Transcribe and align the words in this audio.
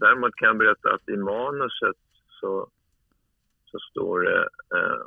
däremot 0.00 0.36
kan 0.36 0.46
jag 0.46 0.58
berätta 0.58 0.94
att 0.94 1.08
i 1.08 1.16
manuset 1.16 1.96
så, 2.40 2.70
så 3.64 3.78
står 3.90 4.20
det 4.20 4.48
eh, 4.76 5.02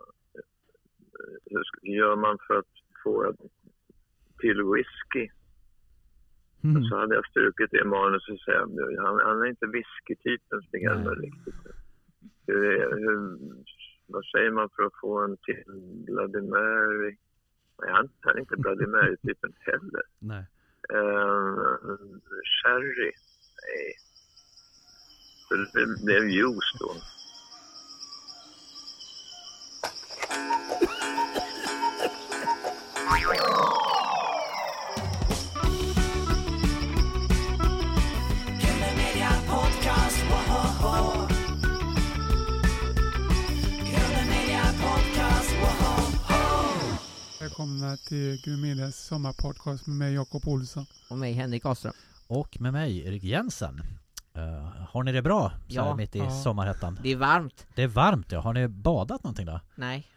hur 1.45 1.93
gör 1.95 2.15
man 2.15 2.37
för 2.47 2.55
att 2.59 2.73
få 3.04 3.33
till 4.39 4.63
whisky? 4.63 5.29
Mm. 6.63 6.83
Så 6.83 6.97
hade 6.97 7.15
jag 7.15 7.25
strukit 7.25 7.71
det 7.71 7.81
i 7.81 7.83
manuset 7.83 8.33
och 8.33 8.39
säga, 8.39 8.59
han, 9.05 9.19
han 9.25 9.41
är 9.41 9.46
inte 9.46 9.65
whiskytypen 9.65 10.62
Stig-Helmer 10.62 11.16
Nej. 11.16 11.26
riktigt. 11.26 11.55
Hur, 12.48 12.64
hur, 13.04 13.38
vad 14.08 14.26
säger 14.26 14.52
man 14.52 14.70
för 14.76 14.84
att 14.84 15.00
få 15.02 15.20
en 15.20 15.38
till 15.38 15.64
Bloody 16.05 16.42
Mary? 16.42 17.18
Nej, 17.82 17.92
han, 17.92 18.10
han 18.21 18.36
är 18.36 18.39
inte 18.39 18.58
Bloody 18.58 18.86
Mary-typen 18.96 19.54
heller. 19.60 20.04
Nej. 20.20 20.46
Uh, 20.94 21.98
sherry? 22.62 23.12
Nej. 23.64 23.96
Så 25.52 25.57
det 25.57 26.04
blev 26.04 26.29
juice 26.29 26.75
då. 26.79 26.95
Välkomna 47.40 47.98
till 47.98 48.41
Grumedias 48.45 49.05
sommarpodcast 49.05 49.88
med 49.88 49.95
mig 49.95 50.13
Jakob 50.13 50.48
Olsson. 50.48 50.85
Och 51.09 51.18
mig 51.18 51.34
Henrik 51.34 51.65
Ahlström. 51.65 51.93
Och 52.27 52.62
med 52.62 52.73
mig, 52.73 53.07
Erik 53.07 53.23
Jensen. 53.23 53.81
Eh, 54.34 54.67
har 54.90 55.03
ni 55.03 55.12
det 55.12 55.21
bra 55.21 55.52
så 55.67 55.81
här 55.81 55.88
Ja. 55.88 55.95
mitt 55.95 56.16
i 56.16 56.20
Ja. 56.20 56.30
sommarhettan? 56.31 56.99
Det 57.03 57.09
är 57.12 57.16
varmt. 57.16 57.67
Det 57.76 57.84
är 57.84 57.88
varmt 57.88 58.31
ja. 58.31 58.40
Har 58.40 58.54
ni 58.54 58.67
badat 58.67 59.24
någonting 59.24 59.46
då? 59.46 59.60
Nej, 59.76 60.07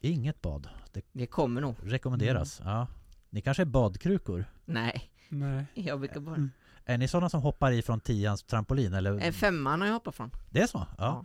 Inget 0.00 0.42
bad. 0.42 0.68
Det 0.92 1.02
det 1.12 1.26
kommer 1.26 1.60
nog. 1.60 1.74
rekommenderas. 1.82 2.60
Ja. 2.64 2.86
Ni 3.30 3.40
kanske 3.40 3.62
är 3.62 3.66
badkrukor? 3.66 4.44
Nej, 4.64 5.10
Nej. 5.28 5.64
jag 5.74 5.98
brukar 5.98 6.20
bara... 6.20 6.34
Mm. 6.36 6.50
Är 6.84 6.98
ni 6.98 7.08
sådana 7.08 7.28
som 7.28 7.42
hoppar 7.42 7.72
i 7.72 7.82
från 7.82 8.00
tians 8.00 8.42
trampolin 8.42 8.94
eller? 8.94 9.24
Eh, 9.26 9.32
Femman 9.32 9.80
har 9.80 9.88
jag 9.88 9.94
hoppat 9.94 10.14
från. 10.14 10.30
Det 10.50 10.60
är 10.60 10.66
så? 10.66 10.78
Ja. 10.78 10.94
Ja. 10.98 11.24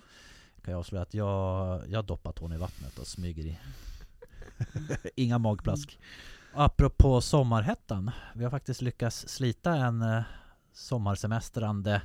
Kan 0.63 0.71
jag 0.71 0.79
avslöja 0.79 1.01
att 1.01 1.13
jag, 1.13 1.81
jag 1.89 2.05
doppar 2.05 2.31
tån 2.31 2.53
i 2.53 2.57
vattnet 2.57 2.97
och 2.99 3.07
smyger 3.07 3.43
i. 3.45 3.59
Inga 5.15 5.37
magplask. 5.37 5.99
Apropå 6.53 7.21
sommarhettan. 7.21 8.11
Vi 8.35 8.43
har 8.43 8.51
faktiskt 8.51 8.81
lyckats 8.81 9.27
slita 9.27 9.75
en 9.75 10.01
eh, 10.01 10.21
sommarsemestrande 10.79 12.01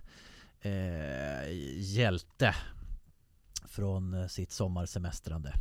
eh, 0.60 1.52
hjälte 1.76 2.54
från 3.64 4.14
eh, 4.14 4.26
sitt 4.26 4.52
sommarsemestrande. 4.52 5.54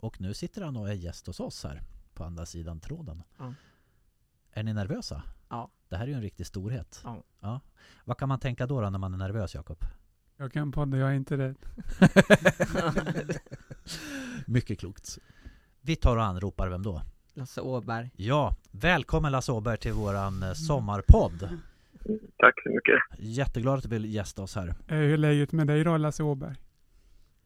Och 0.00 0.20
nu 0.20 0.34
sitter 0.34 0.62
han 0.62 0.76
och 0.76 0.88
är 0.88 0.92
gäst 0.92 1.26
hos 1.26 1.40
oss 1.40 1.64
här 1.64 1.82
på 2.14 2.24
andra 2.24 2.46
sidan 2.46 2.80
tråden. 2.80 3.22
Ja. 3.38 3.54
Är 4.52 4.62
ni 4.62 4.72
nervösa? 4.72 5.22
Ja. 5.48 5.70
Det 5.88 5.96
här 5.96 6.04
är 6.04 6.08
ju 6.08 6.14
en 6.14 6.22
riktig 6.22 6.46
storhet. 6.46 7.04
Ja. 7.40 7.60
Vad 8.04 8.18
kan 8.18 8.28
man 8.28 8.38
tänka 8.40 8.66
då, 8.66 8.80
då 8.80 8.90
när 8.90 8.98
man 8.98 9.14
är 9.14 9.18
nervös, 9.18 9.54
Jakob? 9.54 9.84
Jag 10.36 10.52
kan 10.52 10.72
podda, 10.72 10.96
jag 10.96 11.10
är 11.10 11.14
inte 11.14 11.36
rädd. 11.36 11.56
Mycket 14.46 14.80
klokt. 14.80 15.18
Vi 15.80 15.96
tar 15.96 16.16
och 16.16 16.24
anropar 16.24 16.68
vem 16.68 16.82
då? 16.82 17.02
Lasse 17.34 17.60
Åberg. 17.60 18.10
Ja, 18.16 18.56
välkommen 18.70 19.32
Lasse 19.32 19.52
Åberg 19.52 19.78
till 19.78 19.92
våran 19.92 20.42
eh, 20.42 20.52
sommarpodd. 20.52 21.58
Tack 22.36 22.54
så 22.62 22.68
mycket. 22.68 22.98
Jätteglad 23.18 23.74
att 23.74 23.82
du 23.82 23.88
vill 23.88 24.14
gästa 24.14 24.42
oss 24.42 24.56
här. 24.56 24.68
Eh, 24.68 24.96
Hur 24.96 25.12
är 25.12 25.16
läget 25.16 25.52
med 25.52 25.66
dig 25.66 25.84
då 25.84 25.96
Lasse 25.96 26.22
Åberg? 26.22 26.54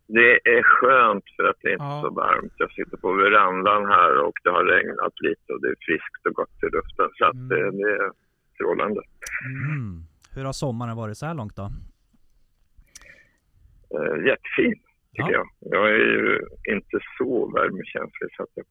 Det 0.06 0.32
är 0.56 0.62
skönt 0.62 1.24
för 1.36 1.44
att 1.44 1.56
det 1.62 1.68
är 1.68 1.72
inte 1.72 1.84
Ja. 1.84 2.02
så 2.04 2.10
varmt. 2.14 2.52
Jag 2.56 2.72
sitter 2.72 2.96
på 2.96 3.12
verandan 3.12 3.86
här 3.86 4.22
och 4.26 4.32
det 4.44 4.50
har 4.50 4.64
regnat 4.64 5.12
lite 5.20 5.52
och 5.52 5.60
det 5.62 5.68
är 5.68 5.76
friskt 5.86 6.26
och 6.28 6.34
gott 6.34 6.56
i 6.62 6.66
luften. 6.76 7.08
Så 7.18 7.24
att 7.24 7.34
Mm. 7.34 7.48
det, 7.48 7.70
det 7.70 7.90
är 7.96 8.10
strålande. 8.54 9.00
Mm. 9.46 10.02
Hur 10.34 10.44
har 10.44 10.52
sommaren 10.52 10.96
varit 10.96 11.18
så 11.18 11.26
här 11.26 11.34
långt 11.34 11.56
då? 11.56 11.66
Uh, 13.94 14.26
jättefin, 14.26 14.74
tycker 15.14 15.32
Ja. 15.32 15.38
jag. 15.38 15.46
Jag 15.60 15.88
är 15.90 15.94
ju 16.16 16.40
inte 16.74 16.98
så 17.18 17.30
värmekänslig 17.56 18.28
så 18.36 18.42
att 18.42 18.48
jag 18.54 18.64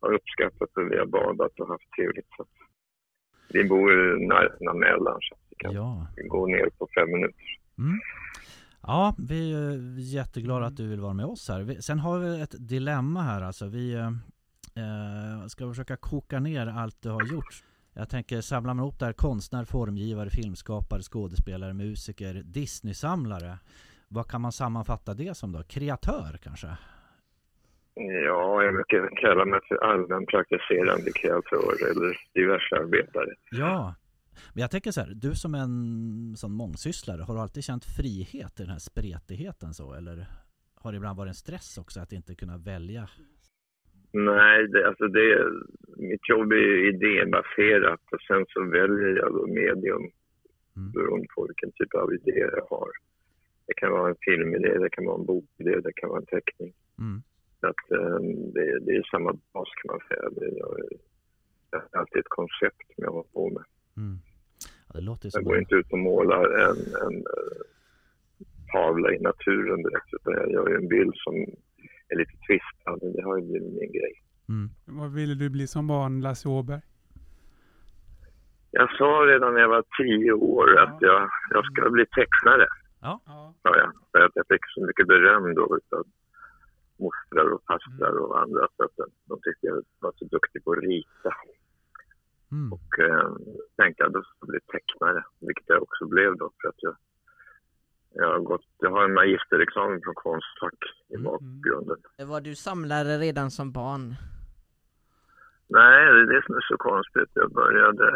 har 0.00 0.12
uppskattat 0.14 0.70
att 0.78 0.90
vi 0.92 0.98
har 0.98 1.06
badat 1.06 1.60
och 1.60 1.68
haft 1.68 1.90
trevligt. 1.96 2.26
Så 2.36 2.42
att 2.42 2.48
vi 3.52 3.64
bor 3.64 4.16
närheten 4.28 4.68
av 4.68 4.76
Mälaren 4.76 5.18
så 5.20 5.34
vi 5.50 5.56
kan 5.56 5.72
Ja. 5.74 6.06
gå 6.28 6.46
ner 6.46 6.70
på 6.78 6.88
fem 6.98 7.12
minuter. 7.12 7.44
Mm. 7.78 8.00
Ja, 8.82 9.14
vi 9.18 9.52
är 9.52 9.98
jätteglada 9.98 10.66
att 10.66 10.76
du 10.76 10.88
vill 10.88 11.00
vara 11.00 11.12
med 11.14 11.26
oss 11.26 11.48
här. 11.48 11.76
Sen 11.80 11.98
har 11.98 12.18
vi 12.18 12.40
ett 12.40 12.54
dilemma 12.68 13.22
här 13.22 13.42
alltså. 13.42 13.66
Vi 13.66 13.94
eh, 13.94 14.06
eh, 14.74 15.46
ska 15.46 15.68
försöka 15.68 15.96
koka 15.96 16.40
ner 16.40 16.66
allt 16.66 17.02
du 17.02 17.08
har 17.10 17.32
gjort. 17.32 17.62
Jag 17.94 18.08
tänker 18.08 18.40
samla 18.40 18.72
ihop 18.72 18.98
det 18.98 19.04
här 19.04 19.12
konstnär, 19.12 19.64
formgivare, 19.64 20.30
filmskapare, 20.30 21.02
skådespelare, 21.02 21.72
musiker, 21.74 22.34
Disney-samlare. 22.34 23.58
Vad 24.08 24.28
kan 24.28 24.40
man 24.40 24.52
sammanfatta 24.52 25.14
det 25.14 25.36
som 25.36 25.52
då? 25.52 25.62
Kreatör 25.62 26.38
kanske? 26.42 26.76
Ja, 27.94 28.62
jag 28.64 28.74
brukar 28.74 29.16
kalla 29.16 29.44
mig 29.44 29.60
för 29.68 29.76
allmänpraktiserande 29.76 31.12
kreatör 31.12 31.90
eller 31.90 32.18
diverse 32.34 32.76
arbetare. 32.76 33.34
Ja, 33.50 33.94
men 34.54 34.60
jag 34.60 34.70
tänker 34.70 34.90
så 34.90 35.00
här, 35.00 35.12
du 35.14 35.34
som 35.34 35.54
en 35.54 36.36
sån 36.36 36.52
mångsysslare, 36.52 37.22
har 37.22 37.34
du 37.34 37.40
alltid 37.40 37.64
känt 37.64 37.84
frihet 37.84 38.60
i 38.60 38.62
den 38.62 38.72
här 38.72 38.78
spretigheten 38.78 39.74
så? 39.74 39.94
Eller 39.94 40.26
har 40.74 40.92
det 40.92 40.96
ibland 40.96 41.18
varit 41.18 41.28
en 41.28 41.34
stress 41.34 41.78
också 41.78 42.00
att 42.00 42.12
inte 42.12 42.34
kunna 42.34 42.58
välja? 42.58 43.08
Nej, 44.12 44.68
det, 44.68 44.88
alltså 44.88 45.08
det, 45.08 45.44
mitt 45.96 46.28
jobb 46.28 46.52
är 46.52 46.56
ju 46.56 46.88
idébaserat 46.88 48.00
och 48.12 48.20
sen 48.20 48.44
så 48.48 48.64
väljer 48.64 49.16
jag 49.16 49.32
då 49.32 49.46
medium 49.46 50.10
Mm. 50.76 50.92
beroende 50.92 51.26
på 51.34 51.46
vilken 51.46 51.72
typ 51.72 51.94
av 51.94 52.14
idé 52.14 52.38
jag 52.56 52.66
har. 52.70 52.90
Det 53.66 53.74
kan 53.74 53.92
vara 53.92 54.08
en 54.08 54.16
filmidé, 54.20 54.78
det 54.78 54.90
kan 54.90 55.04
vara 55.04 55.18
en 55.20 55.26
bokidé, 55.26 55.80
det 55.80 55.92
kan 55.92 56.08
vara 56.08 56.20
en 56.20 56.26
teckning. 56.26 56.72
Mm. 56.98 57.22
Så 57.62 57.68
att, 57.68 57.90
eh, 57.90 58.18
det, 58.54 58.78
det 58.86 58.92
är 58.96 59.02
samma 59.10 59.32
bas 59.52 59.68
kan 59.78 59.88
man 59.92 60.00
säga. 60.08 60.30
Det 60.30 60.46
är, 60.46 60.54
det 61.70 61.76
är 61.76 61.98
alltid 61.98 62.20
ett 62.20 62.36
koncept 62.40 62.86
som 62.94 63.04
jag 63.04 63.12
har 63.12 63.22
på 63.22 63.50
med. 63.50 63.64
Mm. 63.96 64.18
Ja, 64.92 65.00
det 65.00 65.30
Jag 65.32 65.44
går 65.44 65.54
en... 65.54 65.60
inte 65.60 65.74
ut 65.74 65.92
och 65.92 65.98
målar 65.98 66.44
en, 66.66 66.78
en 67.06 67.16
eh, 67.16 67.62
tavla 68.72 69.12
i 69.12 69.18
naturen 69.18 69.82
direkt 69.82 70.10
utan 70.12 70.32
jag 70.32 70.50
gör 70.52 70.68
ju 70.68 70.76
en 70.76 70.88
bild 70.88 71.14
som 71.14 71.34
är 72.08 72.16
lite 72.16 72.36
tvistad. 72.46 72.96
Det 73.16 73.22
har 73.22 73.38
ju 73.38 73.42
blivit 73.42 73.72
min 73.80 73.92
grej. 73.92 74.14
Mm. 74.48 74.70
Vad 75.00 75.12
ville 75.14 75.34
du 75.34 75.50
bli 75.50 75.66
som 75.66 75.86
barn 75.86 76.20
Lasse 76.20 76.48
Åberg? 76.48 76.80
Jag 78.70 78.90
sa 78.98 79.04
redan 79.04 79.54
när 79.54 79.60
jag 79.60 79.68
var 79.68 79.84
tio 79.98 80.32
år 80.32 80.78
att 80.78 80.96
jag, 81.00 81.28
jag 81.50 81.64
ska 81.64 81.90
bli 81.90 82.06
tecknare. 82.06 82.66
Ja. 83.00 83.20
sa 83.62 83.76
jag. 83.76 83.92
För 84.12 84.20
att 84.20 84.32
jag 84.34 84.46
fick 84.48 84.64
så 84.74 84.86
mycket 84.86 85.06
beröm 85.06 85.54
då 85.54 85.78
av 85.96 86.04
mostrar 87.02 87.46
och 87.54 87.62
fastrar 87.68 88.14
och 88.24 88.40
andra. 88.42 88.68
Så 88.76 88.82
att 88.84 88.96
de 89.28 89.34
tyckte 89.42 89.66
jag 89.66 89.82
var 89.98 90.12
så 90.16 90.24
duktig 90.24 90.64
på 90.64 90.72
att 90.72 90.78
rita. 90.78 91.32
Mm. 92.52 92.72
Och 92.72 92.90
eh, 92.98 93.28
tänkte 93.76 94.02
jag 94.02 94.10
ska 94.12 94.22
jag 94.40 94.48
bli 94.48 94.60
tecknare. 94.60 95.24
Vilket 95.40 95.68
jag 95.68 95.82
också 95.82 96.06
blev 96.06 96.36
då. 96.36 96.50
För 96.62 96.68
att 96.68 96.82
jag, 96.86 96.96
jag, 98.14 98.28
har, 98.32 98.38
gått, 98.40 98.66
jag 98.78 98.90
har 98.90 99.04
en 99.04 99.14
magisterexamen 99.14 100.00
från 100.04 100.14
Konstfack 100.14 100.80
i 101.08 101.14
Mm. 101.14 101.24
bakgrunden. 101.24 101.96
Var 102.26 102.40
du 102.40 102.54
samlare 102.54 103.18
redan 103.18 103.50
som 103.50 103.72
barn? 103.72 104.14
Nej, 105.68 106.04
det 106.12 106.20
är 106.20 106.26
det 106.34 106.42
som 106.46 106.54
är 106.54 106.60
så 106.60 106.76
konstigt. 106.76 107.30
Jag 107.34 107.52
började 107.52 108.08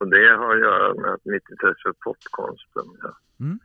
Och 0.02 0.08
det 0.08 0.28
har 0.40 0.54
att 0.54 0.66
göra 0.69 0.94
med 0.94 1.10
att 1.10 1.25
mitt 1.25 1.50
intresse 1.50 1.82
för 1.82 1.94
popkonsten. 2.06 2.87
Ja. 3.02 3.12
Mm. 3.40 3.58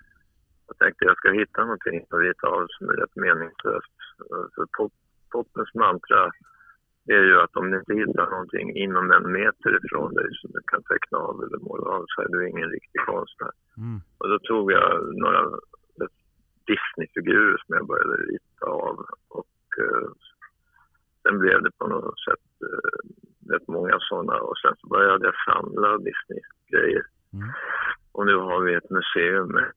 Jag 0.68 0.78
tänkte 0.78 1.06
jag 1.06 1.18
ska 1.18 1.30
hitta 1.31 1.62
någonting 1.62 1.98
att 2.10 2.19
rita 2.25 2.48
av 2.48 2.68
som 2.69 2.89
är 2.89 2.94
rätt 3.01 3.16
meningslöst. 3.16 3.98
För 4.56 4.66
pop, 4.78 4.94
popens 5.31 5.74
mantra 5.74 6.31
är 7.16 7.24
ju 7.30 7.36
att 7.42 7.56
om 7.60 7.72
du 7.72 7.78
inte 7.80 7.94
hittar 7.94 8.30
någonting 8.30 8.68
inom 8.84 9.12
en 9.12 9.31
meter 9.31 9.86
ifrån 9.86 10.13
dig 10.13 10.30
som 10.39 10.50
du 10.54 10.62
kan 10.72 10.84
teckna 10.84 11.18
av 11.18 11.36
eller 11.44 11.60
måla 11.68 11.88
av 11.98 12.04
så 12.07 12.22
är 12.22 12.30
du 12.30 12.50
ingen 12.50 12.69
riktig 12.69 13.01
konstnär. 13.06 13.54
Mm. 13.78 14.00
Och 14.18 14.30
då 14.30 14.39
tog 14.39 14.72
jag 14.72 14.88
några 15.24 15.42
Disney-figurer 16.69 17.57
som 17.66 17.75
jag 17.78 17.88
började 17.88 18.18
rita 18.34 18.66
av. 18.66 19.06
Och 19.28 19.57
eh, 19.86 20.10
sen 21.24 21.39
blev 21.39 21.63
det 21.63 21.72
på 21.78 21.88
något 21.88 22.19
sätt 22.28 22.48
eh, 22.69 23.00
rätt 23.54 23.68
många 23.68 23.96
sådana. 24.00 24.36
Och 24.48 24.58
sen 24.58 24.74
så 24.82 24.88
började 24.88 25.26
jag 25.26 25.36
samla 25.50 25.98
Disney-grejer. 25.98 27.04
Mm. 27.34 27.50
Och 28.12 28.26
nu 28.26 28.36
har 28.36 28.60
vi 28.66 28.74
ett 28.76 28.90
museum 28.90 29.48
med 29.58 29.72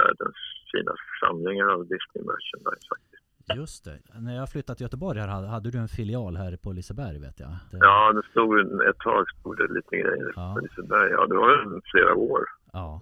världens 0.00 0.38
finaste 0.72 1.10
samlingar 1.20 1.66
av 1.74 1.80
Disney-merchandise 1.92 2.86
faktiskt. 2.94 3.24
Just 3.56 3.84
det. 3.84 3.98
När 4.20 4.36
jag 4.36 4.50
flyttade 4.52 4.76
till 4.76 4.84
Göteborg 4.84 5.18
här 5.20 5.28
hade, 5.28 5.70
du 5.70 5.78
en 5.78 5.88
filial 5.88 6.36
här 6.36 6.56
på 6.56 6.72
Liseberg 6.72 7.18
vet 7.18 7.40
jag. 7.40 7.50
Det, 7.70 7.76
Ja, 7.80 8.12
det 8.12 8.22
stod 8.30 8.82
ett 8.82 8.98
tag 8.98 9.24
stod 9.40 9.56
det 9.56 9.68
lite 9.72 9.96
grejer 9.96 10.32
Ja. 10.36 10.54
på 10.54 10.60
Liseberg. 10.60 11.10
Ja, 11.10 11.26
det 11.26 11.34
var 11.36 11.50
ju 11.50 11.80
flera 11.92 12.14
år. 12.14 12.44
Ja. 12.72 13.00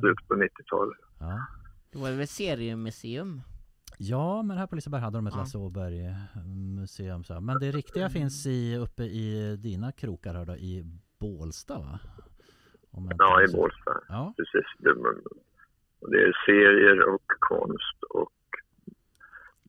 Slutet 0.00 0.28
på 0.28 0.34
90-talet. 0.34 0.98
Ja. 1.20 1.46
Det 1.92 1.98
var 1.98 2.10
väl 2.10 2.26
seriemuseum? 2.28 3.40
Ja, 3.98 4.42
men 4.42 4.56
här 4.58 4.66
på 4.66 4.74
Liseberg 4.74 5.00
hade 5.00 5.18
de 5.18 5.26
ett 5.26 5.34
Ja. 5.34 5.40
Lasse 5.40 5.58
Åberg 5.58 6.14
museum. 6.80 7.24
Så. 7.24 7.40
Men 7.40 7.60
det 7.60 7.70
riktiga 7.70 8.08
finns 8.08 8.46
i, 8.46 8.76
uppe 8.76 9.02
i 9.02 9.56
dina 9.56 9.92
krokar 9.92 10.34
här 10.34 10.44
då, 10.46 10.56
i 10.56 10.84
Bålsta 11.20 11.78
va? 11.78 11.98
Ja, 13.18 13.42
i. 13.42 13.52
Bålsta. 13.52 13.92
Ja, 14.08 14.34
Precis. 14.36 14.66
Det, 14.78 14.94
det 16.10 16.22
är 16.22 16.32
serier 16.46 17.08
och 17.14 17.26
konst 17.38 18.02
och 18.10 18.32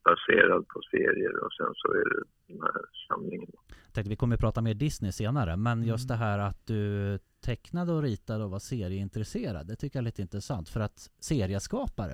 baserad 0.03 0.67
på 0.67 0.81
serier 0.91 1.43
och 1.43 1.53
sen 1.53 1.71
så 1.75 1.93
är 1.93 2.05
det 2.09 2.23
den 2.47 2.61
här 2.61 2.81
samlingen. 3.07 3.51
Tänkte 3.93 4.09
vi 4.09 4.15
kommer 4.15 4.35
att 4.35 4.41
prata 4.41 4.61
mer 4.61 4.73
Disney 4.73 5.11
senare. 5.11 5.57
Men 5.57 5.83
just 5.83 6.09
Mm. 6.09 6.19
det 6.19 6.25
här 6.25 6.39
att 6.39 6.65
du 6.67 7.19
tecknade 7.45 7.91
och 7.93 8.01
ritade 8.01 8.43
och 8.43 8.51
var 8.51 8.59
serieintresserad. 8.59 9.67
Det 9.67 9.75
tycker 9.75 9.97
jag 9.99 10.01
är 10.01 10.05
lite 10.05 10.21
intressant. 10.21 10.69
För 10.69 10.79
att 10.79 11.09
serieskapare 11.19 12.11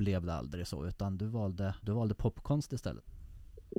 blev 0.00 0.24
det 0.26 0.34
aldrig 0.34 0.66
så. 0.66 0.86
Utan 0.86 1.16
du 1.18 1.26
valde, 1.26 1.74
du 1.82 1.92
valde 1.92 2.14
popkonst 2.14 2.72
istället. 2.72 3.04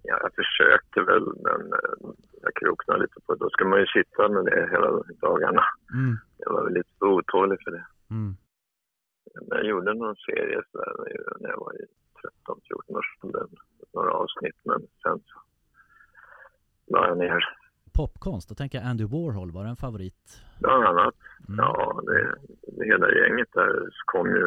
Ja, 0.04 0.18
jag 0.24 0.32
försökte 0.42 1.00
väl 1.12 1.26
men 1.46 1.62
eh, 1.74 2.10
jag 2.42 2.54
kroknade 2.56 3.02
lite 3.02 3.20
på 3.26 3.34
det. 3.34 3.40
Då 3.40 3.50
ska 3.50 3.66
man 3.66 3.80
ju 3.80 3.86
sitta 3.86 4.30
med 4.30 4.46
det 4.46 4.68
hela 4.72 4.90
dagarna. 5.22 5.64
Mm. 5.94 6.18
Jag 6.38 6.54
var 6.54 6.64
väl 6.64 6.74
lite 6.74 6.90
för 7.00 7.06
otålig 7.06 7.58
för 7.64 7.72
det. 7.72 7.86
Mm. 8.10 8.36
Men 9.48 9.58
jag 9.58 9.66
gjorde 9.68 9.94
någon 9.94 10.16
serie 10.16 10.62
så 10.72 10.78
där 10.78 10.94
när 11.42 11.50
jag 11.50 11.60
var 11.60 11.74
i 11.82 11.86
13-14 12.48 12.98
års 12.98 13.18
ålder. 13.24 13.46
Några 13.94 14.12
avsnitt 14.12 14.60
men 14.64 14.80
sen 15.04 15.20
så 15.28 15.36
la 16.88 17.08
jag 17.08 17.18
ner. 17.18 17.44
Popkonst, 17.98 18.50
då 18.50 18.56
tänker 18.56 18.78
jag 18.78 18.88
Andy 18.88 19.06
Warhol 19.06 19.52
var 19.52 19.66
en 19.66 19.76
favorit. 19.76 20.44
Bland 20.60 20.84
annat. 20.84 21.16
Mm. 21.48 21.58
Ja, 21.58 22.02
det, 22.08 22.36
det 22.78 22.86
hela 22.86 23.08
gänget 23.12 23.50
där 23.54 23.90
kom 24.06 24.28
ju. 24.36 24.44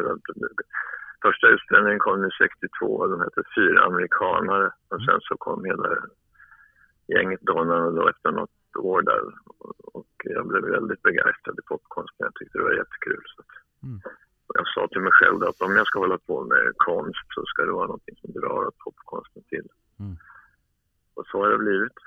Första 1.21 1.47
utställningen 1.47 1.99
kom 1.99 2.23
ju 2.23 2.29
62. 2.41 3.07
De 3.07 3.19
hette 3.21 3.43
Fyra 3.55 3.85
amerikanare. 3.85 4.71
Och 4.89 5.01
sen 5.05 5.19
så 5.21 5.37
kom 5.37 5.65
hela 5.65 5.89
gänget 7.07 7.41
Donnan 7.41 7.95
då 7.95 8.09
efter 8.09 8.31
något 8.31 8.49
år 8.77 9.01
där. 9.01 9.21
Och 9.93 10.07
jag 10.23 10.47
blev 10.47 10.63
väldigt 10.63 11.01
begeistrad 11.01 11.55
i 11.59 11.61
popkonsten. 11.67 12.23
Jag 12.27 12.35
tyckte 12.35 12.57
det 12.57 12.63
var 12.63 12.81
jättekul. 12.81 13.23
Så 13.35 13.43
Mm. 13.83 13.99
och 14.47 14.55
jag 14.59 14.67
sa 14.67 14.87
till 14.87 15.01
mig 15.01 15.11
själv 15.11 15.43
att 15.43 15.61
om 15.61 15.75
jag 15.75 15.87
ska 15.87 15.99
hålla 15.99 16.17
på 16.17 16.43
med 16.45 16.73
konst 16.77 17.27
så 17.35 17.41
ska 17.45 17.63
det 17.65 17.71
vara 17.71 17.87
någonting 17.87 18.15
som 18.21 18.31
drar 18.31 18.67
åt 18.67 18.77
popkonsten 18.77 19.43
till. 19.43 19.67
Mm. 19.99 20.15
Och 21.13 21.25
så 21.27 21.37
har 21.41 21.49
det 21.49 21.57
blivit. 21.57 21.97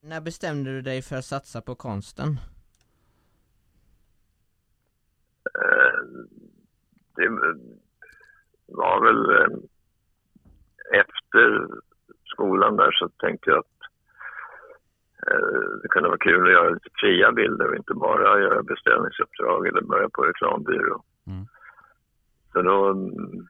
När 0.00 0.20
bestämde 0.20 0.70
du 0.70 0.82
dig 0.82 1.02
för 1.02 1.16
att 1.16 1.24
satsa 1.24 1.60
på 1.60 1.74
konsten? 1.74 2.28
Eh, 5.62 6.00
det 7.16 7.28
var 8.66 9.04
väl 9.04 9.30
eh, 9.30 9.58
efter 11.00 11.66
skolan 12.24 12.76
där 12.76 12.92
så 12.92 13.08
tänkte 13.08 13.50
jag 13.50 13.58
att 13.58 13.80
eh, 15.26 15.80
det 15.82 15.88
kunde 15.88 16.08
vara 16.08 16.18
kul 16.18 16.46
att 16.46 16.52
göra 16.52 16.68
lite 16.70 16.90
fria 17.00 17.32
bilder 17.32 17.68
och 17.68 17.76
inte 17.76 17.94
bara 17.94 18.40
göra 18.40 18.62
beställningsuppdrag 18.62 19.66
eller 19.66 19.80
börja 19.80 20.08
på 20.08 20.22
reklambyrå. 20.22 21.02
Mm. 21.26 21.46
Så 22.52 22.62
då 22.62 22.90
mm, 22.90 23.48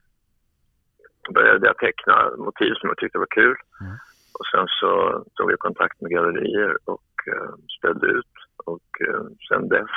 började 1.33 1.67
jag 1.67 1.77
teckna 1.77 2.35
motiv 2.37 2.73
som 2.73 2.89
jag 2.89 2.97
tyckte 2.97 3.17
var 3.17 3.27
kul. 3.29 3.57
Mm. 3.81 3.97
Och 4.39 4.45
sen 4.51 4.65
så 4.79 4.89
tog 5.35 5.51
jag 5.51 5.59
kontakt 5.59 6.01
med 6.01 6.11
gallerier 6.11 6.77
och 6.85 7.09
eh, 7.33 7.53
ställde 7.77 8.07
ut. 8.07 8.35
Och 8.65 8.89
eh, 9.07 9.23
sen 9.49 9.69
dess 9.69 9.95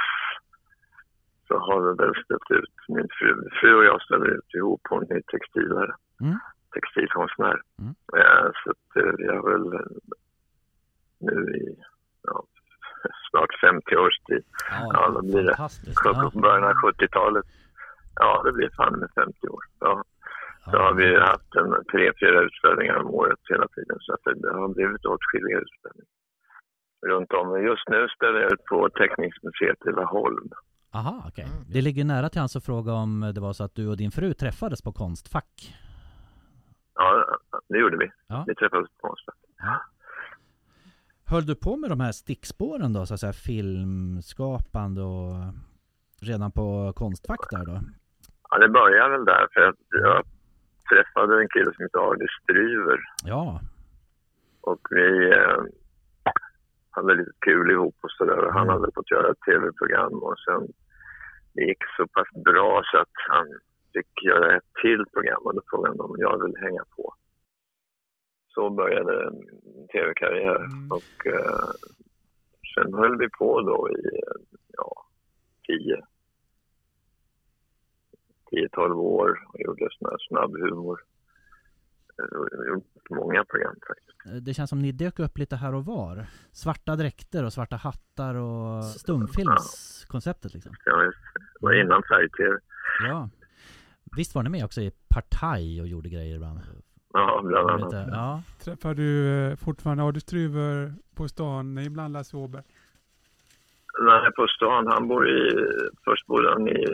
så 1.48 1.58
har 1.58 1.80
vi 1.80 1.90
väl 2.04 2.14
ställt 2.24 2.50
ut, 2.50 2.74
min 2.88 3.08
fru, 3.18 3.48
fru 3.60 3.74
och 3.74 3.84
jag 3.84 4.02
ställer 4.02 4.26
ut 4.26 4.54
ihop, 4.54 4.80
hon 4.90 5.02
är 5.02 5.20
textilare, 5.20 5.94
Mm. 6.20 6.38
textilkonstnär. 6.74 7.60
Mm. 7.78 7.94
Eh, 8.18 8.48
så 8.64 8.70
att, 8.70 8.96
eh, 8.96 9.12
vi 9.18 9.26
har 9.28 9.42
väl 9.50 9.66
eh, 9.80 9.86
nu 11.20 11.54
i 11.56 11.76
ja, 12.22 12.44
snart 13.30 13.60
50 13.60 13.96
års 13.96 14.18
tid, 14.18 14.44
Ja, 14.92 15.08
då 15.14 15.22
blir 15.22 15.42
det. 15.42 15.54
ja. 15.58 16.30
början 16.34 16.64
av 16.64 16.72
70-talet. 16.74 17.44
Ja, 18.14 18.42
det 18.44 18.52
blir 18.52 18.70
fan 18.76 18.98
med 19.00 19.08
50 19.14 19.48
år. 19.48 19.62
Ja, 19.80 20.04
så 20.64 20.70
Ja. 20.72 20.82
har 20.82 20.94
vi 20.94 21.08
haft 21.20 21.50
en, 21.60 21.70
tre, 21.92 22.12
fyra 22.20 22.40
utställningar 22.46 22.96
om 22.96 23.06
året 23.20 23.38
hela 23.48 23.68
tiden. 23.68 23.96
Så 24.00 24.12
att 24.14 24.20
det, 24.24 24.34
det 24.42 24.52
har 24.60 24.68
blivit 24.74 25.04
åtskilliga 25.04 25.58
utställningar 25.64 26.10
runt 27.06 27.32
om. 27.32 27.52
Men 27.52 27.62
just 27.62 27.88
nu 27.88 28.08
ställer 28.16 28.40
jag 28.40 28.52
ut 28.52 28.64
på 28.64 28.88
Teckningsmuseet 28.88 29.86
i 29.86 29.90
Laholm. 30.00 30.50
Aha, 30.94 31.24
okej. 31.28 31.44
Mm. 31.44 31.64
Det 31.68 31.80
ligger 31.80 32.04
nära 32.04 32.28
till 32.28 32.40
hans 32.40 32.56
att 32.56 32.64
fråga 32.64 32.92
om 32.92 33.32
det 33.34 33.40
var 33.40 33.52
så 33.52 33.64
att 33.64 33.74
du 33.74 33.88
och 33.88 33.96
din 33.96 34.10
fru 34.10 34.34
träffades 34.34 34.82
på 34.82 34.92
Konstfack. 34.92 35.74
Ja, 36.94 37.24
det 37.68 37.78
gjorde 37.78 37.96
vi. 37.96 38.10
Ja. 38.26 38.44
Vi 38.46 38.54
träffades 38.54 38.88
på 38.90 39.08
Konstfack. 39.08 39.34
Höll 41.26 41.46
du 41.46 41.54
på 41.54 41.76
med 41.76 41.90
de 41.90 42.00
här 42.00 42.12
stickspåren 42.12 42.92
då, 42.92 43.06
så 43.06 43.14
att 43.14 43.20
säga 43.20 43.32
filmskapande 43.32 45.02
och 45.02 45.34
redan 46.20 46.52
på 46.52 46.92
Konstfack 46.96 47.40
där 47.50 47.66
då? 47.66 47.80
Ja, 48.50 48.58
det 48.58 48.68
började 48.68 49.10
väl 49.10 49.24
där 49.24 49.48
för 49.54 49.60
att 49.60 49.76
jag 49.90 50.24
träffade 50.92 51.40
en 51.40 51.48
kille 51.48 51.70
som 51.74 51.82
heter 51.84 51.98
Arne 52.10 52.26
Stryver 52.42 52.98
Ja, 53.24 53.60
och 54.60 54.80
vi 54.90 55.30
eh, 55.30 55.62
hade 56.90 57.14
lite 57.14 57.32
kul 57.46 57.70
ihop 57.70 57.96
och 58.02 58.10
sådär. 58.10 58.42
Han 58.52 58.62
Mm. 58.68 58.68
hade 58.74 58.92
fått 58.94 59.10
göra 59.10 59.30
ett 59.30 59.40
tv-program 59.46 60.12
och 60.22 60.38
sen 60.46 60.62
det 61.54 61.62
gick 61.64 61.82
så 61.96 62.06
pass 62.06 62.28
bra 62.44 62.82
så 62.84 62.98
att 62.98 63.16
han 63.28 63.46
fick 63.92 64.24
göra 64.24 64.56
ett 64.56 64.68
till 64.82 65.04
program 65.14 65.42
och 65.44 65.54
då 65.54 65.60
frågade 65.70 65.92
han 65.98 66.00
om 66.10 66.16
jag 66.18 66.42
ville 66.42 66.58
hänga 66.60 66.84
på. 66.96 67.14
Så 68.54 68.70
började 68.70 69.26
en 69.26 69.38
tv-karriär 69.92 70.56
Mm. 70.64 70.92
och 70.92 71.26
eh, 71.26 71.70
sen 72.74 72.94
höll 72.94 73.18
vi 73.18 73.28
på 73.38 73.60
då 73.60 73.90
i 73.90 74.20
ja, 74.78 75.06
10 75.66 76.00
10-12 78.52 78.92
år 78.94 79.38
och 79.48 79.60
gjorde 79.60 79.88
sån 79.90 80.10
här 80.10 80.18
snabbhumor. 80.28 81.00
Eh, 82.18 82.38
och 82.38 82.48
gjorde 82.68 82.82
Många 83.10 83.44
program 83.44 83.74
faktiskt. 83.88 84.44
det 84.46 84.54
känns 84.54 84.70
som 84.70 84.78
ni 84.82 84.92
dök 84.92 85.18
upp 85.18 85.38
lite 85.38 85.56
här 85.56 85.74
och 85.74 85.84
var. 85.84 86.26
Svarta 86.52 86.96
dräkter 86.96 87.44
och 87.44 87.52
svarta 87.52 87.76
hattar 87.76 88.34
och 88.34 88.84
stumfilmskonceptet 88.84 90.54
liksom. 90.54 90.72
Ja, 90.84 91.04
just 91.04 91.18
det. 91.34 91.40
Var 91.60 91.72
innan 91.80 92.02
färg-tv. 92.02 92.58
Ja. 93.08 93.28
Visst 94.16 94.34
var 94.34 94.42
ni 94.42 94.48
med 94.50 94.64
också 94.64 94.80
i 94.80 94.92
Partaj 95.08 95.80
och 95.80 95.86
gjorde 95.88 96.08
grejer 96.08 96.36
ibland? 96.36 96.60
Ja, 97.12 97.42
bland 97.44 97.70
annat. 97.70 97.82
inte- 97.84 98.08
Ja, 98.12 98.42
Träffar 98.64 98.94
du 98.94 99.28
eh, 99.28 99.56
fortfarande 99.56 100.02
Adi 100.04 100.20
Stryver 100.20 100.94
på 101.14 101.28
stan, 101.28 101.78
ibland 101.78 102.12
Lasse 102.12 102.36
Åberg? 102.36 102.62
Nej, 104.00 104.32
på 104.36 104.46
stan. 104.46 104.86
Han 104.86 105.08
bor 105.08 105.28
i... 105.28 105.50
Först 106.04 106.26
bodde 106.26 106.50
han 106.52 106.68
i, 106.68 106.86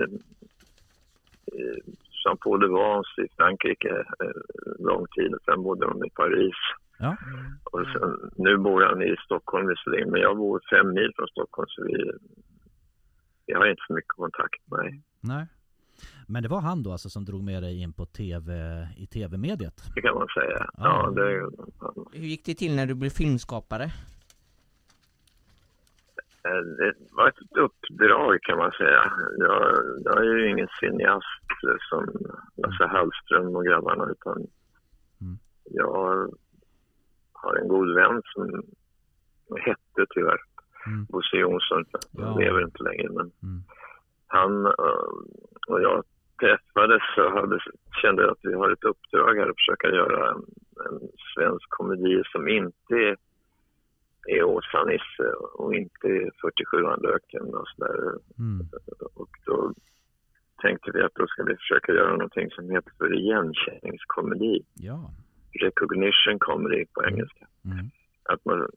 i 1.63 1.83
Saint 2.23 2.41
Paul 2.41 2.61
de 2.61 2.69
Vence 2.79 3.23
i 3.25 3.29
Frankrike 3.37 3.95
eh, 4.25 4.43
lång 4.79 5.07
tid. 5.17 5.35
Sen 5.45 5.63
bodde 5.63 5.87
de 5.87 6.05
i 6.05 6.11
Paris. 6.11 6.59
ja. 6.99 7.17
Och 7.73 7.87
sen, 7.93 8.31
nu 8.37 8.57
bor 8.57 8.83
han 8.83 9.03
i 9.03 9.17
Stockholm 9.25 9.67
visserligen, 9.69 10.11
men 10.11 10.21
jag 10.21 10.37
bor 10.37 10.61
fem 10.71 10.89
mil 10.95 11.11
från 11.17 11.29
Stockholm 11.29 11.69
så 11.69 11.85
vi, 11.85 11.97
vi 13.47 13.53
har 13.55 13.67
inte 13.67 13.83
så 13.87 13.95
mycket 13.95 14.17
kontakt. 14.23 14.61
Nej, 14.67 15.03
Nej. 15.21 15.47
Men 16.29 16.43
det 16.43 16.49
var 16.49 16.61
han 16.61 16.83
då 16.83 16.93
alltså 16.93 17.11
som 17.11 17.25
drog 17.25 17.43
med 17.43 17.63
dig 17.63 17.83
in 17.83 17.93
på 17.93 18.07
tv, 18.07 18.53
i 18.97 19.07
tv-mediet? 19.07 19.83
det 19.95 20.01
kan 20.01 20.15
man 20.15 20.29
säga. 20.29 20.67
Ah. 20.75 20.85
Ja, 20.85 21.11
det, 21.11 21.51
Hur 22.19 22.27
gick 22.27 22.45
det 22.47 22.55
till 22.55 22.77
när 22.77 22.87
du 22.87 22.95
blev 22.95 23.11
filmskapare? 23.11 23.91
Eh, 26.49 26.61
Det 26.79 26.95
var 27.13 27.29
ett 27.29 27.57
uppdrag 27.59 28.39
kan 28.43 28.59
man 28.59 28.73
säga. 28.73 29.13
Jag, 29.39 29.75
jag 30.05 30.19
är 30.19 30.25
ju 30.25 30.49
ingen 30.51 30.69
cineast 30.81 31.47
eh, 31.69 31.77
som 31.91 32.07
Lasse 32.57 32.87
Hallström 32.87 33.57
och 33.57 33.65
grabbarna 33.65 34.09
utan 34.11 34.37
Mm. 35.21 35.39
jag 35.65 36.29
har 37.33 37.57
en 37.57 37.69
god 37.69 37.95
vän 37.95 38.23
som 38.25 38.63
hette 39.61 40.07
tyvärr 40.15 40.39
Mm. 40.87 41.05
Bosse 41.05 41.37
Jonsson. 41.37 41.85
Han 41.93 42.03
Ja. 42.33 42.39
lever 42.39 42.63
inte 42.65 42.83
längre 42.83 43.09
men 43.09 43.31
Mm. 43.43 43.63
han 44.27 44.67
eh, 44.67 45.09
och 45.69 45.83
jag 45.83 46.05
träffades 46.41 47.03
så 47.15 47.29
hade, 47.31 47.59
kände 48.03 48.31
att 48.31 48.39
vi 48.43 48.55
har 48.55 48.71
ett 48.71 48.85
uppdrag 48.85 49.35
här 49.37 49.49
att 49.51 49.57
försöka 49.57 49.89
göra 49.89 50.31
en, 50.31 50.43
en 50.87 51.01
svensk 51.35 51.69
komedi 51.71 52.23
som 52.33 52.49
inte 52.49 52.95
är 52.95 53.17
är 54.35 54.43
Åsa-Nisse 54.43 55.29
och 55.55 55.75
inte 55.75 56.07
är 56.07 56.31
47 56.41 56.77
löken 57.07 57.55
och 57.55 57.69
sådär. 57.69 57.99
Mm. 58.39 58.67
Och 59.15 59.31
då 59.47 59.75
tänkte 60.63 60.91
vi 60.95 61.03
att 61.03 61.15
då 61.15 61.27
ska 61.27 61.43
vi 61.43 61.57
försöka 61.57 61.93
göra 61.93 62.13
någonting 62.13 62.51
som 62.51 62.71
heter 62.71 62.93
för 62.99 63.15
igenkänningskomedi. 63.15 64.65
Ja. 64.75 65.11
recognition 65.61 66.39
det 66.71 66.85
på 66.95 67.05
engelska. 67.05 67.47
Mm. 67.65 67.87
Att 68.23 68.45
man 68.45 68.71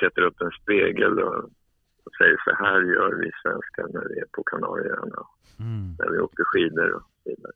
sätter 0.00 0.22
upp 0.22 0.40
en 0.40 0.50
spegel 0.62 1.18
och, 1.18 1.36
och 2.04 2.12
säger 2.18 2.36
så 2.44 2.54
här 2.64 2.80
gör 2.80 3.14
vi 3.22 3.30
svenskar 3.42 3.86
när 3.94 4.08
vi 4.08 4.20
är 4.20 4.26
på 4.32 4.42
Kanarieöarna, 4.42 5.22
Mm. 5.60 5.96
när 5.98 6.10
vi 6.12 6.18
åker 6.18 6.44
skidor 6.44 6.90
och 6.94 7.02
så 7.02 7.30
vidare. 7.30 7.52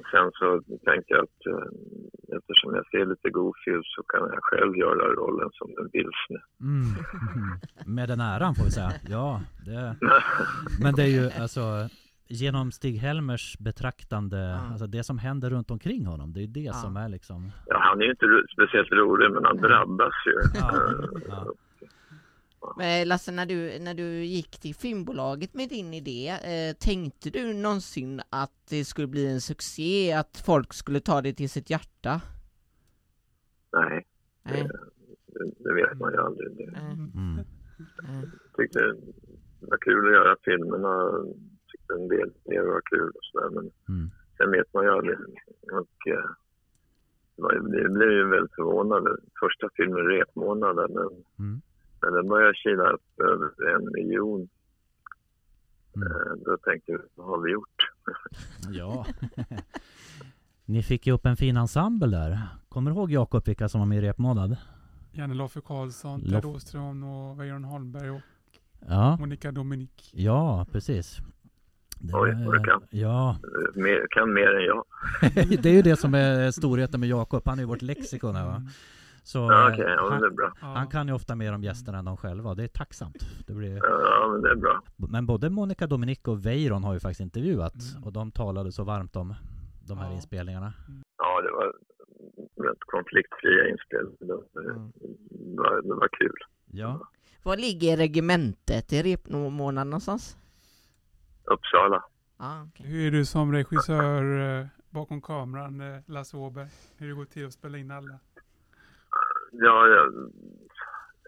Och 0.00 0.06
sen 0.12 0.30
så 0.34 0.46
tänkte 0.88 1.10
jag 1.14 1.22
att 1.28 1.40
eh, 1.52 2.36
eftersom 2.36 2.74
jag 2.74 2.86
ser 2.90 3.06
lite 3.06 3.30
goofy 3.30 3.72
så 3.84 4.02
kan 4.02 4.20
jag 4.34 4.38
själv 4.42 4.76
göra 4.76 5.04
rollen 5.20 5.48
som 5.52 5.68
den 5.74 5.88
vilsne. 5.92 6.40
Mm. 6.60 6.82
Mm. 7.36 7.58
Med 7.96 8.08
den 8.08 8.20
äran 8.20 8.54
får 8.54 8.64
vi 8.64 8.70
säga. 8.70 8.92
Ja, 9.08 9.40
det... 9.66 9.96
Men 10.82 10.94
det 10.94 11.02
är 11.02 11.06
ju 11.20 11.30
alltså 11.42 11.88
genom 12.28 12.70
Stig-Helmers 12.72 13.56
betraktande, 13.58 14.36
Ja. 14.38 14.70
alltså 14.70 14.86
det 14.86 15.04
som 15.04 15.18
händer 15.18 15.50
runt 15.50 15.70
omkring 15.70 16.06
honom, 16.06 16.32
det 16.32 16.40
är 16.40 16.42
ju 16.42 16.46
det 16.46 16.60
Ja. 16.60 16.72
som 16.72 16.96
är 16.96 17.08
liksom 17.08 17.52
Ja, 17.66 17.78
han 17.80 18.00
är 18.00 18.04
ju 18.04 18.10
inte 18.10 18.26
speciellt 18.54 18.92
rolig 18.92 19.30
men 19.32 19.44
han 19.44 19.56
drabbas 19.56 20.14
ju. 20.26 20.34
Ja, 20.60 20.70
Eh, 20.76 21.22
ja. 21.28 21.52
Men 22.76 23.08
Lasse, 23.08 23.32
när 23.32 23.46
du, 23.46 23.78
när 23.78 23.94
du 23.94 24.24
gick 24.24 24.58
till 24.60 24.74
filmbolaget 24.74 25.54
med 25.54 25.68
din 25.68 25.94
idé, 25.94 26.28
eh, 26.28 26.76
tänkte 26.76 27.30
du 27.30 27.54
någonsin 27.54 28.20
att 28.30 28.52
det 28.70 28.84
skulle 28.84 29.06
bli 29.06 29.26
en 29.26 29.40
succé, 29.40 30.12
att 30.12 30.42
folk 30.46 30.72
skulle 30.72 31.00
ta 31.00 31.20
det 31.22 31.32
till 31.32 31.50
sitt 31.50 31.70
hjärta? 31.70 32.20
Nej, 33.72 34.06
Nej. 34.42 34.68
det, 35.26 35.50
det 35.58 35.74
vet 35.74 35.98
man 35.98 36.12
ju 36.12 36.18
aldrig. 36.20 36.56
Det, 36.56 36.64
mm. 36.64 37.38
tyckte 38.56 38.78
det 38.78 39.66
var 39.70 39.78
kul 39.78 40.06
att 40.06 40.12
göra 40.12 40.36
filmerna. 40.44 40.94
Tyckte 41.72 41.94
en 41.94 42.08
del 42.08 42.30
mer 42.44 42.62
var 42.62 42.80
kul 42.84 43.08
och 43.10 43.24
sådär. 43.32 43.50
Men 43.50 43.70
Mm. 43.88 44.10
sen 44.36 44.50
vet 44.50 44.74
man 44.74 44.84
ju 44.84 44.90
aldrig. 44.90 45.16
Och, 45.72 46.08
eh, 46.14 46.30
det 47.36 47.82
det 47.82 47.88
blev 47.88 48.10
ju 48.10 48.28
väldigt 48.28 48.54
förvånade. 48.54 49.16
Första 49.40 49.68
filmen, 49.76 50.04
Repmånaden, 50.06 50.92
men 50.92 51.08
Mm. 51.38 51.60
När 52.02 52.10
den 52.16 52.28
började 52.28 52.54
kila 52.54 52.90
upp 52.90 53.20
över 53.20 53.74
en 53.76 53.92
miljon, 53.92 54.48
Mm. 55.96 56.08
eh, 56.12 56.32
då 56.46 56.56
tänkte 56.56 56.92
jag, 56.92 57.00
vad 57.14 57.26
har 57.26 57.42
vi 57.44 57.52
gjort? 57.52 57.90
Ja. 58.70 59.06
Ni 60.64 60.82
fick 60.82 61.06
ju 61.06 61.12
upp 61.12 61.26
en 61.26 61.36
fin 61.36 61.56
ensemble 61.56 62.06
där. 62.08 62.38
Kommer 62.68 62.90
du 62.90 62.96
ihåg 62.96 63.10
Jakob 63.10 63.46
vilka 63.46 63.68
som 63.68 63.80
var 63.80 63.86
med 63.86 63.98
i 63.98 64.00
Repmånad? 64.00 64.56
Janne 65.12 65.34
Loffe 65.34 65.60
Karlsson, 65.60 66.20
Loff- 66.20 66.30
Ted 66.30 66.44
Åström 66.44 67.04
och 67.04 67.40
Weiron 67.40 67.64
Holmberg 67.64 68.10
och 68.10 68.20
Ja, 68.88 69.16
Monica 69.20 69.52
Dominik. 69.52 70.10
ja 70.14 70.66
precis. 70.72 71.18
Det, 71.98 72.14
Oj, 72.14 72.44
vad 72.46 72.54
du 72.54 72.64
kan. 72.64 72.82
Ja, 72.90 73.36
Mer, 73.74 74.06
kan 74.10 74.32
mer 74.32 74.54
än 74.56 74.64
jag. 74.64 74.84
det 75.62 75.66
är 75.68 75.72
ju 75.74 75.82
det 75.82 75.96
som 75.96 76.14
är 76.14 76.50
storheten 76.50 77.00
med 77.00 77.08
Jakob. 77.08 77.42
Han 77.44 77.58
är 77.58 77.62
ju 77.62 77.68
vårt 77.68 77.82
lexikon 77.82 78.34
här 78.36 78.46
va. 78.46 78.62
Så 79.32 79.38
Ja, 79.38 79.68
eh, 79.68 79.72
Okej, 79.74 79.94
ja, 79.96 80.08
han, 80.10 80.24
är 80.24 80.30
bra. 80.30 80.52
Ja. 80.60 80.66
han 80.66 80.86
kan 80.88 81.08
ju 81.08 81.14
ofta 81.14 81.34
mer 81.34 81.52
om 81.54 81.62
gästerna 81.62 81.98
än 81.98 82.04
de 82.04 82.16
själva. 82.16 82.54
Det 82.54 82.64
är 82.64 82.68
tacksamt. 82.68 83.16
Det 83.46 83.52
blir... 83.54 83.76
Ja, 83.76 84.28
men 84.32 84.42
det 84.42 84.50
är 84.50 84.54
bra. 84.56 84.82
Men 84.96 85.26
både 85.26 85.50
Monica 85.50 85.86
Dominic 85.86 86.18
och 86.24 86.46
Weiron 86.46 86.84
har 86.84 86.94
ju 86.94 87.00
faktiskt 87.00 87.20
intervjuat 87.20 87.74
Mm. 87.92 88.04
och 88.04 88.12
de 88.12 88.32
talade 88.32 88.72
så 88.72 88.84
varmt 88.84 89.16
om 89.16 89.34
de 89.88 89.98
här 89.98 90.06
Ja. 90.08 90.14
inspelningarna. 90.14 90.72
Ja, 91.18 91.40
det 91.42 91.50
var 91.50 91.66
rätt 92.70 92.78
konfliktfria 92.86 93.68
inspel. 93.68 94.06
Det 94.20 94.26
var, 94.34 94.70
Mm. 94.74 94.92
det 95.54 95.60
var, 95.62 95.82
det 95.82 95.94
var 95.94 96.08
kul. 96.08 96.36
Ja, 96.66 97.00
Var 97.42 97.56
ligger 97.56 97.96
regementet 97.96 98.92
i 98.92 99.02
repmånaden 99.02 99.90
någonstans? 99.90 100.36
Uppsala. 101.44 102.04
Ah, 102.36 102.62
okej. 102.62 102.86
Hur 102.86 103.06
är 103.06 103.10
du 103.10 103.24
som 103.24 103.52
regissör 103.52 104.58
eh, 104.60 104.66
bakom 104.90 105.20
kameran, 105.22 105.80
eh, 105.80 106.00
Lasse 106.06 106.36
Åberg? 106.36 106.68
Hur 106.96 107.08
det 107.08 107.14
går 107.14 107.24
till 107.24 107.46
att 107.46 107.52
spela 107.52 107.78
in 107.78 107.90
alla? 107.90 108.18
Ja, 109.50 109.86
jag, 109.88 110.12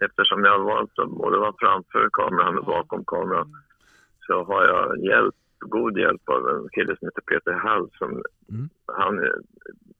eftersom 0.05 0.43
jag 0.43 0.51
har 0.59 0.65
valt 0.65 0.99
att 0.99 1.09
både 1.09 1.37
vara 1.37 1.53
framför 1.59 2.09
kameran 2.13 2.57
och 2.57 2.65
bakom 2.65 3.05
kameran 3.05 3.53
så 4.27 4.43
har 4.43 4.63
jag 4.65 4.97
hjälp, 5.05 5.35
god 5.59 5.97
hjälp 5.97 6.29
av 6.29 6.49
en 6.49 6.69
kille 6.69 6.97
som 6.97 7.07
heter 7.07 7.21
Peter 7.21 7.53
Hall 7.53 7.89
som 7.97 8.09
Mm. 8.49 8.69
han 8.87 9.15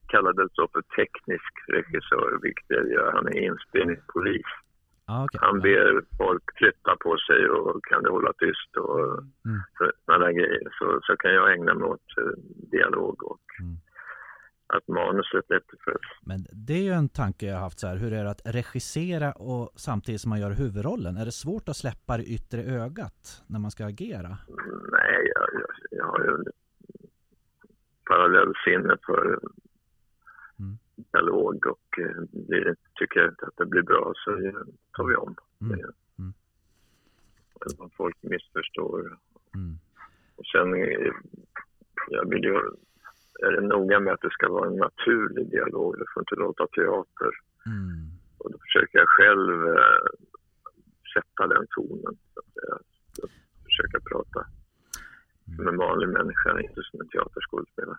kallades 0.08 0.52
då 0.54 0.68
för 0.74 0.82
teknisk 0.82 1.54
regissör, 1.68 2.40
vilket 2.42 2.66
jag 2.68 2.92
gör. 2.92 3.12
Han 3.12 3.28
är 3.28 3.38
inspelningspolis. 3.40 4.46
ah, 5.06 5.24
okej. 5.24 5.40
Han 5.44 5.60
ber 5.60 6.02
folk 6.18 6.44
flytta 6.58 6.96
på 7.00 7.18
sig 7.18 7.50
och 7.50 7.86
kan 7.86 8.04
du 8.04 8.10
hålla 8.10 8.34
tyst 8.34 8.78
och 8.78 9.00
Mm. 9.46 9.60
så, 9.78 9.92
sådana 10.06 10.32
grejer. 10.32 10.68
Så, 10.80 11.00
så 11.04 11.16
kan 11.18 11.34
jag 11.34 11.54
ägna 11.54 11.74
mig 11.74 11.88
åt 11.88 12.18
eh, 12.18 12.34
dialog 12.72 13.24
och 13.24 13.42
Mm. 13.60 13.76
Att 14.78 14.88
manuset 14.88 15.52
efterföljs. 15.52 16.08
Men 16.22 16.46
det 16.52 16.74
är 16.74 16.84
ju 16.84 16.92
en 16.92 17.10
tanke 17.10 17.46
jag 17.46 17.54
har 17.54 17.62
haft 17.62 17.80
så 17.80 17.88
här. 17.88 17.96
Hur 17.96 18.14
är 18.14 18.24
det 18.24 18.30
att 18.30 18.42
regissera 18.46 19.32
och 19.32 19.72
samtidigt 19.76 20.22
som 20.22 20.30
man 20.30 20.40
gör 20.40 20.52
huvudrollen? 20.52 21.18
Är 21.18 21.26
det 21.26 21.32
svårt 21.32 21.70
att 21.70 21.78
släppa 21.78 22.18
det 22.18 22.24
yttre 22.24 22.64
ögat 22.64 23.44
när 23.48 23.60
man 23.60 23.72
ska 23.72 23.86
agera? 23.86 24.38
Nej, 24.92 25.32
jag, 25.36 25.48
jag, 25.54 25.70
jag 25.92 26.06
har 26.06 26.20
ju 26.20 26.44
parallellsinne 28.06 28.98
för 29.06 29.40
Mm. 30.60 30.78
dialog 30.96 31.68
och 31.68 32.00
eh, 32.00 32.22
det, 32.32 32.76
tycker 32.96 33.20
jag 33.20 33.30
inte 33.30 33.46
att 33.46 33.58
det 33.58 33.66
blir 33.66 33.82
bra 33.82 34.14
så 34.16 34.32
tar 34.92 35.06
vi 35.06 35.16
om. 35.16 35.36
Mm. 35.62 35.80
Mm. 36.20 36.34
Eller 37.62 37.82
om 37.82 37.90
folk 37.90 38.18
missförstår. 38.22 39.18
Mm. 39.56 39.78
Och 40.36 40.46
sen, 40.46 40.74
eh, 40.74 41.14
jag 42.10 42.30
vill 42.30 42.44
ju, 42.44 42.60
är 43.40 43.52
det 43.52 43.68
noga 43.68 44.00
med 44.00 44.14
att 44.14 44.22
det 44.22 44.32
ska 44.32 44.50
vara 44.50 44.68
en 44.68 44.76
naturlig 44.76 45.52
dialog. 45.52 45.98
Det 46.00 46.06
får 46.14 46.22
inte 46.22 46.36
låta 46.36 46.68
teater. 46.68 47.32
Mm. 47.66 48.10
Och 48.38 48.52
då 48.52 48.58
försöker 48.66 49.00
jag 49.00 49.10
själv 49.10 49.68
eh, 49.68 50.08
sätta 51.14 51.48
den 51.48 51.66
tonen. 51.76 52.16
Så 52.34 52.40
att 52.40 52.54
jag, 52.54 52.80
jag 53.18 53.30
försöker 53.64 54.00
prata 54.00 54.46
som 55.56 55.68
en 55.68 55.78
vanlig 55.78 56.10
människa, 56.10 56.62
inte 56.62 56.82
som 56.92 57.02
en 57.02 57.08
teaterskådespelare. 57.08 57.98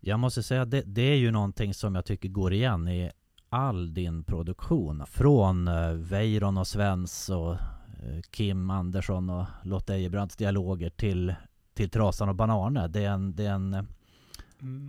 Jag 0.00 0.18
måste 0.18 0.42
säga 0.42 0.62
att 0.62 0.70
det, 0.70 0.82
det 0.86 1.02
är 1.02 1.16
ju 1.16 1.30
någonting 1.30 1.74
som 1.74 1.94
jag 1.94 2.04
tycker 2.04 2.28
går 2.28 2.52
igen 2.52 2.88
i 2.88 3.10
all 3.48 3.94
din 3.94 4.24
produktion. 4.24 5.06
Från 5.06 5.68
uh, 5.68 6.10
Weiron 6.10 6.58
och 6.58 6.66
Svens 6.66 7.30
och 7.30 7.52
eh, 7.52 8.20
Kim 8.30 8.70
Andersson 8.70 9.30
och 9.30 9.46
Lotta 9.64 9.94
Ejebrandts 9.94 10.36
dialoger 10.36 10.90
till, 10.90 11.34
till 11.74 11.90
Trasan 11.90 12.28
och 12.28 12.34
Banane. 12.34 12.88
Det 12.88 13.04
är 13.04 13.10
en, 13.10 13.36
det 13.36 13.44
är 13.44 13.54
en 13.54 13.74
eh, 13.74 13.80
Mm. 13.80 13.86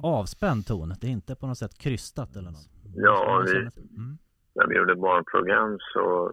Avspänd 0.03 0.65
ton. 0.68 0.94
Det 1.01 1.08
är 1.08 1.12
inte 1.12 1.36
på 1.36 1.48
något 1.48 1.58
sätt 1.58 1.77
krystat 1.77 2.36
eller 2.36 2.51
något. 2.51 2.70
Ja, 2.96 3.44
vi- 3.46 3.58
mm. 3.58 4.18
När 4.56 4.68
vi 4.68 4.75
gjorde 4.75 4.96
barnprogram 4.96 5.77
så 5.94 6.32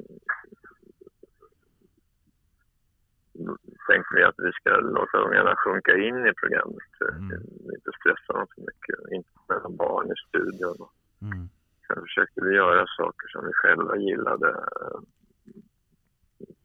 tänkte 3.89 4.13
vi 4.17 4.23
att 4.25 4.35
vi 4.39 4.53
ska 4.53 4.71
låta 4.77 5.19
ungarna 5.19 5.55
sjunka 5.57 5.93
in 5.97 6.17
i 6.31 6.33
programmet. 6.41 6.93
Mm. 7.13 7.31
Inte 7.77 7.91
stressa 8.01 8.33
dem 8.33 8.47
för 8.55 8.61
mycket, 8.61 8.99
inte 9.17 9.31
mellan 9.49 9.77
barn 9.77 10.07
i 10.13 10.15
studion. 10.29 10.89
Mm. 11.23 11.49
Sen 11.87 12.03
försökte 12.03 12.41
vi 12.45 12.55
göra 12.55 12.87
saker 12.97 13.29
som 13.29 13.47
vi 13.47 13.53
själva 13.53 13.97
gillade. 13.97 14.65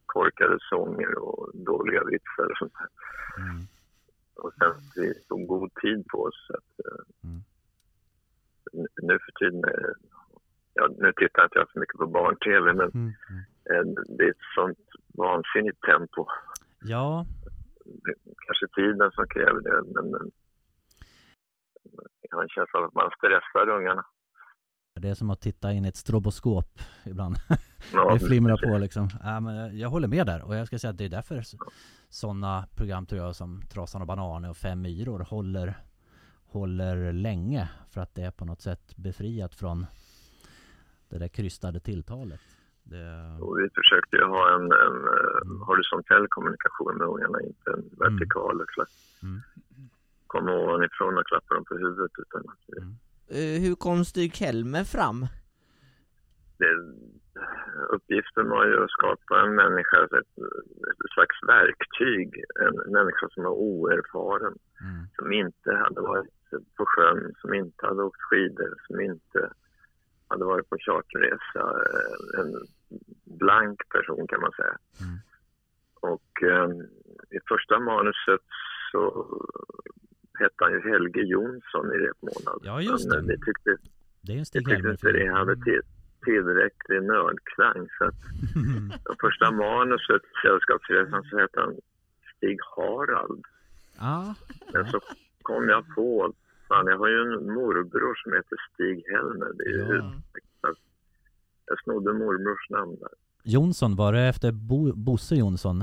Korkade 0.05 0.58
sånger 0.70 1.17
och 1.17 1.51
dåliga 1.53 2.03
vitsar 2.03 2.46
och 2.51 2.58
sånt 2.58 2.74
där. 2.79 2.89
Mm. 3.44 3.62
Och 4.36 4.54
sen 4.54 4.74
vi 4.96 5.13
tog 5.27 5.48
god 5.48 5.72
tid 5.82 6.06
på 6.08 6.18
oss. 6.24 6.50
Att, 6.50 6.86
eh, 6.86 7.30
Mm. 7.30 7.42
nu- 9.01 9.20
för 9.25 9.32
tiden 9.39 9.62
ja, 10.74 10.88
nu 10.98 11.13
tittar 11.15 11.44
inte 11.44 11.58
jag 11.60 11.70
så 11.72 11.80
mycket 11.80 11.98
på 11.98 12.08
barn-tv 12.08 12.74
men 12.74 12.89
Mm. 12.92 13.12
Mm. 13.70 13.96
det 14.18 14.24
är 14.24 14.30
ett 14.30 14.48
sånt 14.56 14.80
vansinnigt 15.18 15.82
tempo. 15.82 16.25
Ja, 16.82 17.25
Kanske 18.46 18.68
tiden 18.75 19.12
som 19.12 19.27
kräver 19.27 19.62
det 19.62 19.84
men, 19.94 20.12
men 20.12 20.32
jag 22.22 22.38
har 22.38 22.44
en 22.44 22.50
känsla 22.50 22.80
av 22.80 22.86
att 22.86 22.94
man 22.94 23.12
stressar 23.18 23.70
ungarna. 23.70 24.06
Det 25.02 25.10
är 25.10 25.14
som 25.14 25.30
att 25.30 25.42
titta 25.42 25.72
in 25.74 25.86
i 25.86 25.88
ett 25.88 25.96
stroboskop 25.96 26.80
ibland. 27.06 27.36
Ja, 27.94 28.14
det 28.14 28.20
flimrar 28.20 28.58
på 28.58 28.78
liksom. 28.78 29.10
Ja, 29.24 29.40
men 29.40 29.78
jag 29.78 29.90
håller 29.90 30.08
med 30.08 30.25
där 30.25 30.42
och 30.42 30.56
jag 30.56 30.68
ska 30.68 30.80
säga 30.80 30.92
att 30.92 30.98
det 30.98 31.06
är 31.06 31.10
därför 31.10 31.44
sådana 32.10 32.68
program 32.75 33.06
tror 33.06 33.22
jag 33.22 33.36
som 33.36 33.62
Trasan 33.62 34.02
och 34.02 34.08
Bananer 34.08 34.50
och 34.50 34.58
Fem 34.58 34.82
myror 34.82 35.20
håller, 35.20 35.78
håller 36.46 37.12
länge 37.14 37.70
för 37.90 38.02
att 38.02 38.16
det 38.16 38.22
är 38.22 38.32
på 38.32 38.46
något 38.46 38.62
sätt 38.62 38.96
befriat 38.96 39.56
från 39.56 39.86
det 41.10 41.18
där 41.18 41.28
krystade 41.28 41.80
tilltalet. 41.80 42.42
Det, 42.84 43.38
Och 43.42 43.60
vi 43.60 43.70
försökte 43.70 44.16
ju 44.16 44.24
ha 44.24 44.56
en, 44.56 44.62
en 44.62 44.98
eh, 45.16 45.68
horisontell 45.68 46.28
kommunikation 46.28 46.98
med 46.98 47.08
ungarna, 47.08 47.42
inte 47.42 47.72
en 47.72 47.84
vertikal. 48.00 48.56
Mm. 48.56 48.66
Mm. 49.24 49.42
Komma 50.28 50.52
ovanifrån 50.52 51.18
och 51.18 51.25
klappa 51.28 51.54
dem 51.56 51.66
på 51.66 51.75
huvudet. 51.75 52.12
Utan 52.18 52.42
att 52.42 52.64
vi, 52.68 52.82
Mm. 52.82 52.96
Eh, 53.29 53.62
hur 53.62 53.75
kom 53.75 54.05
Stig-Helmer 54.05 54.84
fram? 54.84 55.27
det, 56.58 56.74
uppgiften 57.89 58.50
var 58.50 58.65
ju 58.65 58.84
att 58.84 58.91
skapa 58.91 59.41
en 59.41 59.55
människa, 59.55 60.03
ett, 60.03 60.38
ett 60.89 61.12
slags 61.13 61.44
verktyg. 61.48 62.44
En 62.60 62.91
människa 62.94 63.29
som 63.29 63.44
var 63.44 63.51
oerfaren, 63.51 64.55
mm, 64.82 65.08
som 65.15 65.32
inte 65.32 65.72
hade 65.75 66.01
varit 66.01 66.29
på 66.77 66.86
sjön, 66.86 67.34
som 67.41 67.53
inte 67.53 67.86
hade 67.86 68.03
åkt 68.03 68.22
skidor, 68.22 68.74
som 68.88 69.01
inte 69.01 69.50
hade 70.27 70.46
varit 70.46 70.70
på 70.70 70.77
charterresa. 70.77 71.63
En 72.39 72.53
blank 73.39 73.89
person 73.89 74.27
kan 74.27 74.41
man 74.41 74.51
säga. 74.51 74.77
Mm. 75.01 75.17
Och 76.01 76.44
eh, 76.44 76.70
i 77.29 77.39
första 77.48 77.79
manuset 77.79 78.46
så 78.91 79.25
hette 80.39 80.60
han 80.63 80.72
ju 80.74 80.82
Helge 80.89 81.22
Jonsson 81.22 81.86
i 81.96 81.98
repmånad. 81.98 82.60
Ja, 82.63 82.82
just 82.82 83.08
Men, 83.10 83.27
det. 83.27 83.34
eh, 83.34 83.38
Vi 83.39 83.46
tyckte, 83.46 83.77
Det 84.22 84.32
är 84.32 84.36
en 84.36 84.39
vi 84.39 84.46
Stig 84.46 84.65
tyckte 84.68 84.89
inte 84.89 85.12
det 85.12 85.27
hade 85.27 85.51
Helmer-film. 85.51 85.63
till, 85.63 85.82
tillräcklig 86.25 87.04
nördklang. 87.04 87.88
Så 87.98 88.04
att 88.06 88.15
första 89.22 89.51
manuset, 89.51 90.22
Sällskapsresan, 90.42 91.24
så 91.24 91.38
hette 91.39 91.60
han 91.62 91.74
Stig 92.38 92.60
Harald. 92.75 93.44
Ja, 94.00 94.36
Men 94.74 94.86
så 94.92 95.00
kom 95.42 95.70
jag 95.70 95.84
på, 95.96 96.34
fan 96.68 96.88
jag 96.88 96.98
har 96.98 97.08
ju 97.08 97.20
en 97.22 97.54
morbror 97.54 98.15
som 98.24 98.34
heter 98.34 98.58
Stig 98.74 99.06
Helmer. 99.12 99.51
Det 99.58 99.63
är 99.63 99.70
ju 99.70 99.96
Ja. 99.98 100.12
Jag 101.68 101.80
snodde 101.84 102.13
morbrors 102.13 102.70
namn 102.70 102.96
där. 103.00 103.10
Jonsson, 103.46 103.96
var 103.96 104.14
det 104.14 104.22
efter 104.22 104.52
Bo, 104.52 104.94
Bosse 104.96 105.36
Jonsson? 105.36 105.80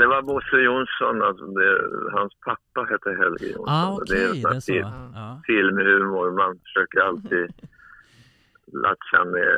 Det 0.00 0.06
var 0.06 0.22
Bosse 0.22 0.56
Jonsson, 0.56 1.22
alltså 1.28 1.46
det, 1.46 1.70
hans 2.18 2.32
pappa 2.44 2.80
hette 2.92 3.10
Helge 3.10 3.46
Jonsson. 3.52 3.68
Ah, 3.68 3.98
det 4.08 4.22
är 4.24 4.28
en 4.34 4.42
det 4.42 4.48
är 4.56 4.60
så. 4.60 4.72
film, 4.72 4.88
Ja. 5.14 5.40
filmhumor, 5.46 6.30
man 6.42 6.58
försöker 6.64 7.00
alltid 7.00 7.46
latcha 8.84 9.24
med 9.24 9.48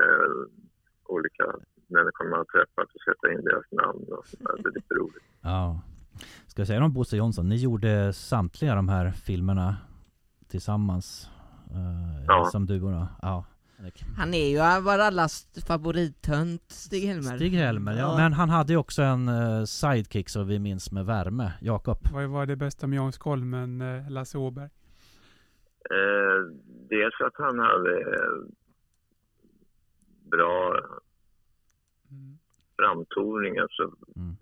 olika 1.04 1.44
människor 1.86 2.30
man 2.30 2.38
har 2.38 2.44
träffat 2.44 2.88
och 2.94 3.00
sätta 3.08 3.32
in 3.32 3.44
deras 3.44 3.64
namn 3.72 4.04
och 4.18 4.26
sånt 4.26 4.42
där. 4.44 4.62
Det 4.62 4.68
är 4.68 4.72
lite 4.74 4.94
roligt. 4.94 5.24
ja. 5.42 5.80
Ska 6.46 6.60
jag 6.60 6.66
säga 6.66 6.84
om 6.84 6.92
Bosse 6.92 7.16
Jonsson? 7.16 7.48
Ni 7.48 7.56
gjorde 7.56 8.12
samtliga 8.12 8.74
de 8.74 8.88
här 8.88 9.10
filmerna 9.10 9.76
tillsammans? 10.48 11.30
eh, 11.70 12.24
Ja. 12.26 12.44
Som 12.44 12.66
duo 12.66 12.90
då? 12.90 13.06
Ja. 13.22 13.44
Han 14.16 14.34
är 14.34 14.48
ju 14.50 14.82
var 14.82 14.98
allas 14.98 15.46
favorittönt, 15.66 16.62
Stig-Helmer. 16.68 17.36
Stig-Helmer, 17.36 17.98
ja. 17.98 18.16
Men 18.16 18.32
han 18.32 18.48
hade 18.50 18.72
ju 18.72 18.76
också 18.78 19.02
en 19.02 19.28
eh, 19.28 19.64
sidekick 19.64 20.28
som 20.28 20.46
vi 20.46 20.58
minns 20.58 20.92
med 20.92 21.06
värme. 21.06 21.52
Jakob. 21.60 21.98
Vad 22.12 22.28
var 22.28 22.46
det 22.46 22.56
bästa 22.56 22.86
med 22.86 22.96
Jan 22.96 23.12
Skolmen, 23.12 23.80
eh, 23.80 24.10
Lasse 24.10 24.38
Åberg? 24.38 24.70
Eh, 25.90 26.52
dels 26.88 27.14
att 27.20 27.34
han 27.36 27.58
hade 27.58 28.00
eh, 28.00 28.50
bra 30.30 30.80
Mm. 32.10 32.38
framtoning, 32.78 33.58
alltså 33.58 33.82
Mm. 34.16 34.36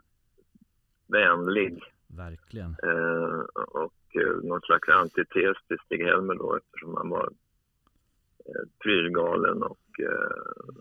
vänlig. 1.07 1.83
Verkligen. 2.07 2.77
Eh, 2.83 3.39
och 3.55 4.17
eh, 4.23 4.43
någon 4.49 4.61
slags 4.61 4.89
antites 4.89 5.57
till 5.69 5.77
Stig-Helmer 5.85 6.35
då 6.35 6.57
eftersom 6.57 6.95
han 6.97 7.09
var 7.09 7.31
prylgalen 8.83 9.63
och 9.63 10.01
eh, 10.01 10.75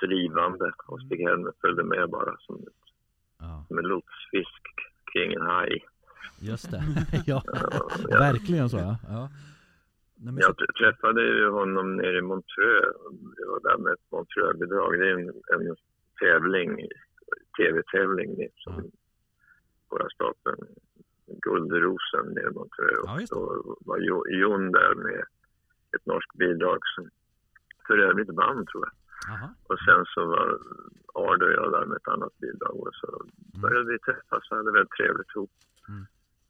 drivande. 0.00 0.72
Och 0.86 1.00
Stig-Helmer 1.00 1.52
följde 1.60 1.84
med 1.84 2.10
bara 2.10 2.36
som, 2.38 2.56
ett- 2.56 2.92
Ja, 3.38 3.64
som 3.68 3.78
en 3.78 3.84
lotsfisk 3.84 4.62
kring 5.12 5.32
en 5.32 5.42
haj. 5.46 5.84
just 6.40 6.70
det. 6.70 6.82
ja, 7.26 7.42
Ja, 8.08 8.18
verkligen 8.18 8.68
så 8.68 8.76
ja. 8.76 8.96
ja. 9.08 9.28
Nej, 10.18 10.32
men 10.32 10.40
jag 10.42 10.50
tr- 10.54 10.72
träffade 10.78 11.22
ju 11.22 11.48
honom 11.50 11.96
nere 11.96 12.18
i 12.18 12.22
Montreux. 12.22 12.86
Jag 13.36 13.48
var 13.50 13.60
där 13.70 13.78
med 13.78 13.92
ett 13.92 14.10
Montreux-bidrag. 14.12 14.98
Det 14.98 15.06
är 15.10 15.12
en, 15.12 15.28
en 15.28 15.76
tävling, 16.20 16.88
tv-tävling 17.58 18.48
som 18.54 18.72
Ja. 18.74 18.82
våra 19.90 20.08
staten 20.14 20.56
Guldrosen 21.42 22.26
nere 22.34 22.48
i 22.50 22.54
Montreux. 22.54 23.00
Ja, 23.04 23.16
det. 23.20 23.26
Då 23.30 23.76
var 23.80 23.98
Jo- 23.98 24.28
Jon 24.28 24.72
där 24.72 24.94
med 24.94 25.24
ett 25.96 26.06
norskt 26.06 26.34
bidrag 26.34 26.78
som 26.94 27.10
för 27.86 27.98
övrigt 27.98 28.30
vann 28.30 28.66
tror 28.66 28.84
jag. 28.86 28.94
aha. 29.34 29.48
Och 29.68 29.78
sen 29.86 30.04
så 30.14 30.26
var 30.26 30.48
Ard 31.14 31.42
och 31.42 31.52
jag 31.52 31.72
där 31.72 31.86
med 31.86 31.96
ett 31.96 32.08
annat 32.08 32.38
bidrag 32.38 32.76
och 32.86 32.94
så 32.94 33.08
började 33.62 33.92
vi 33.92 33.98
träffas 33.98 34.50
och 34.50 34.56
hade 34.56 34.72
väldigt 34.72 34.96
trevligt 34.98 35.30
ihop. 35.34 35.50
Mm. 35.88 36.04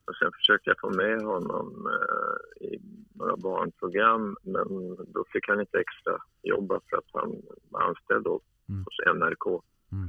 Och 0.06 0.16
sen 0.16 0.32
försökte 0.32 0.70
jag 0.70 0.80
få 0.80 0.90
med 0.90 1.22
honom 1.22 1.88
eh, 1.94 2.66
i 2.66 2.80
några 3.14 3.36
barnprogram 3.36 4.36
men 4.42 4.96
då 5.14 5.24
fick 5.32 5.48
han 5.48 5.60
inte 5.60 5.78
extra 5.78 6.14
jobba 6.42 6.80
för 6.90 6.96
att 6.96 7.10
han 7.12 7.42
var 7.70 7.80
anställd 7.80 8.24
då 8.24 8.40
Mm. 8.68 8.84
hos 8.84 8.98
NRK. 9.16 9.46
Mm. 9.92 10.08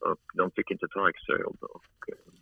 Och 0.00 0.20
de 0.34 0.50
fick 0.50 0.70
inte 0.70 0.88
ta 0.88 1.08
extra 1.08 1.38
jobb. 1.40 1.56
Och, 1.60 1.94
eh, 2.08 2.32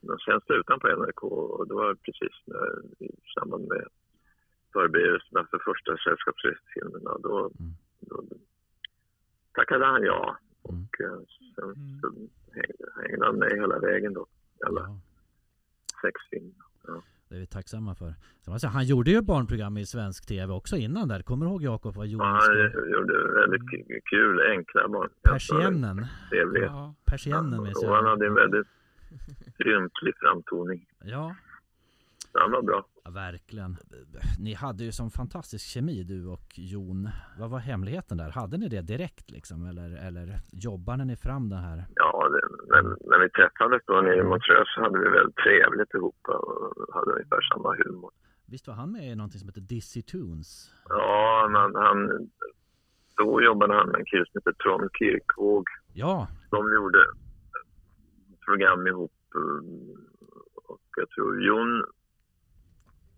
men 0.00 0.18
sen 0.18 0.40
slutade 0.40 0.64
han 0.72 0.80
på 0.80 0.88
NRK 0.88 1.22
och 1.22 1.68
det 1.68 1.74
var 1.74 1.94
precis 1.94 2.34
när, 2.44 2.82
i 3.04 3.10
samband 3.34 3.68
med 3.68 3.84
förberedelserna 4.72 5.46
för 5.50 5.58
första 5.68 5.96
sällskapsresefilmerna. 6.04 7.10
Då, 7.18 7.38
Mm. 7.58 7.72
då 8.00 8.24
tackade 9.52 9.84
han 9.86 10.02
ja. 10.02 10.36
Mm. 10.68 10.82
Och 10.86 11.00
eh, 11.00 11.20
sen 11.54 11.64
Mm. 11.64 12.00
så 12.00 12.06
hängde, 12.54 12.84
hängde 13.08 13.26
han 13.26 13.36
med 13.38 13.50
hela 13.52 13.78
vägen 13.78 14.12
då. 14.14 14.26
Alla 14.66 14.80
Ja, 14.80 15.00
sex 16.02 16.20
filmer. 16.30 16.54
det 17.28 17.36
är 17.36 17.40
vi 17.40 17.46
tacksamma 17.46 17.94
för. 17.94 18.14
Han 18.68 18.84
gjorde 18.84 19.10
ju 19.10 19.20
barnprogram 19.22 19.76
i 19.78 19.86
svensk 19.86 20.26
tv 20.26 20.52
också 20.52 20.76
innan 20.76 21.08
där. 21.08 21.22
Kommer 21.22 21.46
du 21.46 21.52
ihåg 21.52 21.62
Jakob 21.62 21.94
vad 21.94 22.06
Ja, 22.06 22.10
Jonas 22.12 22.48
han 22.48 22.90
gjorde 22.92 23.32
väldigt 23.40 23.70
k- 23.70 24.00
kul, 24.10 24.40
enkla 24.50 24.88
barn. 24.88 25.08
Persiennen. 25.22 26.06
Ja. 26.62 26.94
Persiennen 27.04 27.62
minns 27.62 27.82
och 27.84 27.94
han 27.94 28.04
hade 28.04 28.26
en 28.26 28.34
väldigt 28.34 28.66
ynklig 29.66 30.14
framtoning. 30.20 30.86
Ja, 31.04 31.34
han 32.34 32.50
var 32.50 32.62
bra. 32.62 32.86
Ja, 33.04 33.10
verkligen. 33.10 33.76
Ni 34.38 34.54
hade 34.54 34.84
ju 34.84 34.92
som 34.92 35.10
fantastisk 35.10 35.66
kemi 35.66 36.02
du 36.02 36.26
och 36.26 36.48
Jon. 36.54 37.08
Vad 37.38 37.50
var 37.50 37.58
hemligheten 37.58 38.16
där? 38.16 38.30
Hade 38.30 38.58
ni 38.58 38.68
det 38.68 38.80
direkt 38.82 39.30
liksom? 39.30 39.66
Eller, 39.66 40.06
eller 40.06 40.38
jobbade 40.52 41.04
ni 41.04 41.16
fram 41.16 41.48
det 41.48 41.56
här? 41.56 41.84
Ja, 41.94 42.28
det, 42.28 42.40
när, 42.68 42.82
när 42.82 43.18
vi 43.24 43.30
träffades 43.30 43.82
då 43.86 43.94
nere 44.00 44.16
i 44.18 44.22
Montreux 44.22 44.74
så 44.74 44.80
hade 44.80 44.98
vi 44.98 45.08
väldigt 45.08 45.36
trevligt 45.36 45.94
ihop 45.94 46.16
och 46.28 46.94
hade 46.94 47.10
ungefär 47.12 47.40
samma 47.52 47.76
humor. 47.84 48.10
Visst 48.46 48.66
var 48.68 48.74
han 48.74 48.92
med 48.92 49.12
i 49.12 49.14
någonting 49.14 49.40
som 49.40 49.48
heter 49.48 49.60
Dizzy 49.60 50.02
Tunes? 50.02 50.70
Ja, 50.88 51.48
men 51.52 51.82
han, 51.82 52.28
då 53.16 53.42
jobbade 53.42 53.74
han 53.74 53.86
med 53.88 53.98
en 54.00 54.04
kille 54.06 54.24
som 54.26 54.38
heter 54.38 54.52
Trond 54.52 54.90
Kirkvåg. 54.98 55.64
Ja, 55.92 56.28
De 56.50 56.72
gjorde 56.74 56.98
program 58.44 58.86
ihop 58.86 59.12
eh, 59.34 59.64
och 60.72 60.80
jag 60.96 61.10
tror 61.10 61.42
Jon 61.42 61.84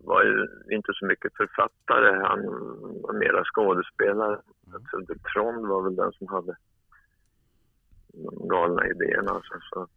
var 0.03 0.23
ju 0.23 0.47
inte 0.75 0.91
så 0.93 1.05
mycket 1.05 1.31
författare, 1.37 2.27
han 2.27 2.39
var 3.01 3.13
mera 3.13 3.43
skådespelare. 3.43 4.41
Tror 4.89 5.01
att 5.01 5.23
Trond 5.33 5.67
var 5.67 5.83
väl 5.83 5.95
den 5.95 6.11
som 6.11 6.27
hade 6.27 6.55
de 8.13 8.47
galna 8.47 8.87
idéerna. 8.87 9.31
Alltså, 9.31 9.53
så 9.69 9.87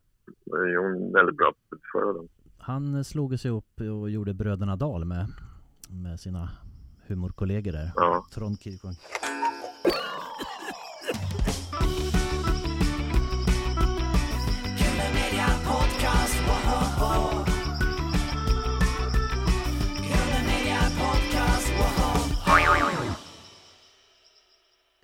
Jon 0.74 1.12
väldigt 1.12 1.36
bra 1.36 1.52
på 1.52 1.76
utföra 1.76 2.12
dem. 2.12 2.28
han 2.58 3.04
slog 3.04 3.38
sig 3.38 3.50
upp 3.50 3.80
och 3.80 4.10
gjorde 4.10 4.34
Bröderna 4.34 4.76
Dahl 4.76 5.04
med, 5.04 5.26
med 5.90 6.20
sina 6.20 6.48
humorkollegor 7.06 7.72
där. 7.72 7.92
Ja. 7.94 8.26
Trond 8.34 8.60
Kirkvåg. 8.60 8.92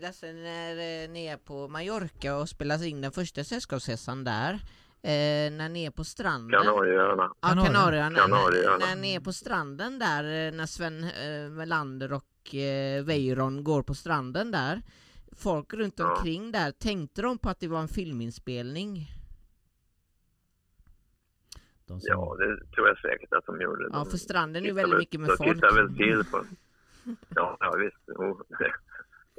Lasse, 0.03 0.33
när 0.33 0.71
eh, 1.05 1.09
ni 1.11 1.27
är 1.27 1.37
på 1.37 1.69
Mallorca 1.69 2.37
och 2.37 2.49
spelas 2.49 2.83
in 2.85 3.01
den 3.01 3.13
första 3.13 3.45
sällskapsresan 3.45 4.25
där, 4.25 4.53
eh, 5.03 5.53
när 5.53 5.69
ni 5.69 5.85
är 5.85 5.91
på 5.91 6.05
stranden 6.05 6.61
Kanarieöarna. 6.63 7.33
Ja. 7.41 7.49
Kanarieöarna. 7.49 8.19
Kanarieöarna. 8.19 8.79
När, 8.79 8.95
när 8.95 9.03
ni 9.03 9.15
är 9.15 9.21
på 9.21 9.33
stranden 9.33 9.99
där, 9.99 10.25
eh, 10.49 10.53
när 10.53 10.67
Sven 10.67 11.05
eh, 11.05 11.51
Melander 11.51 12.13
och 12.13 12.55
eh, 12.55 13.05
Weiron 13.05 13.65
går 13.65 13.83
på 13.83 13.95
stranden 13.95 14.51
där, 14.51 14.83
folk 15.33 15.73
runt 15.75 15.99
Ja. 15.99 16.11
omkring 16.17 16.53
där, 16.53 16.71
tänkte 16.73 17.23
de 17.23 17.39
på 17.39 17.49
att 17.49 17.61
det 17.61 17.69
var 17.69 17.81
en 17.81 17.89
filminspelning? 17.89 19.07
De 21.87 22.01
som, 22.01 22.09
Ja, 22.11 22.37
det 22.39 22.67
tror 22.75 22.89
jag 22.89 22.99
säkert 22.99 23.33
att 23.33 23.47
de 23.47 23.61
gjorde. 23.61 23.85
Ja, 23.93 23.99
De 23.99 24.07
för 24.11 24.19
stranden 24.19 24.63
är 24.63 24.67
ju 24.67 24.73
väldigt 24.75 24.93
väl- 24.93 24.99
mycket 24.99 25.21
med 25.21 25.31
de 25.31 25.37
folk. 25.37 25.55
tittar 25.55 25.75
väl 25.75 25.97
till 25.97 26.25
på 26.31 26.45
Ja, 27.35 27.57
ja 27.61 27.75
visst. 27.79 27.97
Jo, 28.07 28.41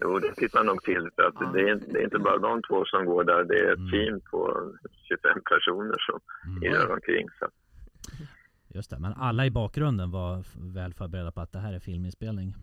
jo 0.02 0.20
det 0.20 0.36
tittar 0.36 0.64
nog 0.64 0.84
till. 0.84 1.10
För 1.16 1.24
att 1.24 1.34
Ja. 1.40 1.52
det, 1.54 1.70
är, 1.70 1.76
det 1.76 2.00
är 2.00 2.04
inte 2.04 2.20
bara 2.20 2.38
de 2.38 2.62
två 2.62 2.86
som 2.86 3.06
går 3.06 3.24
där. 3.24 3.44
Det 3.44 3.60
är 3.60 3.72
ett 3.74 3.78
Mm. 3.80 3.92
team 3.92 4.22
på 4.32 4.72
25 5.08 5.42
personer 5.44 5.96
som 6.00 6.20
mm, 6.52 6.64
irrar 6.64 6.94
omkring. 6.94 7.28
Så. 7.40 7.46
just 8.68 8.90
det, 8.90 9.00
men 9.00 9.14
alla 9.14 9.46
i 9.46 9.52
bakgrunden 9.52 10.12
var 10.12 10.44
väl 10.74 10.94
förberedda 10.94 11.32
på 11.32 11.42
att 11.42 11.52
det 11.52 11.60
här 11.60 11.74
är 11.74 11.80
filminspelning. 11.80 12.54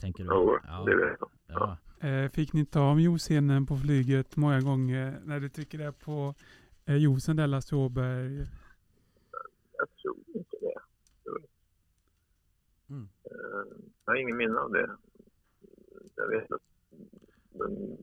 Tänker 0.00 0.24
du? 0.24 0.30
Jo, 0.32 0.58
ja, 0.66 0.84
det 0.84 0.92
jag. 0.92 1.76
ja. 2.00 2.08
Eh, 2.08 2.30
Fick 2.30 2.52
ni 2.52 2.66
ta 2.66 2.98
juicescenen 2.98 3.66
på 3.66 3.76
flyget 3.76 4.36
många 4.36 4.60
gånger 4.60 5.18
när 5.24 5.40
du 5.40 5.48
trycker 5.48 5.78
där 5.78 5.92
på 5.92 6.34
eh, 6.86 6.96
juicen 6.96 7.36
där 7.36 7.46
Lasse 7.46 7.76
Åberg? 7.76 8.38
Jag 9.78 9.88
tror 10.02 10.16
inte 10.34 10.56
det. 10.60 10.80
Mm. 12.94 13.08
Eh, 13.24 13.84
Jag 14.04 14.12
har 14.12 14.16
ingen 14.20 14.36
minne 14.36 14.58
av 14.58 14.70
det. 14.72 14.90
Jag 16.20 16.28
vet 16.28 16.52
att 16.52 16.62
de, 17.52 17.96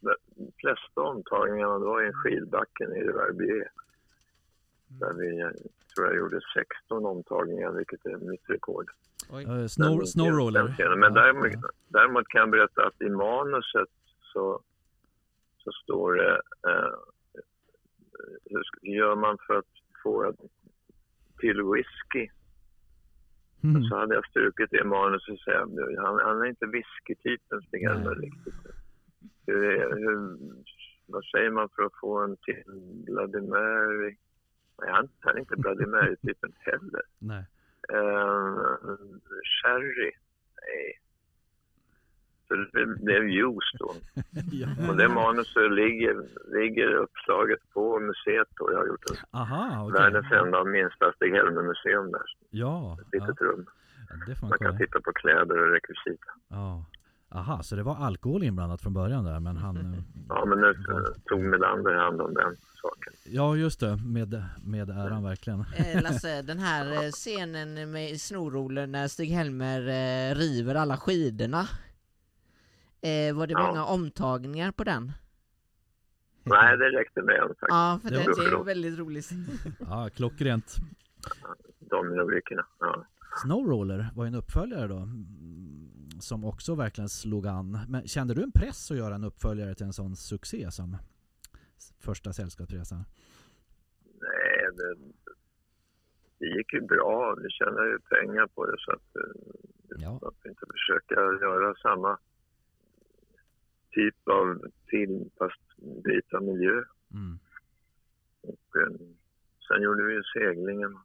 de 0.00 0.52
flesta 0.60 1.00
omtagningarna 1.00 1.78
det 1.78 1.84
var 1.84 2.02
i 2.02 2.06
en 2.06 2.12
skidbacke 2.12 2.88
nere 2.88 3.04
i 3.04 3.12
Verbier. 3.12 3.70
Där 4.88 5.12
vi, 5.12 5.38
jag 5.38 5.52
tror 5.94 6.06
jag 6.06 6.16
gjorde 6.16 6.40
16 6.54 7.06
omtagningar, 7.06 7.70
vilket 7.70 8.06
är 8.06 8.16
mitt 8.16 8.50
rekord. 8.50 8.90
Eh, 9.32 9.66
Snow, 9.66 10.04
snowroller. 10.04 10.96
Men 10.96 11.14
däremot, 11.14 11.52
däremot 11.88 12.28
kan 12.28 12.40
jag 12.40 12.50
berätta 12.50 12.86
att 12.86 13.02
i 13.02 13.08
manuset 13.08 13.88
så, 14.32 14.62
så 15.58 15.70
står 15.72 16.14
det 16.14 16.40
eh, 16.68 16.94
hur 18.44 18.64
gör 18.82 19.16
man 19.16 19.38
för 19.46 19.54
att 19.54 19.72
få 20.02 20.24
en 20.24 20.36
till 21.40 21.62
whisky? 21.62 22.28
Mm. 23.64 23.82
Så 23.82 23.96
hade 23.96 24.14
jag 24.14 24.26
strukit 24.26 24.70
det 24.70 24.84
manuset 24.84 25.34
och 25.34 25.40
säga 25.40 25.60
han, 25.98 26.20
han 26.24 26.42
är 26.42 26.46
inte 26.46 26.66
whiskytypen 26.66 27.60
Nej. 27.72 28.14
riktigt. 28.14 28.54
Hur, 29.46 29.78
hur, 29.96 30.38
vad 31.06 31.24
säger 31.24 31.50
man 31.50 31.68
för 31.76 31.82
att 31.82 32.00
få 32.00 32.18
en 32.18 32.36
till 32.36 32.62
Bloody 33.06 33.40
Mary? 33.40 34.16
Nej, 34.80 34.90
han, 34.90 35.08
han 35.20 35.36
är 35.36 35.40
inte 35.40 35.56
Bloody 35.56 35.86
Mary-typen 35.96 36.52
heller. 36.58 37.02
Nej. 37.18 37.44
Uh, 37.92 38.96
sherry? 39.62 40.12
Nej. 40.62 40.98
Så 42.48 42.54
det 42.54 42.86
blev 43.04 43.22
juice 43.28 43.72
då. 43.78 43.90
ja. 44.52 44.68
Och 44.88 44.96
det 44.96 45.08
manuset 45.08 45.72
ligger, 45.72 46.14
ligger 46.60 46.94
uppslaget 46.94 47.58
på 47.74 48.00
museet 48.00 48.48
och 48.60 48.72
jag 48.72 48.78
har 48.78 48.86
gjort 48.86 49.10
en 49.10 49.16
Aha, 49.40 49.84
okej. 49.86 50.00
världens 50.02 50.32
enda 50.32 50.58
och 50.60 50.66
minsta 50.68 51.12
Stig-Helmer-museum 51.12 52.10
där. 52.12 52.22
Ja, 52.50 52.98
Ett 53.00 53.06
ja, 53.12 53.26
litet 53.26 53.40
rum. 53.40 53.66
det 54.26 54.34
får 54.34 54.46
man 54.46 54.48
Man 54.50 54.58
kan 54.58 54.66
kolla. 54.68 54.78
titta 54.78 55.00
på 55.00 55.12
kläder 55.12 55.58
och 55.62 55.70
rekvisita. 55.72 56.30
Ja. 56.48 56.84
Aha, 57.30 57.62
så 57.62 57.76
det 57.76 57.82
var 57.82 57.96
alkohol 57.96 58.42
inblandat 58.42 58.82
från 58.82 58.94
början 58.94 59.24
där, 59.24 59.40
men 59.40 59.56
han... 59.56 59.76
eh, 59.76 60.00
Ja, 60.28 60.44
men 60.44 60.60
nu 60.60 60.74
tog 61.24 61.40
Melander 61.40 61.94
hand 61.94 62.20
om 62.20 62.34
den 62.34 62.56
saken. 62.82 63.12
Ja, 63.24 63.56
just 63.56 63.80
det. 63.80 63.96
Med, 63.96 64.42
med 64.64 64.90
äran 64.90 65.22
verkligen. 65.24 65.60
Eh, 65.76 66.02
Lasse, 66.02 66.42
den 66.42 66.58
här 66.58 66.92
eh, 66.92 67.10
scenen 67.10 67.90
med 67.90 68.20
snorrolen 68.20 68.92
när 68.92 69.08
Stig-Helmer 69.08 69.80
river 70.34 70.74
alla 70.74 70.96
skidorna. 70.96 71.64
Eh, 73.00 73.36
var 73.36 73.46
det 73.46 73.52
Ja. 73.52 73.66
många 73.66 73.84
omtagningar 73.84 74.72
på 74.72 74.84
den? 74.84 75.12
Nej, 76.44 76.76
det 76.76 76.84
räckte 76.90 77.22
med 77.22 77.34
en 77.34 77.48
faktiskt. 77.48 77.66
Ja, 77.68 77.98
för 78.02 78.10
Det 78.10 78.16
det, 78.16 78.46
är 78.46 78.50
bra. 78.50 78.62
väldigt 78.62 78.98
rolig 78.98 79.22
scen. 79.24 79.46
Ja, 79.80 80.10
klockrent. 80.14 80.76
De 81.80 82.06
rubrikerna. 82.06 82.66
Ja. 82.78 83.04
Snowroller 83.42 84.10
var 84.14 84.24
ju 84.24 84.28
en 84.28 84.34
uppföljare 84.34 84.86
då. 84.88 84.96
mm, 84.96 85.88
Som 86.20 86.44
också 86.44 86.74
verkligen 86.74 87.08
slog 87.08 87.46
an. 87.46 87.78
Men 87.88 88.06
kände 88.08 88.34
du 88.34 88.42
en 88.42 88.52
press 88.52 88.90
att 88.90 88.96
göra 88.96 89.14
en 89.14 89.24
uppföljare 89.24 89.74
till 89.74 89.86
en 89.86 89.92
sån 89.92 90.16
succé 90.16 90.70
som 90.70 90.96
första 92.00 92.32
Sällskapsresan? 92.32 93.04
Nej, 94.04 94.68
det, 94.76 94.94
det 96.38 96.46
gick 96.56 96.72
ju 96.72 96.80
bra. 96.80 97.34
Vi 97.42 97.50
tjänade 97.50 97.88
ju 97.90 97.98
pengar 97.98 98.46
på 98.46 98.66
det 98.66 98.76
så 98.78 98.90
att 98.92 99.16
eh, 99.16 99.22
Ja. 99.98 100.18
varför 100.22 100.48
inte 100.48 100.66
försöka 100.72 101.14
göra 101.14 101.74
samma 101.74 102.18
typ 103.98 104.28
av 104.28 104.46
film 104.90 105.30
fast 105.38 105.62
byta 106.04 106.40
miljö. 106.40 106.76
Mm. 107.14 107.38
Och, 108.42 108.80
eh, 108.80 108.92
sen 109.68 109.82
gjorde 109.82 110.04
vi 110.04 110.12
ju 110.14 110.22
seglingen, 110.22 110.98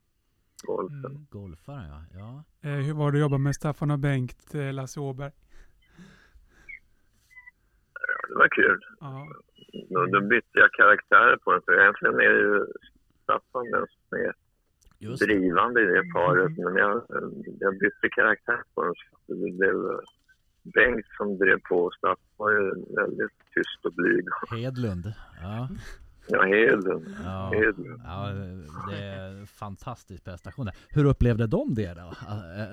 golfen. 0.63 1.11
Mm. 1.11 1.27
Golfare 1.29 1.87
ja. 1.93 1.99
ja. 2.19 2.69
Eh, 2.69 2.79
hur 2.85 2.93
var 2.93 3.11
det 3.11 3.17
att 3.17 3.21
jobba 3.21 3.37
med 3.37 3.55
Staffan 3.55 3.91
och 3.91 3.99
Bengt, 3.99 4.55
eh, 4.55 4.73
Lasse 4.73 4.99
Åberg? 4.99 5.31
Ja, 7.93 8.27
det 8.29 8.35
var 8.35 8.47
kul. 8.47 8.79
Ja. 8.99 9.27
Då, 9.89 10.05
då 10.05 10.21
bytte 10.21 10.59
jag 10.63 10.71
karaktärer 10.71 11.37
på 11.37 11.51
den 11.51 11.61
för 11.65 11.81
egentligen 11.81 12.15
är 12.15 12.37
ju 12.45 12.65
Staffan 13.23 13.71
den 13.71 13.87
som 13.87 14.17
är 14.17 14.33
Just 14.99 15.21
drivande 15.21 15.81
i 15.81 15.85
det 15.85 16.03
paret. 16.13 16.57
Men 16.57 16.75
jag, 16.75 17.03
jag 17.59 17.79
bytte 17.79 18.09
karaktär 18.09 18.61
på 18.73 18.83
dem. 18.83 18.93
så 19.27 19.33
Det 19.33 19.51
blev 19.51 19.75
Bengt 20.63 21.05
som 21.17 21.37
drev 21.37 21.59
på. 21.69 21.91
Staffan 21.97 22.17
var 22.37 22.51
ju 22.51 22.69
väldigt 22.95 23.31
tyst 23.55 23.85
och 23.85 23.93
blyg. 23.93 24.25
Hedlund. 24.51 25.13
Ja. 25.41 25.69
Ja, 26.27 26.43
Hedlund. 26.43 27.15
Ja. 27.23 27.51
Hedlund. 27.53 28.01
ja, 28.05 28.29
det 28.89 29.03
är 29.03 29.45
fantastisk 29.45 30.23
prestation. 30.23 30.69
Hur 30.89 31.05
upplevde 31.05 31.47
de 31.47 31.73
det 31.75 31.93
då? 31.93 32.13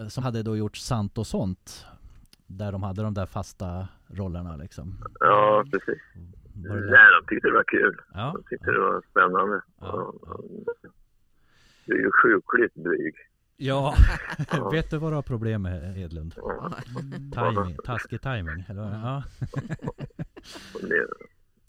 Eh, 0.00 0.08
Som 0.08 0.24
hade 0.24 0.42
då 0.42 0.56
gjort 0.56 0.76
Sant 0.76 1.18
och 1.18 1.26
sånt. 1.26 1.86
Där 2.46 2.72
de 2.72 2.82
hade 2.82 3.02
de 3.02 3.14
där 3.14 3.26
fasta 3.26 3.88
rollerna 4.08 4.56
liksom. 4.56 4.98
Ja, 5.20 5.64
precis. 5.72 6.02
Var 6.68 6.76
det 6.76 6.80
lätt? 6.82 6.90
Nej, 6.90 7.06
de 7.20 7.26
tyckte 7.34 7.48
det 7.48 7.54
var 7.54 7.64
kul. 7.64 8.00
Ja. 8.14 8.32
De 8.36 8.42
tyckte 8.50 8.70
det 8.70 8.78
var 8.80 9.02
spännande. 9.10 9.60
Ja, 9.80 10.12
ja. 10.22 10.40
Du 11.84 11.94
är 11.94 11.98
ju 11.98 12.10
sjukligt 12.22 12.74
blyg. 12.74 13.14
Ja, 13.62 13.94
Ja. 14.52 14.70
vet 14.72 14.90
du 14.90 14.98
vad 14.98 15.12
du 15.12 15.14
har 15.16 15.22
problem 15.22 15.62
med 15.62 15.94
Hedlund? 15.94 16.34
Ja, 16.36 16.72
Timing, 17.34 17.76
taskig 17.84 18.20
timing. 18.22 18.64
Eller? 18.68 18.82
vad? 18.82 18.92
Ja, 18.92 19.22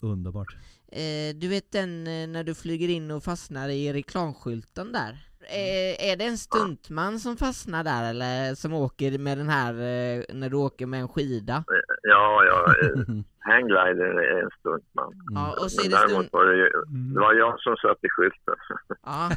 underbart. 0.00 0.56
Eh, 0.92 1.34
du 1.36 1.48
vet 1.48 1.72
den 1.72 2.06
eh, 2.06 2.28
när 2.28 2.44
du 2.44 2.54
flyger 2.54 2.88
in 2.88 3.10
och 3.10 3.22
fastnar 3.24 3.68
i 3.68 3.92
reklamskylten 3.92 4.92
där? 4.92 5.10
Eh, 5.40 6.10
är 6.10 6.16
det 6.16 6.24
en 6.24 6.38
stuntman 6.38 7.18
som 7.20 7.36
fastnar 7.36 7.84
där 7.84 8.10
eller 8.10 8.54
som 8.54 8.72
åker 8.74 9.18
med 9.18 9.38
den 9.38 9.48
här, 9.48 9.72
eh, 9.74 10.22
när 10.34 10.50
du 10.50 10.56
åker 10.56 10.86
med 10.86 11.00
en 11.00 11.08
skida? 11.08 11.64
ja, 12.02 12.44
ja. 12.44 12.74
eh, 12.82 12.98
Hangglider 13.38 14.04
är 14.04 14.42
en 14.42 14.50
stuntman. 14.60 15.12
Ja, 15.34 15.56
och 15.64 15.70
så 15.70 15.80
är 15.80 15.84
Men 15.84 15.90
det 15.90 15.96
däremot 15.96 16.12
stunt... 16.26 16.32
var 16.32 16.44
det 16.44 16.56
ju, 16.56 16.70
Mm. 16.88 17.14
det 17.14 17.20
var 17.20 17.34
jag 17.34 17.60
som 17.60 17.76
satt 17.76 18.04
i 18.04 18.08
skylten. 18.08 18.54
Ja. 19.04 19.30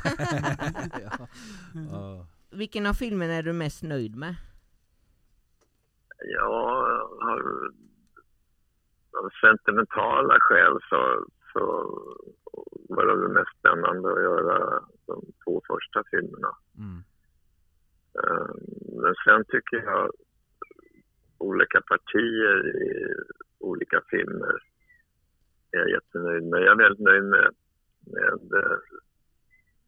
ja. 1.91 2.25
Ja. 2.49 2.57
Vilken 2.57 2.85
av 2.85 2.93
filmerna 2.93 3.33
är 3.33 3.43
du 3.43 3.53
mest 3.53 3.83
nöjd 3.83 4.15
med? 4.15 4.35
Har 7.19 7.71
av 9.17 9.29
sentimentala 9.41 10.37
skäl 10.39 10.79
så, 10.89 11.25
så 11.53 11.61
var 12.89 13.05
det 13.05 13.33
mest 13.33 13.59
spännande 13.59 14.11
att 14.11 14.21
göra 14.23 14.83
de 15.05 15.25
två 15.43 15.61
första 15.67 16.03
filmerna. 16.11 16.57
Mm. 16.77 17.03
Eh, 18.19 18.55
Men 19.03 19.15
sen 19.25 19.45
tycker 19.47 19.77
jag 19.85 20.11
olika 21.37 21.81
partier 21.81 22.67
i 22.67 23.13
olika 23.59 24.01
filmer 24.09 24.55
är 25.71 25.77
jag 25.79 25.89
jättenöjd 25.89 26.43
med. 26.43 26.61
Jag 26.61 26.71
är 26.71 26.83
väldigt 26.83 27.05
nöjd 27.05 27.23
med, 27.23 27.55
med 28.05 28.63
eh, 28.63 28.77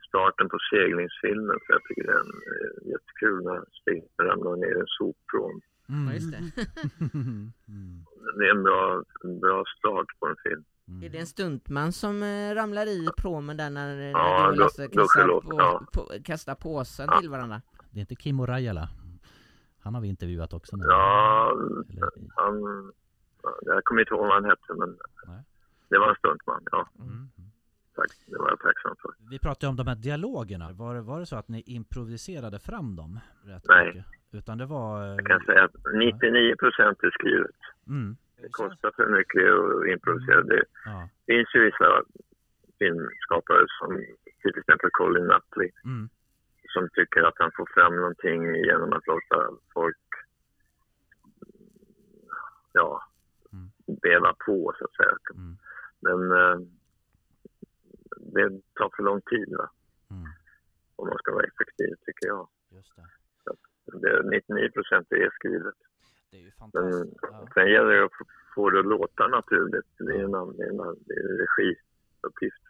starten 0.08 0.50
på 0.50 0.58
seglingsfilmen 0.74 1.58
för 1.66 1.74
jag 1.74 1.84
tycker 1.84 2.04
det 2.08 2.12
är 2.18 2.24
en, 2.26 2.36
eh, 2.52 2.92
jättekul 2.92 3.44
när 3.44 3.60
Stig 3.82 4.04
ramlar 4.28 4.56
ner 4.56 4.76
i 4.78 4.80
en 4.80 4.94
sopbrån. 5.00 5.62
Mm. 5.90 6.08
Mm. 6.08 7.54
Det 8.38 8.46
är 8.48 8.52
en 8.52 8.64
bra, 8.64 9.04
en 9.24 9.40
bra 9.40 9.64
start 9.78 10.06
på 10.20 10.28
en 10.28 10.36
film. 10.44 10.64
Mm. 10.88 11.04
Är 11.04 11.10
det 11.10 11.18
en 11.18 11.28
stuntman 11.28 11.92
som 11.92 12.24
eh, 12.24 12.56
ramlar 12.56 12.86
i 12.88 13.08
promen 13.18 13.58
där 13.58 13.70
när, 13.70 13.96
när 13.96 14.10
Ja, 14.12 14.52
du 14.52 14.60
Lasse 14.60 14.88
kastar, 14.88 15.28
på, 15.28 15.44
ja. 15.58 15.84
på, 15.94 16.10
kastar 16.24 16.56
påsen 16.56 17.08
Ja. 17.12 17.20
till 17.20 17.30
varandra? 17.30 17.62
Det 17.92 18.00
är 18.00 18.02
inte 18.02 18.16
Kimmo 18.16 18.46
Rajala? 18.46 18.90
Han 19.80 19.94
har 19.96 20.02
vi 20.02 20.08
intervjuat 20.08 20.54
också 20.54 20.76
nu. 20.76 20.86
Ja, 20.88 21.52
Eller, 21.90 22.10
han, 22.36 22.56
jag 23.62 23.84
kommer 23.84 24.02
inte 24.02 24.14
ihåg 24.14 24.20
vad 24.26 24.34
han 24.34 24.46
hette 24.46 24.74
men 24.78 24.98
Nej. 25.28 25.44
det 25.90 25.98
var 26.00 26.10
en 26.10 26.16
stuntman. 26.16 26.64
Ja, 26.72 26.90
mm. 27.00 27.30
Tack. 27.98 28.12
Det 28.32 28.38
var 28.38 28.50
jag 28.50 28.60
tacksam 28.60 28.96
för. 29.02 29.12
Vi 29.32 29.40
pratade 29.40 29.70
om 29.70 29.76
de 29.82 29.88
här 29.92 29.96
dialogerna. 30.08 30.66
Var 30.82 30.92
det, 30.96 31.02
var 31.12 31.20
det 31.20 31.26
så 31.26 31.36
att 31.36 31.48
ni 31.56 31.62
improviserade 31.78 32.60
fram 32.60 32.96
dem? 32.96 33.20
Nej. 33.70 33.86
Mycket? 33.88 34.06
Utan 34.32 34.58
det 34.58 34.66
var... 34.66 35.04
eh, 35.04 35.16
Jag 35.20 35.26
kan 35.28 35.42
säga 35.50 35.64
att 35.64 35.76
99 35.94 36.56
procent 36.64 36.98
är 37.04 37.12
skrivet. 37.20 37.56
Mm. 37.88 38.18
Det 38.42 38.50
kostar 38.52 38.92
för 38.96 39.08
mycket 39.18 39.44
att 39.62 39.88
improvisera. 39.94 40.42
Det 40.44 40.64
Ja. 40.86 41.10
finns 41.26 41.50
ju 41.56 41.60
vissa 41.66 41.90
filmskapare 42.80 43.66
som 43.80 43.90
till 44.42 44.56
exempel 44.60 44.90
Colin 45.00 45.28
Nutley 45.32 45.70
Mm. 45.86 46.10
som 46.74 46.90
tycker 46.98 47.22
att 47.24 47.38
han 47.44 47.52
får 47.58 47.68
fram 47.76 47.96
någonting 47.96 48.40
genom 48.68 48.94
att 48.94 49.08
låta 49.08 49.38
folk 49.74 49.98
ja, 52.74 53.04
Mm. 53.54 53.70
beva 54.02 54.34
på 54.46 54.74
så 54.80 54.86
att 54.86 54.96
säga. 54.96 55.16
Mm. 55.36 55.58
Men 56.06 56.20
eh, 56.32 56.58
det 58.36 58.62
tar 58.80 58.90
för 58.96 59.04
lång 59.04 59.22
tid 59.22 59.50
va? 59.58 59.70
Mm. 60.12 60.26
om 60.96 61.08
man 61.08 61.18
ska 61.18 61.32
vara 61.34 61.46
effektiv 61.52 61.92
tycker 62.06 62.28
jag. 62.28 62.48
Just 62.72 62.96
det. 62.96 63.06
Det 64.02 64.08
är 64.10 64.24
99 64.24 64.70
procent 64.78 65.08
är 65.12 65.30
skrivet. 65.40 65.76
Det 66.32 66.38
är 66.38 66.42
ju 66.42 66.52
Men 66.60 66.72
fantastiskt. 66.72 67.16
Ja. 67.22 67.48
sen 67.54 67.68
gäller 67.72 67.92
det 67.94 68.06
att 68.06 68.12
få- 68.18 68.26
det 68.70 68.80
att 68.80 68.86
låta 68.86 69.28
naturligt. 69.28 69.86
Det 69.98 70.14
är 70.20 70.24
en, 70.24 70.32
det 70.58 70.66
en, 70.70 70.78
det 71.08 71.14
en 71.24 71.38
regiuppgift. 71.44 72.64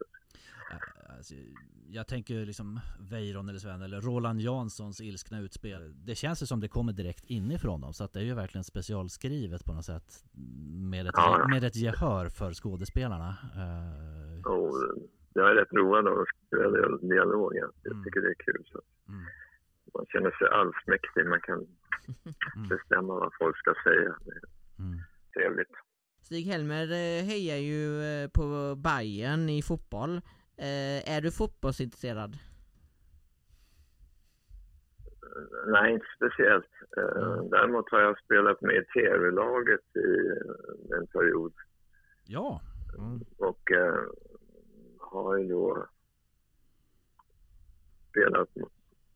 Alltså, 1.17 1.33
jag 1.89 2.07
tänker 2.07 2.45
liksom 2.45 2.79
Weiron 3.11 3.49
eller 3.49 3.59
Sven 3.59 3.81
eller 3.81 4.01
Roland 4.01 4.41
Janssons 4.41 5.01
ilskna 5.01 5.39
utspel. 5.39 6.05
Det 6.05 6.15
känns 6.15 6.41
ju 6.41 6.45
som 6.45 6.59
det 6.59 6.67
kommer 6.67 6.93
direkt 6.93 7.23
inifrån 7.25 7.81
dem. 7.81 7.93
Så 7.93 8.03
att 8.03 8.13
det 8.13 8.19
är 8.19 8.23
ju 8.23 8.33
verkligen 8.33 8.63
specialskrivet 8.63 9.65
på 9.65 9.73
något 9.73 9.85
sätt. 9.85 10.23
Med 10.91 11.07
ett, 11.07 11.13
Ja. 11.15 11.47
med 11.49 11.63
ett 11.63 11.75
gehör 11.75 12.29
för 12.29 12.53
skådespelarna. 12.53 13.29
Eh, 13.55 14.51
Och 14.51 14.73
jag 15.37 15.49
är 15.51 15.55
rätt 15.55 15.73
road 15.73 16.07
av 16.07 16.19
att 16.19 16.27
spela 16.47 16.69
dial- 16.69 17.09
dialog. 17.09 17.55
Jag 17.55 17.71
Mm. 17.91 18.03
tycker 18.03 18.21
det 18.21 18.29
är 18.29 18.33
kul. 18.47 18.63
Så 18.71 18.81
mm, 19.09 19.23
man 19.93 20.05
känner 20.05 20.31
sig 20.31 20.47
allsmäktig. 20.47 21.25
Man 21.25 21.41
kan 21.41 21.55
mm, 22.55 22.69
bestämma 22.69 23.13
vad 23.13 23.31
folk 23.39 23.57
ska 23.57 23.73
säga. 23.83 24.15
Det 24.25 24.31
är 24.31 24.43
mm. 24.85 24.99
trevligt. 25.33 25.71
Stig-Helmer 26.21 26.83
eh, 26.91 27.25
hejar 27.25 27.57
ju 27.57 28.01
eh, 28.03 28.29
på 28.29 28.75
Bayern 28.75 29.49
i 29.49 29.61
fotboll. 29.61 30.15
Eh, 30.57 31.15
är 31.15 31.21
du 31.21 31.31
fotbollsintresserad? 31.31 32.37
Nej, 35.67 35.93
inte 35.93 36.05
speciellt. 36.15 36.71
Mm. 36.97 37.49
Däremot 37.49 37.91
har 37.91 37.99
jag 38.01 38.19
spelat 38.19 38.61
med 38.61 38.75
i 38.75 38.85
tv-laget 38.85 39.85
i 39.95 40.09
en 40.93 41.07
period. 41.07 41.53
Ja. 42.25 42.61
Mm. 42.97 43.19
Och 43.37 43.71
eh, 43.71 44.01
har 45.11 45.37
ju 45.37 45.47
då 45.47 45.85
spelat 48.09 48.49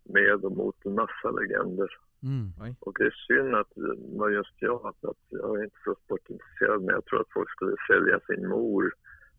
med 0.03 0.45
och 0.45 0.51
mot 0.57 0.85
en 0.85 0.95
massa 0.95 1.31
legender. 1.39 1.89
Mm. 2.23 2.75
Och 2.79 2.93
det 2.97 3.03
är 3.03 3.15
synd 3.27 3.55
att 3.55 3.71
var 4.19 4.29
just 4.29 4.55
jag, 4.59 4.85
att 4.87 5.15
jag 5.29 5.59
är 5.59 5.63
inte 5.63 5.77
så 5.85 5.95
sportintresserad, 6.05 6.81
men 6.81 6.89
jag 6.95 7.05
tror 7.05 7.21
att 7.21 7.31
folk 7.33 7.49
skulle 7.51 7.75
sälja 7.87 8.19
sin 8.19 8.47
mor 8.49 8.93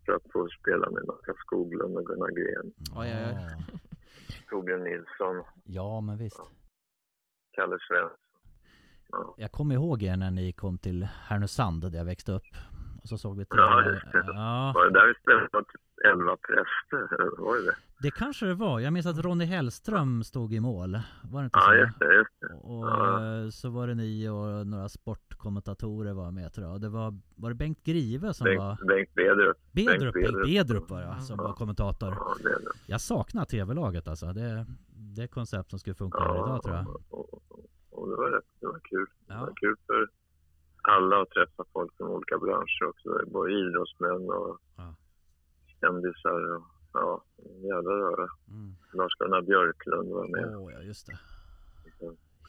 för 0.07 0.13
att 0.13 0.33
få 0.33 0.49
spela 0.61 0.91
med 0.91 1.05
Nacka 1.07 1.35
Skoglund 1.39 1.97
och 1.97 2.07
Gunnar 2.07 2.29
Gren, 2.31 2.73
Oj, 2.97 3.13
oj, 3.17 3.27
oj. 3.27 3.37
Ja. 3.73 3.79
Torbjörn 4.51 4.85
Nilsson, 4.85 5.43
ja, 5.65 6.01
men 6.01 6.17
visst. 6.19 6.41
Kalle 7.53 7.79
Svensson. 7.89 8.17
Ja. 9.09 9.35
Jag 9.39 9.53
kommer 9.53 9.75
ihåg 9.75 10.03
er 10.03 10.17
när 10.17 10.31
ni 10.31 10.53
kom 10.53 10.79
till 10.79 11.03
Härnösand 11.05 11.93
där 11.93 11.99
jag 11.99 12.05
växte 12.05 12.33
upp. 12.33 12.51
Och 13.03 13.09
så 13.09 13.19
såg 13.19 13.37
vi 13.39 13.45
till 13.45 13.59
Ja, 13.59 13.85
just 13.91 14.13
det. 14.13 14.23
ja, 14.27 14.73
Var 14.75 14.85
det 14.85 14.91
där 15.01 15.07
vi 15.07 15.15
spelade 15.15 15.49
elva 16.05 16.37
präster? 16.37 17.41
Var 17.43 17.57
det 17.57 17.65
det? 17.65 17.77
det 18.03 18.11
kanske 18.11 18.47
det 18.47 18.55
var. 18.55 18.81
Jag 18.81 18.93
minns 18.93 19.07
att 19.07 19.19
Ronny 19.25 19.45
Hellström 19.45 20.25
stod 20.25 20.53
i 20.55 20.61
mål. 20.61 20.99
Var 21.33 21.41
det 21.41 21.45
inte 21.45 21.59
Ja, 21.59 21.67
så? 21.67 21.75
just 21.75 21.99
det. 21.99 22.15
Just 22.15 22.41
det. 22.41 22.55
Och 22.55 22.87
Ja. 22.89 23.51
så 23.51 23.71
var 23.71 23.87
det 23.87 23.95
ni 23.95 24.29
och 24.29 24.67
några 24.67 24.89
sportkommentatorer 24.89 26.13
var 26.13 26.31
med 26.31 26.53
tror 26.53 26.67
jag. 26.67 26.81
Det 26.81 26.89
var, 26.89 27.19
var 27.37 27.49
det 27.51 27.55
Bengt 27.57 27.85
Grive 27.85 28.35
som 28.35 28.47
var... 28.47 28.77
Bengt, 28.77 28.89
Bengt 28.89 29.15
Bedrup. 29.15 29.57
Bedrup, 29.73 30.15
Bengt 30.15 30.27
Bedrup. 30.27 30.47
Bedrup 30.47 30.91
var 30.91 31.01
jag 31.01 31.23
som 31.23 31.37
Ja. 31.39 31.43
var 31.45 31.53
kommentator. 31.53 32.09
Ja, 32.19 32.35
det 32.43 32.49
det. 32.49 32.71
Jag 32.87 33.01
saknar 33.01 33.45
tv-laget 33.45 34.09
alltså. 34.09 34.27
Det, 34.27 34.67
det 34.87 35.21
är 35.21 35.25
ett 35.25 35.31
koncept 35.31 35.71
som 35.71 35.79
skulle 35.79 35.95
funka 35.95 36.19
här 36.19 36.35
idag 36.35 36.63
tror 36.63 36.77
jag. 36.77 36.89
Och, 36.89 37.35
och, 37.35 37.43
och 37.91 38.09
det 38.11 38.17
var 38.17 38.31
det 38.61 38.67
var 38.67 38.81
kul. 38.85 39.07
Det 39.27 39.35
Ja. 39.35 39.41
var 39.41 39.53
kul 39.57 39.77
för 39.87 40.09
alla 40.83 41.23
att 41.23 41.31
träffa 41.31 41.65
folk 41.73 41.97
från 41.97 42.09
olika 42.09 42.39
branscher 42.39 42.85
också. 42.89 43.09
Både 43.33 43.53
idrottsmän 43.53 44.31
och 44.31 44.59
Ja. 44.77 44.95
Kändisar. 45.83 46.57
Och, 46.57 46.63
ja, 46.93 47.25
jävla 47.71 47.91
röra. 47.91 48.29
Mm. 48.49 48.75
Lars-Gunnar 48.93 49.43
Björklund 49.43 50.09
var 50.11 50.29
med. 50.29 50.57
Åh, 50.57 50.73
ja 50.73 50.81
just 50.81 51.07
det. 51.07 51.19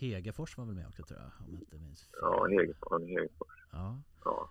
Hegefors 0.01 0.57
var 0.57 0.65
väl 0.65 0.75
med 0.75 0.87
också 0.87 1.03
tror 1.03 1.19
jag, 1.19 1.27
om 1.47 1.51
jag 1.53 1.61
inte 1.61 1.77
minns. 1.77 2.09
Ja, 2.21 2.47
Hegerfors. 2.49 3.01
Hegerfors. 3.01 3.63
Ja, 3.71 3.97
Ja, 4.25 4.49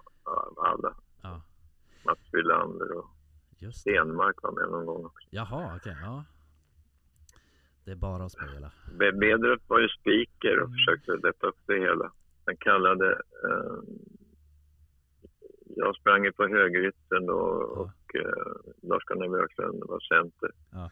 alla. 0.57 0.95
ja, 1.23 1.43
Mats 2.05 2.19
Wilander 2.33 2.93
och 2.99 3.07
just. 3.59 3.81
Stenmark 3.81 4.43
var 4.43 4.53
med 4.53 4.71
någon 4.71 4.87
gång 4.87 5.05
också. 5.05 5.29
Jaha, 5.31 5.77
okej, 5.77 5.97
ja. 6.03 6.25
Det 7.85 7.91
är 7.91 7.97
bara 7.97 8.25
att 8.25 8.33
spela. 8.33 8.73
Be- 8.99 9.13
Bedrup 9.13 9.63
var 9.69 9.81
ju 9.81 9.89
speaker 9.89 10.59
och 10.61 10.67
Mm. 10.69 10.73
försökte 10.73 11.27
lätta 11.27 11.47
upp 11.47 11.59
det 11.67 11.79
hela. 11.81 12.13
Han 12.47 12.57
kallade... 12.57 13.13
Eh, 13.13 13.79
jag 15.77 15.97
sprang 15.97 16.25
ju 16.25 16.33
på 16.33 16.43
högeryttern 16.49 17.27
då 17.27 17.33
Ja. 17.77 17.81
och 17.83 18.15
eh, 18.21 18.89
Lars-Gunnar 18.89 19.29
Björklund 19.29 19.83
var 19.89 20.01
center. 20.01 20.51
Ja. 20.71 20.91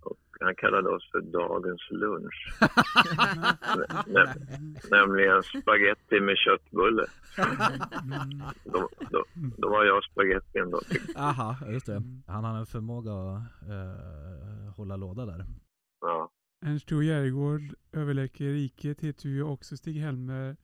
Och 0.00 0.18
han 0.40 0.54
kallade 0.54 0.88
oss 0.88 1.10
för 1.12 1.20
dagens 1.20 1.82
lunch. 1.90 2.54
Nä- 4.06 4.34
nämligen 4.90 5.42
spaghetti 5.42 6.20
med 6.20 6.36
köttbulle. 6.36 7.06
Då, 8.64 8.88
då, 9.10 9.24
då 9.58 9.68
var 9.68 9.84
jag 9.84 10.04
spagettin 10.04 10.70
då. 10.70 10.80
Aha, 11.16 11.56
just 11.68 11.86
det. 11.86 12.02
Han 12.26 12.44
har 12.44 12.58
en 12.58 12.66
förmåga 12.66 13.12
att 13.12 13.68
eh, 13.68 14.74
hålla 14.76 14.96
låda 14.96 15.26
där. 15.26 15.44
Ja. 16.00 16.30
Ernst 16.66 16.88
Tho 16.88 17.02
Järegård, 17.02 17.60
överläkare 17.92 18.48
i 18.48 18.52
riket, 18.54 19.00
heter 19.00 19.28
ju 19.28 19.42
också 19.42 19.74
Stig-Helmer. 19.76 20.56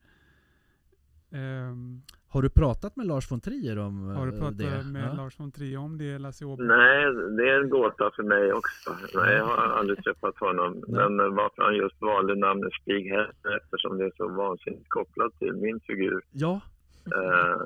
Ehm, 1.31 2.01
Har 2.27 2.41
du 2.41 2.49
pratat 2.49 2.95
med 2.95 3.07
Lars 3.07 3.31
von 3.31 3.41
Trier 3.41 3.77
om 3.79 4.07
har 4.07 4.25
du 4.27 4.33
eh, 4.33 4.39
pratat 4.39 4.57
det? 4.57 4.83
med 4.91 5.03
Ja. 5.09 5.13
Lars 5.13 5.39
von 5.39 5.51
Trier 5.51 5.79
om 5.79 5.97
det, 5.97 6.17
Lasse 6.19 6.45
Åberg? 6.45 6.67
Nej, 6.67 7.05
det 7.37 7.49
är 7.49 7.59
en 7.63 7.69
gåta 7.69 8.11
för 8.15 8.23
mig 8.23 8.53
också. 8.53 8.89
Nej, 9.15 9.35
jag 9.35 9.45
har 9.45 9.57
aldrig 9.57 10.03
träffat 10.03 10.37
honom. 10.37 10.83
Men 10.87 11.19
eh, 11.19 11.25
varför 11.27 11.63
han 11.63 11.75
just 11.75 12.01
valde 12.01 12.35
namnet 12.35 12.73
Stig 12.81 13.05
Helmer 13.09 13.57
eftersom 13.63 13.97
det 13.97 14.05
är 14.05 14.11
så 14.17 14.27
vansinnigt 14.27 14.89
kopplat 14.89 15.39
till 15.39 15.53
min 15.53 15.79
figur. 15.79 16.21
Ja, 16.31 16.61
Eh, 17.05 17.61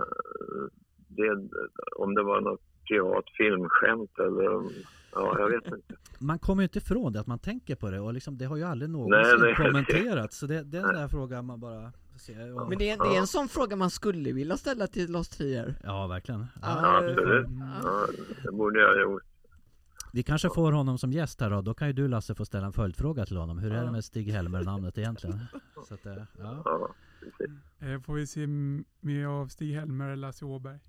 det, 1.08 1.30
om 1.96 2.16
det 2.16 2.24
var 2.24 2.42
något 2.42 2.62
privat 2.90 3.26
filmskämt 3.38 4.20
eller 4.20 4.56
om, 4.56 4.70
ja, 5.16 5.36
jag 5.40 5.50
vet 5.50 5.66
inte. 5.66 5.96
man 6.20 6.40
kommer 6.40 6.64
ju 6.64 6.66
inte 6.66 6.78
ifrån 6.78 7.14
det 7.14 7.20
att 7.20 7.28
man 7.28 7.40
tänker 7.40 7.76
på 7.76 7.90
det 7.92 8.00
och 8.00 8.14
liksom, 8.14 8.38
det 8.38 8.46
har 8.46 8.58
ju 8.58 8.64
aldrig 8.64 8.90
någonsin 8.92 9.40
Nej, 9.40 9.54
nej. 9.56 9.56
kommenterats. 9.56 10.38
Så 10.38 10.48
det, 10.48 10.64
det 10.64 10.78
är 10.78 10.88
en 10.90 10.96
där 10.96 11.08
fråga 11.08 11.42
man 11.42 11.60
bara 11.60 11.92
ser. 12.20 12.62
Och, 12.62 12.70
Men 12.70 12.78
det 12.78 12.90
är, 12.90 12.98
det 13.10 13.16
är 13.16 13.20
en 13.20 13.28
sån 13.28 13.48
fråga 13.48 13.76
man 13.76 13.90
skulle 13.90 14.32
vilja 14.34 14.58
ställa 14.58 14.88
till 14.88 15.12
Lars 15.12 15.28
Trier. 15.30 15.76
Ja, 15.84 16.08
verkligen. 16.08 16.40
Ja, 16.62 16.80
Ja. 16.84 16.98
absolut. 16.98 17.48
Mm. 17.48 17.68
Ja, 17.84 18.08
det 18.44 18.52
borde 18.52 18.80
jag 18.80 18.88
ha 18.96 19.02
gjort. 19.02 19.24
Vi 20.14 20.24
kanske 20.24 20.50
får 20.50 20.72
honom 20.72 20.98
som 20.98 21.12
gäst 21.12 21.42
här 21.42 21.50
då. 21.50 21.62
Då 21.62 21.74
kan 21.74 21.88
ju 21.88 21.94
du 21.94 22.08
Lasse 22.08 22.36
få 22.36 22.46
ställa 22.46 22.66
en 22.66 22.74
följdfråga 22.74 23.26
till 23.26 23.38
honom. 23.38 23.58
Hur 23.58 23.74
är 23.74 23.86
det 23.86 23.92
med 23.92 24.06
Stig 24.06 24.32
Helmer-namnet 24.32 24.98
egentligen? 24.98 25.40
Så 25.88 25.94
att, 25.94 26.06
eh, 26.06 26.14
ja. 26.40 26.62
Ja. 26.66 26.90
Eh, 27.80 28.02
får 28.02 28.14
vi 28.14 28.28
se 28.28 28.48
mer 29.00 29.26
av 29.26 29.48
Stig-Helmer 29.48 30.06
eller 30.06 30.16
Lasse 30.16 30.46
Åberg? 30.46 30.80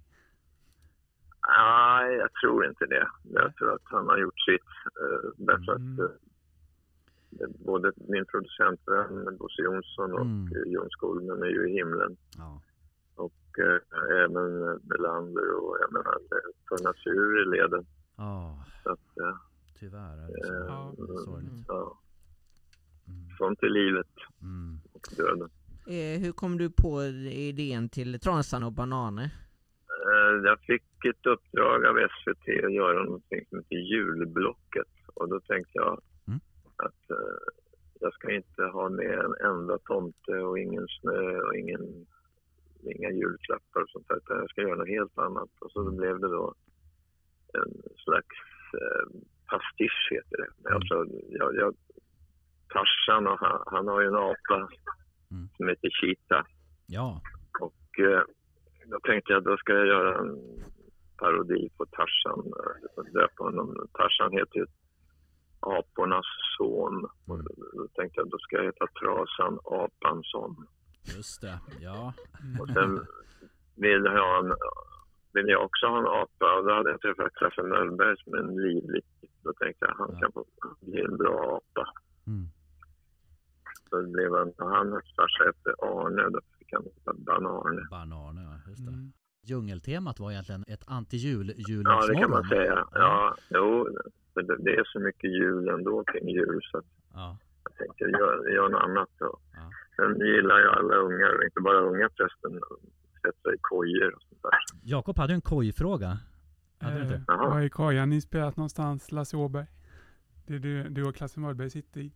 Nej, 1.57 2.17
jag 2.17 2.33
tror 2.33 2.67
inte 2.67 2.87
det. 2.87 3.09
Jag 3.23 3.57
tror 3.57 3.75
att 3.75 3.83
han 3.85 4.07
har 4.07 4.19
gjort 4.19 4.41
sitt. 4.41 4.63
eh, 5.03 5.31
därför 5.37 5.77
Mm. 5.77 5.93
att 5.95 6.01
eh, 6.01 7.49
både 7.67 7.93
min 7.97 8.25
producentvän 8.27 9.37
Bosse 9.39 9.63
Jonsson 9.63 10.13
och 10.13 10.21
Mm. 10.21 10.47
mm. 10.53 10.71
Jon 10.73 10.91
Skolmen 10.91 11.43
är 11.43 11.47
ju 11.47 11.69
i 11.71 11.73
himlen. 11.73 12.17
ja. 12.39 12.61
Och 13.15 13.59
eh, 13.59 13.81
även 14.25 14.61
Melander 14.83 15.51
och 15.55 15.77
jag 15.81 15.93
menar, 15.93 16.19
tunnas 16.69 17.07
ur 17.07 17.43
i 17.43 17.57
leden. 17.57 17.87
Ja, 18.17 18.65
Så 18.83 18.91
att, 18.91 19.19
eh, 19.21 19.37
tyvärr 19.79 20.17
är 20.23 20.27
det 20.27 20.47
så. 20.47 20.53
Ja. 20.55 20.93
Det 20.97 21.03
är 21.03 21.07
sorgligt. 21.25 21.65
ja, 21.69 21.99
Mm. 23.09 23.37
sånt 23.39 23.63
är 23.63 23.69
livet 23.69 24.13
Mm. 24.43 24.79
och 24.93 25.07
döden. 25.17 25.51
Eh, 25.87 26.21
hur 26.21 26.33
kom 26.33 26.59
du 26.59 26.71
på 26.71 27.03
idén 27.05 27.89
till 27.89 28.21
Transan 28.21 28.63
och 28.63 28.73
Bananer? 28.73 29.31
Eh, 30.07 30.45
Jag 30.45 30.61
fick 30.61 31.05
ett 31.05 31.27
uppdrag 31.27 31.85
av 31.87 31.95
SVT 31.97 32.65
att 32.65 32.73
göra 32.75 33.03
någonting 33.05 33.47
som 33.49 33.59
heter 33.59 33.77
Julblocket. 33.77 34.93
Och 35.15 35.29
då 35.29 35.41
tänkte 35.41 35.73
jag 35.75 36.01
Mm. 36.29 36.41
att 36.77 37.11
eh, 37.11 37.39
jag 38.01 38.13
ska 38.15 38.31
inte 38.33 38.63
ha 38.63 38.89
med 38.89 39.19
en 39.19 39.35
enda 39.51 39.79
tomte 39.79 40.33
och 40.33 40.59
ingen 40.59 40.87
snö 41.01 41.41
och 41.41 41.57
ingen, 41.57 42.07
inga 42.83 43.11
julklappar 43.11 43.81
och 43.83 43.91
sånt 43.91 44.09
där. 44.09 44.17
Utan 44.17 44.37
jag 44.39 44.51
ska 44.51 44.61
göra 44.63 44.75
något 44.77 44.89
helt 44.89 45.19
annat. 45.19 45.51
Och 45.61 45.71
så 45.71 45.81
Mm. 45.81 45.97
blev 45.97 46.21
det 46.21 46.29
då 46.29 46.55
en 47.55 47.73
slags 48.05 48.37
eh, 48.75 49.21
pastisch 49.51 50.09
heter 50.11 50.37
det. 50.37 50.49
Mm. 50.69 50.77
Alltså, 50.77 50.95
jag, 51.29 51.55
jag, 51.57 51.75
Tarzan, 52.69 53.37
han, 53.41 53.63
han 53.67 53.89
har 53.89 54.01
ju 54.01 54.07
en 54.07 54.15
apa 54.17 54.69
Mm. 55.31 55.49
som 55.57 55.69
heter 55.69 55.91
Cheetah. 55.91 56.45
Ja, 56.87 57.21
Och 57.61 57.99
eh, 58.01 58.23
då 58.91 59.01
tänkte 59.01 59.33
jag 59.33 59.43
då 59.45 59.57
ska 59.57 59.73
jag 59.73 59.87
göra 59.87 60.19
en 60.19 60.39
parodi 61.19 61.69
på 61.77 61.87
Tarzan. 61.87 62.53
Döpa 63.13 63.45
honom. 63.45 63.89
Tarzan 63.93 64.33
heter 64.33 64.57
ju 64.59 64.67
apornas 65.61 66.27
son. 66.59 67.05
Och 67.27 67.39
då 67.73 67.89
tänkte 67.95 68.21
jag 68.21 68.31
då 68.31 68.39
ska 68.39 68.57
jag 68.57 68.65
heta 68.65 68.87
Trasan 68.87 69.59
Apansson. 69.65 70.67
just 71.17 71.41
det. 71.41 71.59
Ja. 71.81 72.13
Och 72.61 72.69
sen 72.69 73.07
ville 73.77 74.11
jag, 74.13 74.45
en, 74.47 74.55
ville 75.33 75.51
jag 75.53 75.65
också 75.65 75.87
ha 75.87 75.99
en 75.99 76.07
apa 76.07 76.59
och 76.59 76.65
då 76.67 76.75
hade 76.75 76.91
jag 76.91 77.01
träffat 77.01 77.35
Klasse 77.35 77.63
Möllberg 77.63 78.17
som 78.25 78.35
är 78.35 78.39
en 78.39 78.57
livlig. 78.57 79.05
Då 79.45 79.53
tänkte 79.53 79.87
jag 79.87 79.95
han 79.95 80.11
Ja. 80.13 80.19
kan 80.21 80.33
få 80.33 80.45
bli 80.81 81.01
en 81.01 81.17
bra 81.17 81.57
apa. 81.57 81.85
Mm. 82.27 82.47
Så 83.91 84.03
blev 84.11 84.33
och 84.33 84.71
hans 84.71 85.05
farsa 85.17 85.45
hette 85.45 85.71
Arne, 85.83 86.23
då 86.29 86.41
han 86.73 86.85
heta 86.85 87.13
Ban-Arne. 87.15 87.87
Bananer, 87.91 88.43
ja, 88.43 88.71
just 88.71 88.85
det. 88.87 88.93
Mm. 88.93 89.13
Djungeltemat 89.43 90.21
var 90.21 90.31
egentligen 90.31 90.65
ett 90.69 90.85
anti-jul 90.87 91.53
Ja, 91.57 92.07
det 92.07 92.15
kan 92.15 92.31
man 92.31 92.45
säga. 92.49 92.85
Ja, 92.93 93.37
jo, 93.51 93.89
det, 94.35 94.57
det 94.59 94.75
är 94.77 94.85
så 94.85 95.01
mycket 95.01 95.31
jul 95.31 95.69
ändå 95.69 96.05
kring 96.05 96.29
jul 96.29 96.61
så 96.63 96.79
att 96.79 96.85
Ja. 97.15 97.39
jag 97.65 97.75
tänkte 97.77 98.05
jag 98.05 98.11
gör, 98.21 98.49
gör 98.55 98.69
något 98.69 98.83
annat. 98.83 99.09
Så. 99.19 99.39
Ja. 99.55 99.71
Sen 99.97 100.27
gillar 100.27 100.59
jag 100.59 100.75
alla 100.79 100.95
ungar, 100.97 101.45
inte 101.45 101.61
bara 101.61 101.81
unga 101.81 102.09
förresten, 102.17 102.57
att 102.57 103.23
sätta 103.23 103.55
i 103.55 103.59
kojor 103.61 104.15
och 104.15 104.23
sånt 104.23 104.43
där. 104.43 104.51
Jakob 104.83 105.19
hade 105.19 105.35
en 105.35 105.41
kojfråga. 105.41 106.19
Hade 106.81 107.01
Eh. 107.01 107.21
Var 107.27 107.61
är 107.61 107.69
kojan 107.69 108.09
ni 108.11 108.21
spelat 108.21 108.57
någonstans, 108.57 109.13
Lasse 109.13 109.37
Åberg? 109.37 109.67
Det 110.47 110.59
du, 110.59 110.83
du 110.89 111.05
och 111.09 111.15
Klasse 111.15 111.41
Möllberg 111.41 111.71
sitter 111.71 112.01
i. 112.01 112.13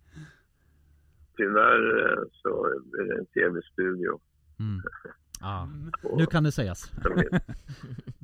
Tyvärr 1.36 2.12
eh, 2.12 2.22
så 2.32 2.66
är 2.98 3.04
det 3.08 3.18
en 3.18 3.26
tv-studio 3.26 4.20
Mm. 4.60 4.82
Mm. 5.42 5.92
på 6.02 6.16
Nu 6.16 6.26
kan 6.26 6.44
det 6.44 6.52
sägas. 6.52 6.92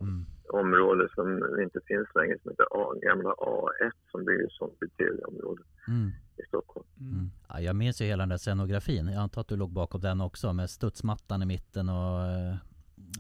Mm. 0.01 0.27
område 0.49 1.09
som 1.15 1.29
inte 1.63 1.81
finns 1.87 2.09
längre 2.15 2.37
som 2.43 2.51
heter 2.51 2.67
A, 2.71 2.95
gamla 3.03 3.31
A1 3.31 3.91
som 4.11 4.25
bygger 4.25 4.49
som 4.51 4.69
ett 4.69 4.97
tv-område 4.97 5.63
Mm. 5.89 6.09
i 6.37 6.43
Stockholm. 6.49 6.87
Mm. 7.01 7.31
Ja, 7.49 7.61
jag 7.61 7.77
minns 7.77 8.01
ju 8.01 8.05
hela 8.05 8.23
den 8.23 8.29
där 8.29 8.37
scenografin. 8.37 9.07
Jag 9.07 9.23
antar 9.23 9.41
att 9.41 9.49
du 9.49 9.57
låg 9.57 9.71
bakom 9.73 10.01
den 10.01 10.21
också 10.21 10.53
med 10.53 10.71
studsmattan 10.71 11.43
i 11.43 11.47
mitten 11.47 11.89
och 11.89 12.21
eh, 12.27 12.55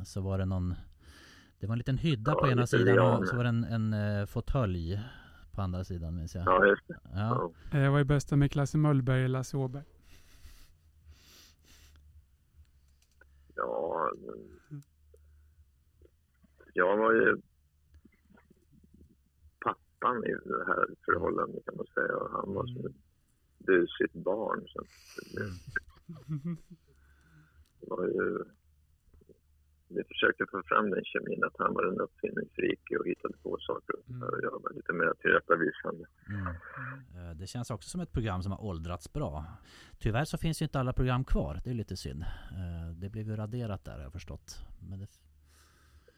så 0.04 0.20
var 0.20 0.38
det 0.38 0.44
någon 0.44 0.74
Det 1.58 1.66
var 1.66 1.74
en 1.74 1.78
liten 1.78 1.98
hydda 1.98 2.30
Ja, 2.32 2.40
på 2.40 2.50
ena 2.50 2.66
sidan 2.66 2.98
och 3.22 3.28
så 3.28 3.36
var 3.36 3.42
det 3.44 3.48
en, 3.48 3.64
en 3.64 3.92
eh, 4.20 4.26
fåtölj 4.26 5.00
på 5.52 5.62
andra 5.62 5.84
sidan 5.84 6.14
minns 6.16 6.34
jag. 6.34 6.44
Ja, 6.46 6.66
just 6.66 6.88
det. 6.88 6.96
Ja. 7.14 7.52
Ja. 7.72 7.78
Eh, 7.78 7.90
vad 7.90 8.00
är 8.00 8.04
bästa 8.04 8.36
med 8.36 8.52
Klasse 8.52 8.78
Möllberg 8.78 9.22
och 9.24 9.30
Lasse 9.30 9.56
Åberg? 9.56 9.84
Ja, 13.56 14.10
jag 16.72 16.96
var 16.96 17.12
ju 17.12 17.36
pappan 19.60 20.24
i 20.24 20.34
det 20.44 20.64
här 20.66 20.86
förhållandet 21.04 21.64
kan 21.64 21.76
man 21.76 21.86
säga. 21.86 22.16
Och 22.16 22.30
han 22.30 22.54
var 22.54 22.66
som 22.66 22.86
ett 22.86 23.00
busigt 23.58 24.14
barn. 24.14 24.62
Så 24.66 24.80
det, 25.32 25.40
det 27.80 27.86
var 27.90 28.06
ju, 28.06 28.44
vi 29.88 30.04
försökte 30.04 30.46
få 30.50 30.62
fram 30.62 30.90
den 30.90 31.04
kemin 31.04 31.44
att 31.44 31.56
han 31.58 31.74
var 31.74 31.84
en 31.84 32.00
uppfinningsrik 32.00 32.80
och 32.98 33.06
hittade 33.06 33.34
på 33.42 33.56
saker. 33.60 33.96
Mm. 34.08 34.22
Och 34.22 34.38
jag 34.42 34.62
var 34.62 34.72
lite 34.72 34.92
mer 34.92 35.12
tillrättavisande. 35.20 36.04
Mm. 36.28 36.54
Det 37.46 37.50
känns 37.50 37.70
också 37.70 37.88
som 37.90 38.00
ett 38.00 38.12
program 38.12 38.42
som 38.42 38.52
har 38.52 38.64
åldrats 38.64 39.12
bra. 39.12 39.44
Tyvärr 39.98 40.24
så 40.24 40.38
finns 40.38 40.62
ju 40.62 40.64
inte 40.64 40.80
alla 40.80 40.92
program 40.92 41.24
kvar. 41.24 41.60
Det 41.64 41.70
är 41.70 41.74
lite 41.74 41.96
synd. 41.96 42.22
Eh, 42.22 42.88
Det 43.00 43.08
blev 43.10 43.26
ju 43.26 43.36
raderat 43.36 43.84
där 43.84 43.92
har 43.92 44.02
jag 44.02 44.12
förstått. 44.12 44.58
Men 44.90 44.98
det... 44.98 45.06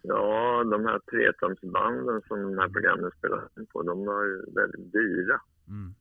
Ja, 0.02 0.64
de 0.64 0.84
här 0.86 0.98
tretumsbanden 0.98 2.22
som 2.28 2.42
de 2.42 2.58
här 2.58 2.68
programmen 2.68 3.10
spelades 3.18 3.56
in 3.58 3.66
på, 3.66 3.82
de 3.82 4.06
var 4.06 4.24
ju 4.24 4.36
väldigt 4.54 4.92
dyra. 4.92 5.40
mm. 5.68 5.94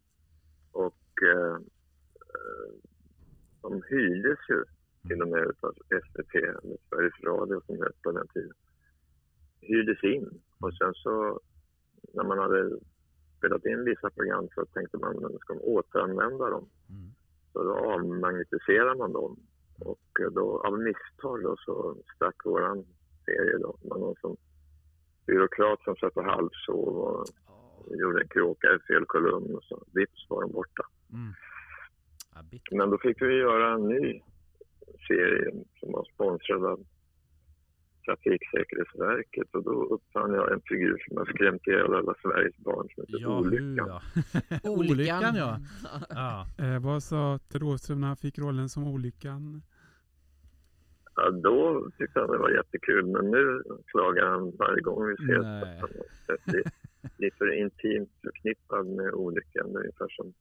Och 0.71 1.05
eh, 1.33 1.55
eh, 2.35 2.69
de 3.61 3.81
hyrdes 3.89 4.39
ju 4.49 4.63
till 5.07 5.21
och 5.21 5.27
med 5.27 5.43
utav 5.51 5.73
SVT, 6.03 6.35
eller 6.35 6.77
Sveriges 6.89 7.19
Radio 7.23 7.61
som 7.65 7.75
hette 7.77 7.99
på 8.03 8.11
den 8.11 8.27
tiden. 8.27 8.53
Hyrdes 9.61 10.03
in. 10.03 10.41
Och 10.59 10.73
sen 10.73 10.93
så 10.93 11.39
när 12.13 12.23
man 12.23 12.37
hade 12.39 12.79
spelat 13.37 13.65
in 13.65 13.83
vissa 13.83 14.09
program 14.09 14.47
så 14.55 14.65
tänkte 14.65 14.97
man 14.97 15.15
att 15.15 15.21
man 15.21 15.39
ska 15.39 15.53
återanvända 15.53 16.49
dem. 16.49 16.69
Mm. 16.89 17.09
Så 17.53 17.63
då 17.63 17.73
avmagnetiserar 17.75 18.95
man 18.95 19.13
dem. 19.13 19.39
Och 19.79 20.07
eh, 20.21 20.31
då 20.31 20.61
av 20.67 20.79
misstag 20.79 21.43
då 21.43 21.55
så 21.57 21.95
stack 22.15 22.45
våran 22.45 22.85
serie 23.25 23.57
då. 23.57 23.77
Det 23.81 23.89
var 23.89 23.97
någon 23.97 24.15
som 24.21 24.37
byråkrat 25.25 25.83
som 25.83 25.95
satt 25.95 26.17
och 26.17 26.23
halvsov 26.23 26.97
och 26.97 27.25
gjorde 27.89 28.21
en 28.21 28.27
kråka 28.27 28.67
i 28.75 28.79
fel 28.79 29.05
kolumn 29.05 29.55
och 29.55 29.63
så 29.63 29.83
vips 29.93 30.29
var 30.29 30.41
de 30.41 30.51
borta. 30.51 30.83
Mm. 31.13 31.33
Men 32.71 32.89
då 32.89 32.97
fick 32.97 33.21
vi 33.21 33.33
göra 33.33 33.73
en 33.73 33.87
ny 33.87 34.21
serie 35.07 35.51
som 35.79 35.91
var 35.91 36.05
sponsrad 36.13 36.65
av 36.65 36.85
Trafiksäkerhetsverket 38.07 39.55
och 39.55 39.63
då 39.63 39.83
uppfann 39.95 40.33
jag 40.33 40.51
en 40.53 40.61
figur 40.61 41.03
som 41.07 41.17
har 41.17 41.25
skrämt 41.25 41.67
ihjäl 41.67 41.93
alla 41.93 42.13
Sveriges 42.21 42.57
barn 42.57 42.87
som 42.95 43.03
heter 43.03 43.19
Ja, 43.21 43.39
Olyckan. 43.39 43.87
ja. 43.87 44.01
Olyckan 44.69 45.35
ja. 45.35 45.59
ja. 46.09 46.47
Eh, 46.65 46.79
vad 46.79 47.03
sa 47.03 47.39
Ted 47.51 47.63
Åström 47.63 48.01
när 48.01 48.07
han 48.07 48.17
fick 48.17 48.39
rollen 48.39 48.69
som 48.69 48.87
Olyckan? 48.87 49.61
Ja, 51.15 51.29
då 51.31 51.87
tyckte 51.97 52.19
han 52.19 52.31
det 52.31 52.37
var 52.37 52.49
jättekul 52.49 53.05
men 53.05 53.31
nu 53.31 53.63
klagar 53.85 54.25
han 54.27 54.51
varje 54.57 54.81
gång 54.81 55.07
vi 55.07 55.13
ses 55.13 55.43
Nej. 55.43 55.79
att 55.79 56.39
han 56.45 57.15
är 57.17 57.31
för 57.37 57.53
intimt 57.61 58.09
förknippad 58.23 58.85
med 58.87 59.13
Olyckan. 59.13 59.73
Det 59.73 59.79
är 59.79 59.83
ungefär 59.83 60.07
som 60.09 60.33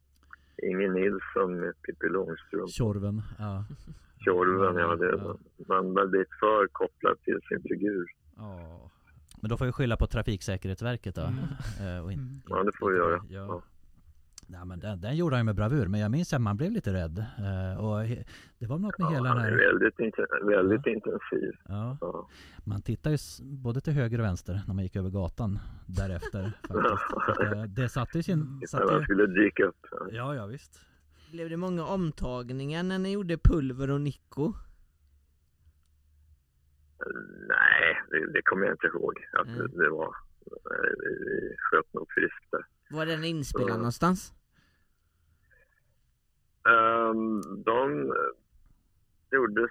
Inge 0.63 0.89
Nilsson 0.89 1.61
med 1.61 1.83
Pippi 1.83 2.09
Långstrump. 2.09 2.71
Tjorven. 2.71 3.23
Ja. 3.39 3.65
Tjorven, 4.25 4.77
ja. 4.77 4.97
Det, 4.97 5.07
Ja. 5.17 5.37
man 5.69 5.87
är 5.91 5.95
väldigt 6.01 6.29
för 6.41 6.67
kopplad 6.73 7.21
till 7.23 7.39
sin 7.49 7.63
figur. 7.63 8.07
Ja. 8.37 8.91
Men 9.41 9.51
då 9.51 9.57
får 9.57 9.67
vi 9.67 9.73
skylla 9.73 9.97
på 9.97 10.07
Trafiksäkerhetsverket 10.07 11.15
då. 11.15 11.23
Eh, 11.23 12.05
och 12.05 12.13
in, 12.13 12.19
Mm. 12.19 12.41
Ja, 12.49 12.63
det 12.63 12.73
får 12.79 12.91
vi 12.91 12.97
göra. 12.97 13.21
Ja. 13.29 13.41
Ja. 13.41 13.63
Nej, 14.49 14.65
men 14.67 14.79
den, 14.81 15.01
den 15.01 15.17
gjorde 15.17 15.37
han 15.37 15.41
ju 15.41 15.45
med 15.45 15.55
bravur. 15.55 15.87
Men 15.87 16.01
jag 16.01 16.11
minns 16.11 16.33
att 16.33 16.41
man 16.41 16.57
blev 16.57 16.71
lite 16.71 16.93
rädd. 16.93 17.19
Eh, 17.19 17.85
och 17.85 18.01
he, 18.05 18.25
det 18.59 18.67
var 18.67 18.79
något 18.79 18.99
med 18.99 19.07
Ja, 19.07 19.11
hela 19.11 19.29
den 19.29 19.39
är 19.39 19.51
här... 19.51 19.57
väldigt, 19.57 19.99
inten- 19.99 20.47
väldigt 20.47 20.87
intensiv. 20.87 21.53
Ja, 21.69 21.97
Ja. 22.01 22.29
man 22.65 22.83
tittar 22.83 23.11
ju 23.11 23.17
både 23.43 23.81
till 23.81 23.93
höger 23.93 24.19
och 24.19 24.25
vänster 24.25 24.61
när 24.67 24.75
man 24.75 24.83
gick 24.85 24.97
över 24.97 25.11
gatan 25.11 25.59
därefter. 25.87 26.53
faktiskt. 26.69 27.29
Att 27.29 27.37
det, 27.51 27.67
det 27.83 27.89
satte 27.89 28.19
ju 28.19 28.23
sin... 28.23 28.61
Satte 28.69 28.95
ju, 28.95 29.03
skulle 29.03 29.27
dyka 29.27 29.65
upp. 29.65 29.87
ja, 30.11 30.35
ja 30.35 30.47
visst. 30.47 30.81
Blev 31.31 31.51
det 31.51 31.57
många 31.57 31.85
omtagningar 31.85 32.83
när 32.83 32.99
ni 32.99 33.13
gjorde 33.13 33.39
Pulver 33.39 33.91
och 33.91 34.01
Nico? 34.01 34.53
Nej, 37.49 38.03
det, 38.11 38.33
det 38.33 38.43
kommer 38.43 38.65
jag 38.67 38.75
inte 38.75 38.87
ihåg. 38.87 39.27
Att 39.33 39.47
Mm. 39.49 39.59
det, 39.59 39.83
det 39.85 39.91
var... 39.91 40.17
Vi, 40.45 41.15
vi 41.25 41.57
sköt 41.59 41.95
nog 41.95 42.07
friskt 42.15 42.51
där. 42.51 42.67
Var 42.91 43.07
den 43.07 43.25
inspelad 43.25 43.71
Ja. 43.71 43.77
någonstans? 43.77 44.33
Um, 46.65 47.43
de 47.65 48.11
eh, 48.11 48.17
gjordes 49.33 49.71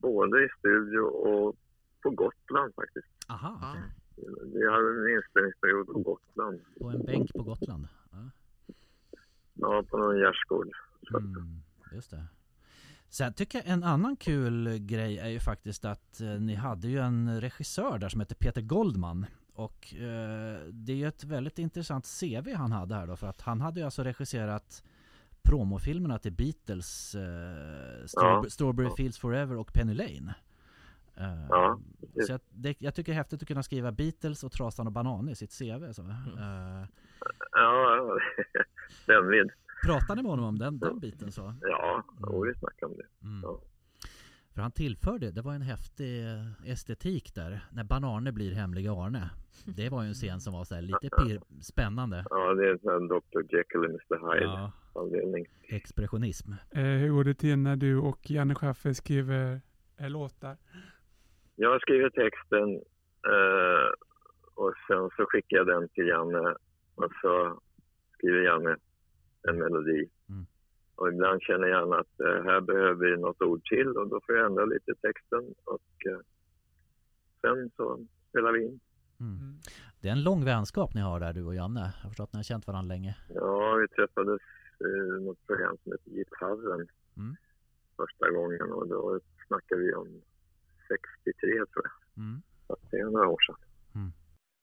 både 0.00 0.44
i 0.44 0.48
studio 0.58 1.00
och 1.00 1.56
på 2.02 2.10
Gotland 2.10 2.74
faktiskt. 2.74 3.06
Aha. 3.28 3.76
Vi 4.54 4.70
hade 4.70 4.88
en 4.88 5.16
inspelningsperiod 5.16 5.86
på 5.86 5.98
Gotland. 5.98 6.60
På 6.80 6.88
en 6.88 7.04
bänk 7.06 7.32
på 7.32 7.42
Gotland. 7.42 7.88
Ja. 9.56 9.82
På 9.90 9.96
någon 9.96 10.18
gärdsgård. 10.18 10.68
Mm, 11.18 11.60
just 11.92 12.10
det. 12.10 12.24
Sen 13.08 13.32
tycker 13.32 13.58
jag 13.58 13.66
en 13.68 13.84
annan 13.84 14.16
kul 14.16 14.78
grej 14.78 15.18
är 15.18 15.28
ju 15.28 15.40
faktiskt 15.40 15.84
att 15.84 16.20
eh, 16.20 16.28
ni 16.28 16.54
hade 16.54 16.88
ju 16.88 16.98
en 16.98 17.40
regissör 17.40 17.98
där 17.98 18.08
som 18.08 18.20
heter 18.20 18.34
Peter 18.34 18.60
Goldman. 18.62 19.26
Och 19.54 19.94
eh, 19.94 20.58
det 20.72 20.92
är 20.92 20.96
ju 20.96 21.06
ett 21.08 21.24
väldigt 21.24 21.58
intressant 21.58 22.06
CV 22.20 22.54
han 22.54 22.72
hade 22.72 22.94
här 22.94 23.06
då 23.06 23.16
för 23.16 23.26
att 23.26 23.40
han 23.40 23.60
hade 23.60 23.80
ju 23.80 23.84
alltså 23.84 24.02
regisserat 24.04 24.82
promofilmerna 25.42 26.18
till 26.18 26.32
Beatles, 26.32 27.14
eh, 27.14 27.20
Straw- 27.20 28.06
Ja. 28.14 28.44
Strawberry 28.48 28.90
Fields 28.96 29.18
Forever 29.18 29.56
och 29.56 29.72
Penny 29.72 29.94
Lane. 29.94 30.34
Eh, 31.16 31.46
Ja, 31.48 31.78
så 32.26 32.32
jag, 32.32 32.40
det, 32.50 32.76
jag 32.82 32.94
tycker 32.94 33.12
det 33.12 33.14
är 33.14 33.18
häftigt 33.18 33.42
att 33.42 33.48
kunna 33.48 33.62
skriva 33.62 33.92
Beatles 33.92 34.44
och 34.44 34.52
Trasan 34.52 34.86
och 34.86 34.92
Banan 34.92 35.28
i 35.28 35.34
sitt 35.34 35.58
CV. 35.58 35.92
Så. 35.92 36.02
Eh, 36.02 36.84
Ja, 37.52 38.18
spännvidd. 39.02 39.50
pratade 39.86 40.14
ni 40.16 40.22
med 40.22 40.30
honom 40.30 40.44
om 40.44 40.58
den, 40.58 40.78
den 40.78 40.98
biten 41.00 41.32
så? 41.32 41.54
Ja, 41.60 42.04
vi 42.46 42.54
snackade 42.58 42.92
om 42.92 42.98
det. 42.98 43.26
Mm. 43.26 43.40
Ja. 43.42 43.60
För 44.54 44.62
han 44.62 44.72
tillförde, 44.72 45.30
det 45.30 45.42
var 45.42 45.52
en 45.54 45.62
häftig 45.62 46.24
estetik 46.66 47.34
där, 47.34 47.60
när 47.72 47.84
Banarne 47.84 48.32
blir 48.32 48.54
hemliga 48.54 48.92
Arne. 48.92 49.30
Det 49.64 49.88
var 49.88 50.02
ju 50.02 50.08
en 50.08 50.14
scen 50.14 50.40
som 50.40 50.52
var 50.52 50.64
så 50.64 50.74
här 50.74 50.82
lite 50.82 51.08
pir- 51.08 51.42
spännande. 51.62 52.24
Ja, 52.30 52.54
det 52.54 52.68
är 52.68 52.90
en 52.96 53.08
Dr 53.08 53.42
Jekyll 53.56 53.80
och 53.80 53.84
Mr 53.90 54.32
Hyde 54.34 54.44
Ja, 54.44 54.72
avdelning. 54.92 55.46
expressionism. 55.68 56.52
Eh, 56.70 56.82
hur 56.84 57.10
går 57.10 57.24
det 57.24 57.34
till 57.34 57.58
när 57.58 57.76
du 57.76 57.96
och 57.98 58.30
Janne 58.30 58.54
Schaffer 58.54 58.92
skriver 58.92 59.60
eh, 60.00 60.10
låtar? 60.10 60.56
Jag 61.56 61.80
skriver 61.80 62.10
texten 62.10 62.74
eh, 63.32 63.88
och 64.54 64.74
sen 64.88 65.10
så 65.16 65.26
skickar 65.28 65.56
jag 65.56 65.66
den 65.66 65.88
till 65.88 66.06
Janne 66.06 66.54
och 66.96 67.12
så 67.22 67.60
skriver 68.12 68.42
Janne 68.42 68.76
en 69.48 69.58
melodi. 69.58 70.08
Mm. 70.28 70.46
Och 70.94 71.08
ibland 71.08 71.42
känner 71.42 71.66
Janne 71.68 71.96
att 71.96 72.20
eh, 72.20 72.42
här 72.44 72.60
behöver 72.60 72.94
vi 72.94 73.16
något 73.16 73.42
ord 73.42 73.64
till 73.64 73.88
och 73.96 74.08
då 74.08 74.20
får 74.26 74.36
jag 74.36 74.46
ändra 74.46 74.64
lite 74.64 74.90
i 74.90 74.94
texten 74.94 75.54
och 75.64 76.06
eh, 76.12 76.20
sen 77.40 77.70
så 77.76 78.06
spelar 78.30 78.52
vi 78.52 78.64
in. 78.64 78.80
Mm. 79.20 79.36
Mm. 79.40 79.54
Det 80.00 80.08
är 80.08 80.12
en 80.12 80.22
lång 80.22 80.44
vänskap 80.44 80.94
ni 80.94 81.00
har 81.00 81.20
där 81.20 81.32
du 81.32 81.44
och 81.44 81.54
Janne. 81.54 81.80
Jag 81.80 82.02
har 82.02 82.08
förstått 82.10 82.28
att 82.28 82.32
ni 82.32 82.38
har 82.38 82.44
känt 82.44 82.66
varandra 82.66 82.94
länge. 82.94 83.16
Ja, 83.34 83.74
vi 83.74 83.88
träffades 83.88 84.40
i 84.80 85.24
något 85.24 85.46
program 85.46 85.76
som 85.82 85.92
heter 85.92 86.10
Gitarren 86.10 86.88
Mm. 87.16 87.36
första 87.96 88.30
gången 88.30 88.72
och 88.72 88.88
då 88.88 89.20
snackade 89.46 89.80
vi 89.80 89.94
om 89.94 90.22
63 90.88 91.50
tror 91.50 91.84
jag. 91.84 92.24
Mm. 92.24 92.42
Så 92.66 92.76
det 92.90 92.96
är 92.96 93.04
några 93.04 93.28
år 93.28 93.38
sedan. 93.46 93.56
Mm. 93.94 94.10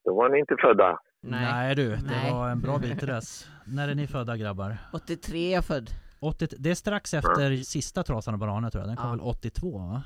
Då 0.03 0.15
var 0.15 0.29
ni 0.29 0.39
inte 0.39 0.55
födda. 0.61 0.99
Nej, 1.29 1.75
du, 1.75 1.89
det 1.89 2.01
Nej. 2.05 2.31
var 2.31 2.49
en 2.49 2.61
bra 2.61 2.77
bit 2.79 2.99
till 2.99 3.07
dess. 3.07 3.49
När 3.65 3.87
är 3.89 3.95
ni 3.95 4.07
födda 4.07 4.37
grabbar? 4.37 4.77
83 4.93 5.47
är 5.49 5.53
jag 5.53 5.65
född. 5.65 5.89
80, 6.19 6.47
det 6.59 6.69
är 6.71 6.75
strax 6.75 7.13
efter 7.13 7.57
sista 7.57 8.03
Trasan 8.03 8.33
och 8.33 8.39
bananer 8.39 8.69
tror 8.69 8.81
jag, 8.81 8.89
den 8.89 8.97
kom 8.97 9.05
Ja. 9.05 9.11
väl 9.11 9.21
82 9.21 9.77
va? 9.77 10.03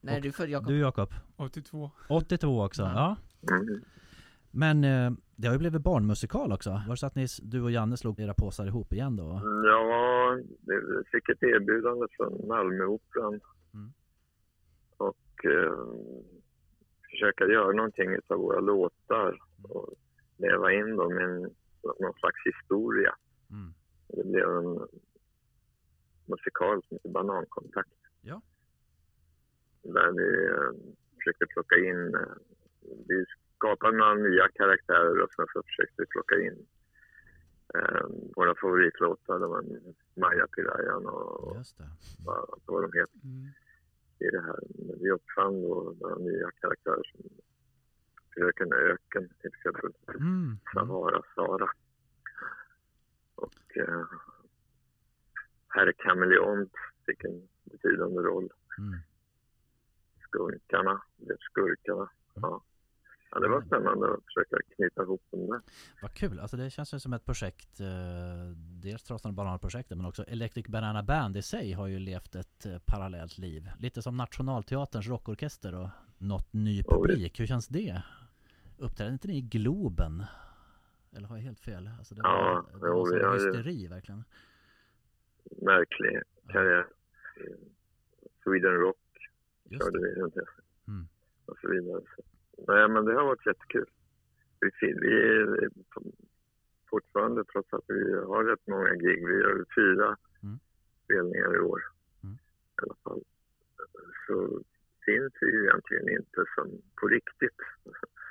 Nej 0.00 0.16
Och 0.16 0.22
du 0.22 0.28
är 0.28 0.32
född 0.32 0.48
Jakob. 0.48 0.68
Du 0.68 0.78
Jakob? 0.78 1.14
82. 1.36 1.90
82 2.08 2.62
också, 2.64 2.82
ja. 2.82 3.16
Mm. 3.50 3.80
Men 4.50 4.84
eh, 4.84 5.10
det 5.36 5.46
har 5.48 5.54
ju 5.54 5.58
blivit 5.58 5.82
barnmusikal 5.82 6.52
också. 6.52 6.70
Var 6.70 6.90
det 6.90 6.96
så 6.96 7.06
att 7.06 7.14
ni, 7.14 7.26
du 7.42 7.62
och 7.62 7.70
Janne 7.70 7.96
slog 7.96 8.20
era 8.20 8.34
påsar 8.34 8.66
ihop 8.66 8.92
igen 8.92 9.16
då? 9.16 9.40
Ja, 9.64 10.38
vi 10.60 10.74
fick 11.12 11.28
ett 11.28 11.42
erbjudande 11.42 12.06
från 12.16 12.48
Malmöoperan. 12.48 13.40
Mm. 13.74 13.92
Och 14.96 15.44
eh, 15.44 15.78
försöka 17.10 17.44
göra 17.44 17.72
någonting 17.72 18.08
av 18.28 18.38
våra 18.38 18.60
låtar 18.60 19.38
och 19.62 19.94
leva 20.38 20.72
in 20.72 20.96
dem 20.96 21.12
i 21.20 21.22
en, 21.22 21.40
någon 22.00 22.14
slags 22.20 22.40
historia. 22.50 23.14
Mm. 23.50 23.72
Det 24.08 24.24
blev 24.24 24.48
en 24.56 24.88
musikal 26.26 26.82
som 26.82 26.96
heter 26.96 27.08
Banankontakt. 27.08 27.90
Ja. 28.20 28.42
Där 29.82 30.10
vi 30.12 30.28
eh, 30.46 30.72
försökte 31.16 31.46
plocka 31.46 31.76
in, 31.76 32.14
eh, 32.14 32.34
vi 33.08 33.24
skapade 33.56 33.96
några 33.96 34.14
nya 34.14 34.48
karaktärer 34.48 35.22
och 35.22 35.30
sen 35.36 35.46
så 35.52 35.62
försökte 35.62 35.94
vi 36.02 36.06
plocka 36.06 36.34
in 36.40 36.66
eh, 37.74 38.06
våra 38.36 38.54
favoritlåtar. 38.60 39.38
Det 39.38 39.46
var 39.46 39.64
Maja 40.14 40.46
Pirayan 40.46 41.06
och 41.06 41.56
Just 41.56 41.78
det. 41.78 41.84
vad, 42.26 42.60
vad 42.66 42.82
de 42.82 42.98
heter 42.98 43.18
Mm. 43.24 43.46
i 44.18 44.26
det 44.36 44.40
här. 44.42 44.58
Vi 45.00 45.10
uppfann 45.10 45.62
då 45.62 45.94
några 46.00 46.14
nya 46.18 46.50
karaktärer 46.60 47.02
som 47.12 47.20
Öken 48.42 49.28
till 49.40 49.50
exempel. 49.56 49.92
Mm. 50.08 50.22
Mm. 50.22 50.58
Sahara 50.74 51.22
Sara. 51.34 51.68
Och 53.34 53.76
eh, 53.76 54.04
Herr 55.68 55.92
Kameleont 55.92 56.72
fick 57.06 57.24
en 57.24 57.48
betydande 57.64 58.20
roll. 58.20 58.48
Mm. 58.78 59.00
Skunkarna 60.22 61.02
blev 61.16 61.36
skurkarna. 61.40 62.10
Ja. 62.34 62.62
ja, 63.30 63.38
det 63.38 63.48
var 63.48 63.62
spännande 63.62 64.14
att 64.14 64.24
försöka 64.24 64.56
knyta 64.76 65.02
ihop 65.02 65.22
dem 65.30 65.46
där. 65.46 65.60
Vad 66.02 66.14
kul, 66.14 66.40
alltså 66.40 66.56
det 66.56 66.70
känns 66.70 66.94
ju 66.94 67.00
som 67.00 67.12
ett 67.12 67.24
projekt, 67.24 67.80
eh, 67.80 67.86
dels 68.82 69.02
Trasan 69.02 69.30
och 69.30 69.34
Bananer-projektet 69.34 69.96
men 69.96 70.06
också 70.06 70.22
Electric 70.22 70.66
Banana 70.66 71.02
Band 71.02 71.36
i 71.36 71.42
sig 71.42 71.72
har 71.72 71.86
ju 71.86 71.98
levt 71.98 72.34
ett 72.34 72.66
eh, 72.66 72.78
parallellt 72.86 73.38
liv. 73.38 73.70
Lite 73.78 74.02
som 74.02 74.16
Nationalteaterns 74.16 75.08
rockorkester 75.08 75.74
och 75.74 75.88
nått 76.18 76.52
ny 76.52 76.78
Oj. 76.78 76.84
publik. 76.84 77.40
Hur 77.40 77.46
känns 77.46 77.68
det? 77.68 78.02
Uppträdde 78.78 79.12
inte 79.12 79.28
ni 79.28 79.38
i 79.38 79.40
Globen? 79.40 80.24
Eller 81.16 81.28
har 81.28 81.36
jag 81.36 81.42
helt 81.42 81.60
fel? 81.60 81.90
Alltså 81.98 82.14
det 82.14 82.20
Ja, 82.24 82.64
var, 82.72 82.80
det 82.80 82.86
jo, 82.88 82.94
var 82.98 83.06
sån 83.06 83.18
vi 83.18 83.24
har 83.24 83.38
ju- 83.38 83.46
hysteri 83.46 83.86
verkligen. 83.88 84.24
Märklig 85.62 86.22
karriär. 86.48 86.86
Sweden 88.42 88.72
Rock 88.72 88.96
Just 89.64 89.84
körde 89.84 89.98
det. 89.98 90.14
vi 90.14 90.20
runt 90.20 90.34
det. 90.34 90.46
Mm. 90.88 91.08
och 91.46 91.56
så 91.60 91.68
vidare. 91.70 92.00
Nej, 92.68 92.88
men 92.88 93.04
det 93.04 93.14
har 93.14 93.24
varit 93.24 93.46
jättekul. 93.46 93.86
Vi, 94.60 94.70
vi 94.80 95.12
är 95.22 95.70
fortfarande, 96.90 97.44
trots 97.44 97.72
att 97.72 97.84
vi 97.88 98.12
har 98.14 98.44
rätt 98.44 98.66
många 98.66 98.94
gig, 98.94 99.26
vi 99.26 99.32
gör 99.34 99.64
fyra 99.74 100.16
Mm. 100.42 100.58
spelningar 101.04 101.56
i 101.56 101.58
år 101.60 101.80
Mm. 102.22 102.34
i 102.34 102.82
alla 102.82 102.94
fall. 103.04 103.22
Så 104.26 104.62
finns 105.08 105.32
ju 105.42 105.48
egentligen 105.64 106.08
inte 106.18 106.40
som 106.54 106.66
på 107.00 107.04
riktigt, 107.08 107.60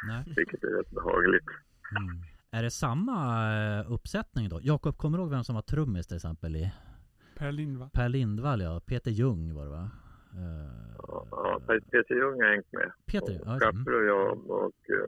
Nej. 0.07 0.23
vilket 0.37 0.63
är 0.63 0.67
rätt 0.77 0.91
behagligt. 0.91 1.49
Mm. 1.99 2.15
Är 2.51 2.63
det 2.63 2.71
samma 2.71 3.17
eh, 3.79 3.91
uppsättning 3.91 4.49
då? 4.49 4.59
Jakob, 4.63 4.97
kommer 4.97 5.17
du 5.17 5.21
ihåg 5.23 5.31
vem 5.31 5.43
som 5.43 5.55
var 5.55 5.61
trummis 5.61 6.07
till 6.07 6.15
exempel 6.17 6.55
i 6.55 6.73
Per 7.37 7.51
Lindvall. 7.51 7.89
Per 7.93 8.09
Lindvall 8.09 8.61
ja, 8.61 8.81
Peter 8.85 9.11
Ljung 9.11 9.53
var 9.53 9.63
det 9.65 9.71
va? 9.71 9.89
Eh, 10.41 10.95
Ja, 11.07 11.27
ja, 11.31 11.59
Peter 11.91 12.15
Ljung 12.15 12.41
har 12.41 12.49
hängt 12.55 12.71
med. 12.73 12.91
Peter, 13.05 13.33
ja, 13.33 13.39
och. 13.41 13.47
Mm. 13.47 13.59
Schaffer 13.59 13.93
och 13.99 14.05
jag 14.05 14.49
och 14.49 14.89
uh, 14.89 15.07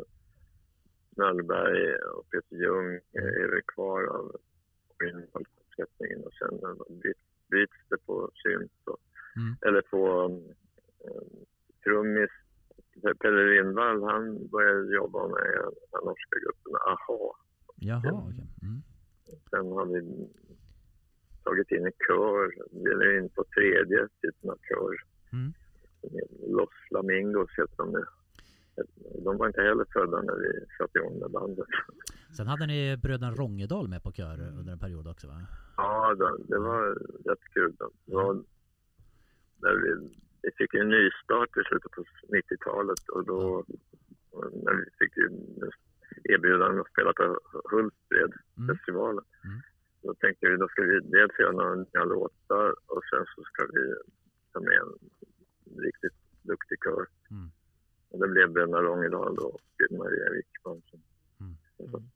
Möllberg 1.18 1.96
och 2.16 2.30
Peter 2.32 2.56
Ljung 2.64 2.88
eh, 2.96 3.24
Mm. 3.24 3.44
är 3.44 3.48
väl 3.52 3.62
kvar 3.76 4.04
av 4.04 4.36
originalfortsättningen 5.00 6.20
och 6.26 6.34
sen 6.40 6.54
eh, 6.64 6.96
byts, 7.04 7.26
byts 7.52 7.80
det 7.90 7.98
på 8.06 8.32
synt 8.44 8.72
och, 8.86 8.98
Mm. 9.38 9.56
eller 9.62 9.82
på 9.82 10.02
um, 10.26 10.56
trummis. 11.84 12.34
Pelle 13.22 13.44
Lindvall 13.52 14.04
han 14.04 14.48
började 14.48 14.96
jobba 14.96 15.28
med 15.28 15.50
den 15.92 16.02
norska 16.06 16.36
gruppen 16.44 16.74
AHA. 16.92 17.32
Jaha, 17.76 18.12
okej. 18.30 18.48
Mm. 18.62 18.82
Sen 19.50 19.66
har 19.78 19.86
vi 19.86 20.00
tagit 21.44 21.72
in 21.72 21.86
en 21.86 21.92
kör, 22.08 22.46
eller 22.92 23.18
in 23.18 23.30
på 23.30 23.44
tredje 23.56 24.08
typen 24.22 24.50
av 24.50 24.60
kör. 24.70 24.94
Mm. 25.34 25.54
Los 26.56 26.70
Flamingos 26.88 27.50
heter 27.58 27.78
de 27.78 27.92
nu. 27.92 28.04
De 29.26 29.38
var 29.38 29.48
inte 29.48 29.62
heller 29.62 29.86
födda 29.94 30.22
när 30.22 30.36
vi 30.36 30.66
satte 30.78 31.00
igång 31.00 31.20
med 31.20 31.32
bandet. 31.32 31.66
Sen 32.38 32.48
hade 32.48 32.66
ni 32.68 32.98
bröderna 32.98 33.32
Rångedal 33.32 33.88
med 33.88 34.04
på 34.04 34.12
kör 34.12 34.40
under 34.60 34.72
en 34.74 34.80
period 34.80 35.08
också 35.08 35.28
va? 35.28 35.42
Ja, 35.78 36.16
det, 36.16 36.44
det 36.48 36.60
var 36.60 36.84
rätt 37.30 37.44
kul. 37.54 37.76
Det 38.06 38.16
var 38.16 38.34
när 39.62 39.76
vi, 39.84 40.10
vi 40.42 40.50
fick 40.58 40.74
en 40.74 40.90
nystart 40.90 41.58
i 41.58 41.64
slutet 41.68 41.92
på 41.92 42.02
90-talet 42.38 43.04
och 43.10 43.26
då 43.26 43.64
när 44.66 44.74
vi 44.74 44.86
fick 45.00 45.18
ju 45.18 45.28
erbjudanden 46.24 46.80
att 46.82 46.92
spela 46.92 47.14
på 47.14 47.40
Hultsfred, 47.72 48.34
Mm. 48.58 48.78
Mm. 49.44 49.62
Då 50.04 50.14
tänkte 50.14 50.50
vi 50.50 50.58
då 50.58 50.68
ska 50.68 50.82
vi 50.82 51.00
dels 51.00 51.40
göra 51.40 51.52
några 51.52 51.76
nya 51.76 52.04
låtar 52.04 52.68
och 52.88 53.04
sen 53.10 53.26
så 53.36 53.44
ska 53.44 53.62
vi 53.74 53.94
ta 54.54 54.60
med 54.60 54.80
en 54.84 54.94
riktigt 55.86 56.18
duktig 56.42 56.78
kör. 56.84 57.06
Mm. 57.32 57.52
Och 58.10 58.20
det 58.20 58.28
blev 58.28 58.52
Bröderna 58.52 58.82
Rångedal 58.82 59.36
då 59.36 59.44
och 59.44 59.62
Maria 59.92 60.30
Wickman. 60.32 60.82
Mm. 61.40 61.56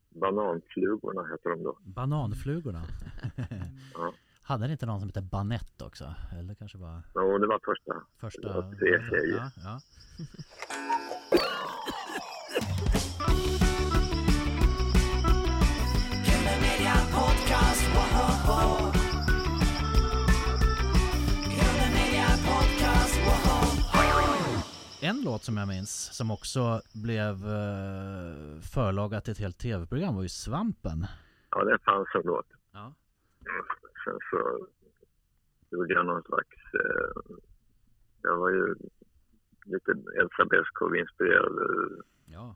Bananflugorna 0.10 1.24
heter 1.32 1.50
de 1.50 1.64
då. 1.64 1.78
Bananflugorna. 1.82 2.82
Ja. 3.94 4.14
Hade 4.46 4.66
ni 4.68 4.72
inte 4.72 4.86
någon 4.86 5.00
som 5.00 5.10
hette 5.10 5.22
Banett 5.22 5.82
också? 5.82 6.16
Eller 6.40 6.56
kanske 6.56 6.78
var 6.78 6.96
Och 7.14 7.40
det 7.40 7.48
var 7.48 7.60
första. 7.66 7.94
första? 8.20 8.48
Det 8.48 8.54
var 8.54 8.76
tre 8.76 9.10
tjejer. 9.10 9.38
Ja, 9.38 9.52
ja. 9.64 9.80
En 25.02 25.22
låt 25.22 25.44
som 25.44 25.58
jag 25.58 25.68
minns 25.68 25.92
som 26.14 26.32
också 26.32 26.82
blev 26.94 27.34
eh, 27.36 28.62
förlaga 28.62 29.22
till 29.22 29.32
ett 29.32 29.40
helt 29.40 29.58
tv-program 29.58 30.16
var 30.16 30.22
ju 30.24 30.30
Svampen. 30.30 31.06
Ja, 31.50 31.64
det 31.64 31.78
fanns 31.86 32.08
en 32.16 32.22
låt. 32.26 32.46
Ja. 32.74 32.94
Sen 34.04 34.20
så 34.30 34.68
gjorde 35.70 35.94
jag 35.94 36.06
någon 36.06 36.24
slags... 36.24 36.58
Eh, 36.74 37.36
jag 38.22 38.38
var 38.38 38.50
ju 38.50 38.76
lite 39.66 39.92
Elsa 39.92 40.46
Beskow-inspirerad. 40.46 41.54
Ja. 42.26 42.56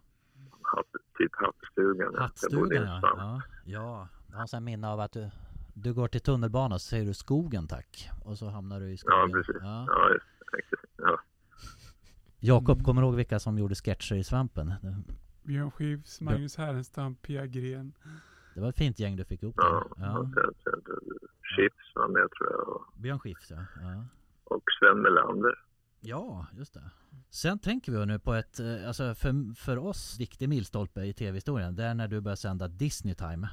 Hatt, 0.61 0.85
typ 1.17 1.31
Hattstugan. 1.35 2.15
Hattstugan 2.15 2.83
ja. 2.83 2.99
ja. 3.03 3.41
Ja. 3.65 4.07
Jag 4.31 4.37
har 4.37 4.55
en 4.55 4.63
minne 4.63 4.87
av 4.89 4.99
att 4.99 5.11
du, 5.11 5.29
du 5.73 5.93
går 5.93 6.07
till 6.07 6.21
tunnelbanan 6.21 6.71
och 6.71 6.81
så 6.81 6.87
säger 6.87 7.05
du 7.05 7.13
skogen 7.13 7.67
tack. 7.67 8.09
Och 8.25 8.37
så 8.37 8.49
hamnar 8.49 8.79
du 8.79 8.91
i 8.91 8.97
skogen. 8.97 9.19
Ja, 9.19 9.29
precis. 9.33 9.55
Ja. 9.61 9.85
Ja, 9.87 10.09
just. 10.09 10.25
Ja. 10.97 11.19
Jakob, 12.39 12.83
kommer 12.83 13.01
du 13.01 13.07
ihåg 13.07 13.15
vilka 13.15 13.39
som 13.39 13.57
gjorde 13.57 13.75
sketcher 13.75 14.15
i 14.15 14.23
Svampen? 14.23 14.73
Björn 15.43 15.71
Skifs, 15.71 16.21
Magnus 16.21 16.57
Härenstam, 16.57 17.15
Pia 17.15 17.45
Gren. 17.45 17.93
Det 18.57 18.61
var 18.61 18.69
ett 18.69 18.77
fint 18.77 18.99
gäng 18.99 19.15
du 19.15 19.25
fick 19.25 19.43
ihop 19.43 19.55
Ja. 19.57 19.83
Ja. 19.97 20.29
Chips 21.55 21.95
var 21.95 22.07
med 22.07 22.27
tror 22.37 22.51
jag. 22.51 22.83
Björn 23.01 23.19
Skifs 23.19 23.51
ja. 23.51 23.57
ja. 23.81 24.05
och 24.43 24.63
Sven 24.79 25.01
Melander. 25.01 25.53
Ja, 25.99 26.45
just 26.57 26.73
det. 26.73 26.83
Sen 27.29 27.59
tänker 27.59 27.91
vi 27.91 28.05
nu 28.05 28.19
på 28.19 28.33
ett, 28.33 28.59
eh, 28.59 28.87
alltså 28.87 29.13
för, 29.15 29.55
för 29.55 29.77
oss 29.77 30.19
viktig 30.19 30.49
milstolpe 30.49 31.01
i 31.01 31.13
tv-historien. 31.13 31.75
Det 31.75 31.83
är 31.83 31.93
när 31.93 32.07
du 32.07 32.21
började 32.21 32.37
sända 32.37 32.67
Disney 32.67 33.15
Time. 33.15 33.49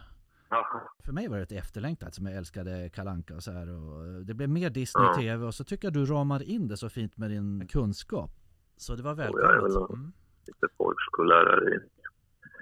Ja, 0.50 0.82
För 1.04 1.12
mig 1.12 1.28
var 1.28 1.36
det 1.36 1.42
ett 1.42 1.52
efterlängtat 1.52 2.14
som 2.14 2.26
jag 2.26 2.36
älskade 2.36 2.90
Kalanka 2.90 3.34
och 3.34 3.42
så 3.42 3.52
här 3.52 3.68
och 3.70 4.24
det 4.24 4.34
blev 4.34 4.48
mer 4.48 4.70
Disney 4.70 5.04
Ja. 5.06 5.14
TV 5.14 5.44
och 5.46 5.54
så 5.54 5.64
tycker 5.64 5.86
jag 5.86 5.92
du 5.94 6.04
ramar 6.04 6.42
in 6.42 6.68
det 6.68 6.76
så 6.76 6.88
fint 6.88 7.16
med 7.16 7.30
din 7.30 7.68
kunskap. 7.68 8.30
Så 8.76 8.96
det 8.96 9.02
var 9.02 9.10
jag 9.10 9.18
är 9.20 9.24
välkommet. 9.24 9.74
väl- 9.90 9.98
Mm. 9.98 10.12
lite 10.46 10.66
folkskollärare. 10.76 11.80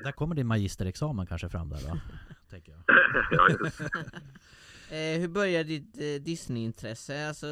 Där 0.04 0.12
kommer 0.12 0.34
din 0.34 0.46
magisterexamen 0.46 1.26
kanske 1.26 1.48
fram 1.48 1.68
där 1.68 1.88
va? 1.88 2.00
Tänker 2.50 2.72
jag. 2.72 2.82
ja. 3.30 3.70
Eh, 4.90 5.20
hur 5.20 5.28
började 5.28 5.64
ditt 5.64 5.96
eh, 5.96 6.24
Disney-intresse? 6.24 7.28
Alltså, 7.28 7.46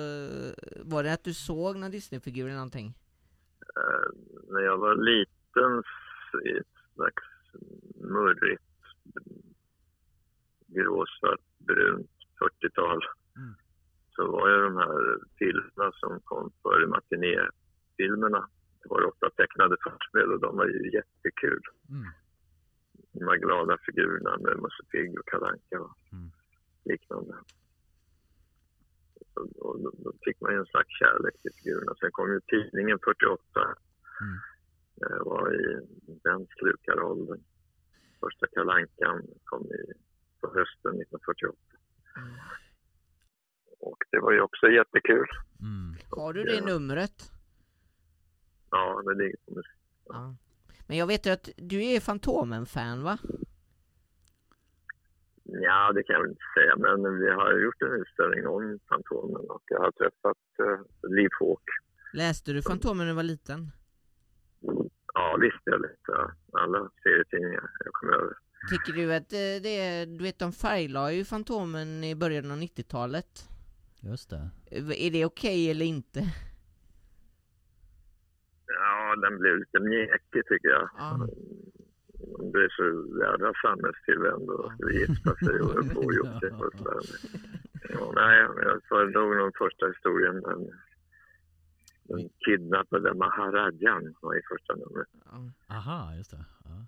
var 0.84 1.03
det 1.03 1.12
att 1.12 1.24
du 1.24 1.34
såg 1.34 1.76
någon 1.76 1.90
Disney-figur 1.90 2.44
eller 2.44 2.55
någonting? 2.55 2.94
Eh, 3.76 4.09
när 4.53 4.61
jag 4.61 4.78
var 4.78 4.94
liten 4.94 5.82
i 6.44 6.59
ett 6.59 6.94
slags 6.94 7.24
murrigt 7.94 8.62
gråsvart, 10.66 11.40
brunt 11.59 12.11
40-tal. 12.40 13.01
Mm. 13.36 13.55
Så 14.14 14.30
var 14.32 14.48
ju 14.51 14.62
de 14.62 14.76
här 14.76 15.18
filmerna 15.38 15.92
som 15.92 16.20
kom 16.20 16.53
före 16.62 16.86
matinéfilmerna. 16.86 18.48
Det 18.82 18.88
var 18.88 19.05
ofta 19.05 19.30
tecknade 19.30 19.76
förspel 19.84 20.32
och 20.32 20.40
de 20.40 20.57
var 20.57 20.66
ju 20.66 20.90
jättekul. 20.92 21.62
Mm. 21.88 22.07
De 23.12 23.24
här 23.28 23.36
glada 23.36 23.78
figurerna 23.86 24.36
med 24.38 24.56
Musse 24.62 24.84
Pigg 24.92 25.18
och 25.18 25.26
Kalle 25.28 25.46
Anka 25.46 25.80
och 25.80 25.96
Mm. 26.12 26.30
liknande. 26.84 27.34
Så, 29.34 29.40
och 29.61 29.80
då, 29.82 29.90
då 30.04 30.12
fick 30.24 30.40
man 30.40 30.52
ju 30.52 30.58
en 30.58 30.66
slags 30.66 30.88
kärlek 30.98 31.42
till 31.42 31.52
figurerna. 31.56 31.94
Sen 32.00 32.11
kom 32.12 32.32
ju 32.32 32.40
tidningen 32.40 32.98
48. 33.04 33.40
Mm. 34.20 34.38
Jag 34.96 35.24
var 35.24 35.54
i 35.54 35.86
den 36.24 36.46
slukaråldern. 36.58 37.40
Första 38.20 38.46
Kalle 38.46 38.72
Ankan 38.72 39.26
kom 39.44 39.62
i, 39.66 39.92
på 40.40 40.46
hösten 40.46 40.92
1948. 41.00 41.56
Mm. 42.16 42.28
Och 43.80 43.98
det 44.11 44.18
var 44.20 44.32
ju 44.32 44.40
också 44.40 44.66
jättekul. 44.66 45.28
Mm. 45.61 45.96
Har 46.11 46.32
du 46.32 46.44
det 46.44 46.61
numret? 46.66 47.32
Ja, 48.70 49.02
det 49.06 49.14
ligger 49.14 49.36
på 49.46 49.54
musik. 49.54 49.80
Ja. 50.04 50.34
Men 50.91 50.99
jag 50.99 51.07
vet 51.07 51.26
ju 51.26 51.30
att 51.30 51.49
du 51.57 51.84
är 51.84 52.01
Fantomen-fan 52.01 53.03
va? 53.03 53.18
Ja, 55.45 55.93
det 55.93 56.03
kan 56.03 56.14
jag 56.14 56.20
väl 56.22 56.30
inte 56.30 56.51
säga, 56.55 56.76
men 56.76 57.20
vi 57.20 57.30
har 57.30 57.61
gjort 57.61 57.82
en 57.82 58.01
utställning 58.01 58.47
om 58.47 58.78
Fantomen 58.88 59.51
och 59.51 59.62
jag 59.66 59.80
har 59.80 59.93
träffat 59.93 60.36
uh, 60.62 61.11
Liv 61.16 61.28
Fåk. 61.38 61.62
Läste 62.12 62.53
du 62.53 62.62
Fantomen 62.62 62.97
när 62.99 63.07
du 63.07 63.12
var 63.12 63.22
liten? 63.22 63.70
Ja, 65.14 65.38
visst 65.41 65.62
jag 65.64 65.80
lite. 65.80 66.12
Alla 66.53 66.91
serietidningar 67.03 67.70
jag 67.84 67.93
kom 67.93 68.09
över. 68.09 68.34
Tycker 68.70 68.93
du 68.93 69.14
att 69.14 69.32
eh, 69.32 69.62
det 69.62 69.80
är, 69.80 70.07
du 70.07 70.24
vet 70.24 70.38
de 70.38 70.53
färglade 70.53 71.14
ju 71.14 71.24
Fantomen 71.24 72.05
i 72.05 72.14
början 72.14 72.51
av 72.51 72.59
90-talet. 72.59 73.49
Just 74.01 74.30
det. 74.30 74.51
Eh, 74.70 75.07
Är 75.07 75.11
det 75.11 75.24
okej 75.24 75.70
eller 75.70 75.86
inte? 75.86 76.20
Ja, 79.11 79.16
den 79.28 79.38
blev 79.38 79.58
lite 79.58 79.80
mjäkig 79.80 80.42
tycker 80.50 80.68
jag. 80.68 80.88
Ja. 80.98 81.26
De 82.38 82.50
blev 82.52 82.68
så 82.78 82.84
jävla 83.24 83.52
samhällstillvända 83.64 84.52
och 84.52 84.72
skulle 84.72 84.92
gifta 85.00 85.34
sig 85.46 85.61
och 85.61 85.70
och 86.04 86.14
gjort 86.18 86.40
sig. 86.40 86.50
och 86.50 86.72
sådär. 86.78 87.00
Ja, 87.88 88.12
nej, 88.14 88.38
jag 88.66 88.82
föredrog 88.88 89.36
den 89.36 89.52
första 89.58 89.86
historien. 89.86 90.34
Den, 90.42 90.61
den 92.08 92.28
kidnappade 92.44 93.14
Maharajan 93.14 94.14
var 94.22 94.34
i 94.38 94.42
första 94.52 94.72
numret. 94.74 95.08
Ja. 95.24 95.52
Aha, 95.76 96.14
just 96.16 96.30
det. 96.30 96.44
Ja. 96.64 96.86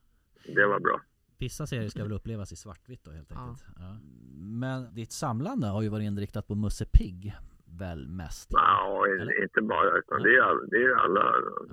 Det 0.55 0.66
var 0.66 0.81
bra. 0.81 1.01
Vissa 1.39 1.66
serier 1.66 1.89
ska 1.89 2.03
väl 2.03 2.12
upplevas 2.12 2.53
i 2.53 2.57
svartvitt 2.57 3.05
då 3.05 3.11
helt 3.11 3.31
Ja. 3.31 3.41
enkelt. 3.41 3.64
Ja. 3.77 3.97
Men 4.37 4.95
ditt 4.95 5.12
samlande 5.12 5.66
har 5.66 5.83
ju 5.83 5.89
varit 5.89 6.05
inriktat 6.05 6.47
på 6.47 6.55
Musse 6.55 6.85
Pigg 6.93 7.35
väl 7.83 8.09
mest? 8.09 8.49
Ja, 8.53 9.07
Eller? 9.07 9.43
inte 9.43 9.61
bara, 9.62 9.99
utan 9.99 10.22
det 10.22 10.35
är, 10.37 10.70
det 10.72 10.80
är 10.89 10.95
alla, 11.05 11.24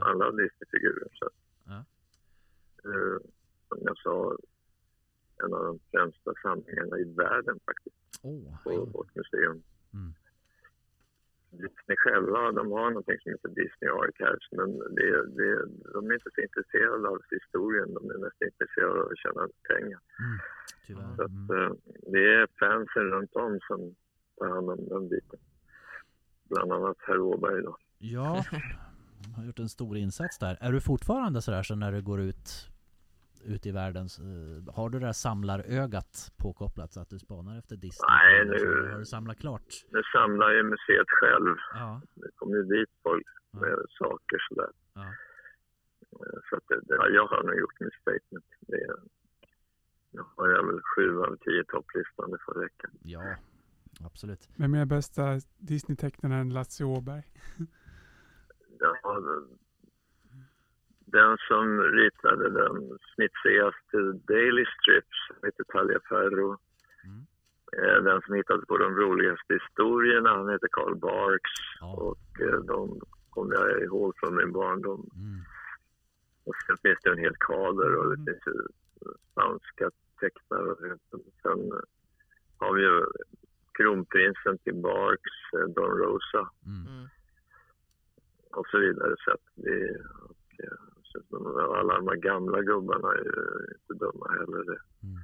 alla 0.10 0.32
Disney-figurer. 0.32 1.08
Så. 1.14 1.26
att, 1.26 1.34
Ja. 1.72 1.78
eh, 2.90 3.18
som 3.68 3.78
jag 3.82 3.98
sa, 3.98 4.38
en 5.44 5.54
av 5.54 5.64
de 5.66 5.80
främsta 5.92 6.32
samlingarna 6.44 6.96
i 7.00 7.04
världen 7.24 7.60
faktiskt, 7.66 7.96
Åh, 8.24 8.64
på 8.64 8.86
vårt 8.86 9.16
museum. 9.16 9.64
Mm. 9.94 10.12
Disney 11.52 11.98
själva, 11.98 12.52
de 12.52 12.72
har 12.72 12.90
någonting 12.90 13.20
som 13.20 13.32
heter 13.32 13.50
Disney 13.50 13.90
Archives, 14.02 14.46
men 14.52 14.70
det, 14.98 15.10
det, 15.38 15.52
de 15.94 16.10
är 16.10 16.14
inte 16.14 16.30
så 16.36 16.42
intresserade 16.42 17.08
av 17.10 17.20
historien, 17.32 17.94
de 17.94 18.02
är 18.12 18.18
mest 18.26 18.42
intresserade 18.42 19.00
av 19.02 19.08
att 19.12 19.18
tjäna 19.24 19.44
pengar. 19.72 20.00
mm. 20.26 20.38
tyvärr. 20.86 21.16
Så 21.16 21.24
att, 21.24 21.30
Mm. 21.50 21.56
eh, 21.58 21.72
det 22.14 22.24
är 22.40 22.48
fansen 22.60 23.04
runt 23.16 23.34
om 23.36 23.60
som 23.68 23.96
tar 24.38 24.48
hand 24.50 24.70
om 24.70 24.82
den 24.90 25.10
biten. 25.10 25.40
Bland 26.50 26.72
annat 26.74 26.98
herr 27.08 27.20
Åberg 27.20 27.64
då. 27.64 27.78
Ja, 27.98 28.44
har 29.36 29.44
gjort 29.46 29.60
en 29.60 29.70
stor 29.70 29.98
insats 29.98 30.40
där. 30.40 30.58
Är 30.62 30.72
du 30.72 30.82
fortfarande 30.82 31.42
sådär 31.42 31.64
så 31.64 31.76
när 31.76 31.92
du 31.92 32.02
går 32.02 32.20
ut 32.22 32.70
ut 33.46 33.66
i 33.66 33.72
världen, 33.72 34.06
eh, 34.06 34.74
har 34.76 34.90
du 34.90 35.00
det 35.00 35.06
där 35.06 35.14
samlarögat 35.14 36.32
påkopplat 36.38 36.94
så 36.94 37.00
att 37.02 37.10
du 37.10 37.20
spanar 37.20 37.58
efter 37.60 37.76
Disney? 37.76 38.08
Nej, 38.10 38.46
nu- 38.46 38.92
Har 38.92 39.00
du 39.00 39.06
samlat 39.06 39.38
klart? 39.40 39.68
Nu 39.92 40.02
samlar 40.14 40.50
ju 40.52 40.64
museet 40.64 41.08
själv. 41.10 41.56
Ja. 41.74 42.02
Det 42.16 42.30
kommer 42.36 42.56
ju 42.56 42.64
dit 42.64 42.90
folk 43.04 43.28
Ja. 43.52 43.60
med 43.60 43.78
saker 44.00 44.38
sådär. 44.50 44.70
Ja. 44.94 45.06
Eh, 45.06 46.40
Så 46.50 46.56
att 46.58 46.64
det, 46.68 46.76
det, 46.88 46.96
ja, 46.96 47.08
jag 47.08 47.28
har 47.28 47.44
nog 47.44 47.60
gjort 47.60 47.80
mitt 47.80 47.94
statement. 48.02 48.46
Det, 48.60 48.86
jag 50.12 50.26
har 50.38 50.48
jag 50.50 50.66
väl 50.68 50.82
sju 50.96 51.20
av 51.22 51.36
tio 51.36 51.64
topplistan, 51.64 52.32
det 52.32 52.38
får 52.46 52.54
räcka. 52.54 52.88
ja, 53.04 53.36
absolut. 54.06 54.50
Vem 54.56 54.74
är 54.74 54.86
bästa 54.86 55.40
Disney-tecknaren 55.58 56.50
Lasse 56.50 56.84
Åberg? 56.84 57.24
Ja, 58.82 58.96
den 61.12 61.38
som 61.48 61.82
ritade 61.82 62.50
den 62.50 62.98
snitsigaste 63.16 63.98
Daily 64.34 64.66
Strips 64.66 65.20
heter 65.44 65.64
Taliaferro. 65.64 66.58
Mm. 67.04 67.26
Den 68.04 68.22
som 68.22 68.36
hittade 68.36 68.66
på 68.66 68.78
de 68.78 68.96
roligaste 68.96 69.54
historierna, 69.54 70.30
han 70.30 70.50
heter 70.50 70.68
Carl 70.72 70.96
Barks. 70.96 71.56
Ja. 71.80 71.94
Och 71.94 72.42
eh, 72.42 72.60
de 72.60 73.00
kommer 73.30 73.54
jag 73.56 73.84
ihåg 73.84 74.14
från 74.20 74.36
min 74.36 74.52
barndom. 74.52 75.10
Mm. 75.16 75.40
Och 76.44 76.56
sen 76.66 76.78
finns 76.84 77.00
det 77.04 77.10
en 77.10 77.26
hel 77.26 77.36
kader 77.36 77.96
och 77.96 78.18
det 78.18 78.18
finns 78.26 78.48
ju 78.48 78.58
spanska 79.32 79.92
tecknare. 80.20 80.98
Sen 81.42 81.60
har 82.58 82.74
vi 82.74 82.82
ju 82.82 83.06
kronprinsen 83.80 84.58
till 84.64 84.76
Barks, 84.76 85.36
eh, 85.58 85.68
Don 85.76 85.92
Rosa 86.04 86.44
Mm. 86.66 86.88
Mm. 86.88 87.08
och 88.60 88.68
så 88.72 88.78
vidare. 88.80 89.14
Så 89.24 89.32
att 89.32 89.46
vi, 89.56 89.76
och, 90.30 90.36
så 91.04 91.20
de, 91.30 91.40
alla 91.80 91.94
de 92.00 92.08
här 92.08 92.16
gamla 92.30 92.62
gubbarna 92.62 93.08
är 93.14 93.24
ju 93.24 93.76
inte 93.80 93.94
dumma 94.06 94.28
heller. 94.40 94.64
Det. 94.72 94.80
Mm. 95.08 95.20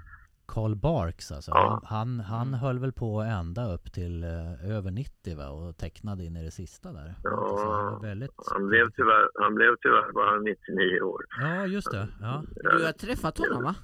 Carl 0.48 0.76
Barks 0.76 1.32
alltså, 1.32 1.52
Ja. 1.52 1.82
han, 1.86 2.20
han 2.20 2.54
höll 2.54 2.80
väl 2.80 2.92
på 2.94 3.22
ända 3.22 3.74
upp 3.74 3.92
till 3.94 4.24
eh, 4.24 4.72
över 4.78 4.92
90 4.92 5.38
va? 5.38 5.50
Och 5.50 5.78
tecknade 5.78 6.24
in 6.24 6.36
i 6.38 6.44
det 6.46 6.52
sista 6.52 6.92
där. 6.94 7.14
Ja, 7.24 7.92
han 7.92 8.02
väldigt... 8.02 8.32
Han 8.54 8.68
blev 8.68 8.90
tyvärr, 8.92 9.30
han 9.44 9.56
blev 9.56 9.76
tyvärr 9.82 10.12
bara 10.12 10.40
99 10.40 11.02
år. 11.02 11.26
Ja, 11.42 11.66
just 11.66 11.92
det. 11.92 12.08
Ja. 12.22 12.44
Du 12.56 12.86
har 12.86 12.92
träffat 12.92 13.38
honom 13.38 13.64
va? 13.64 13.76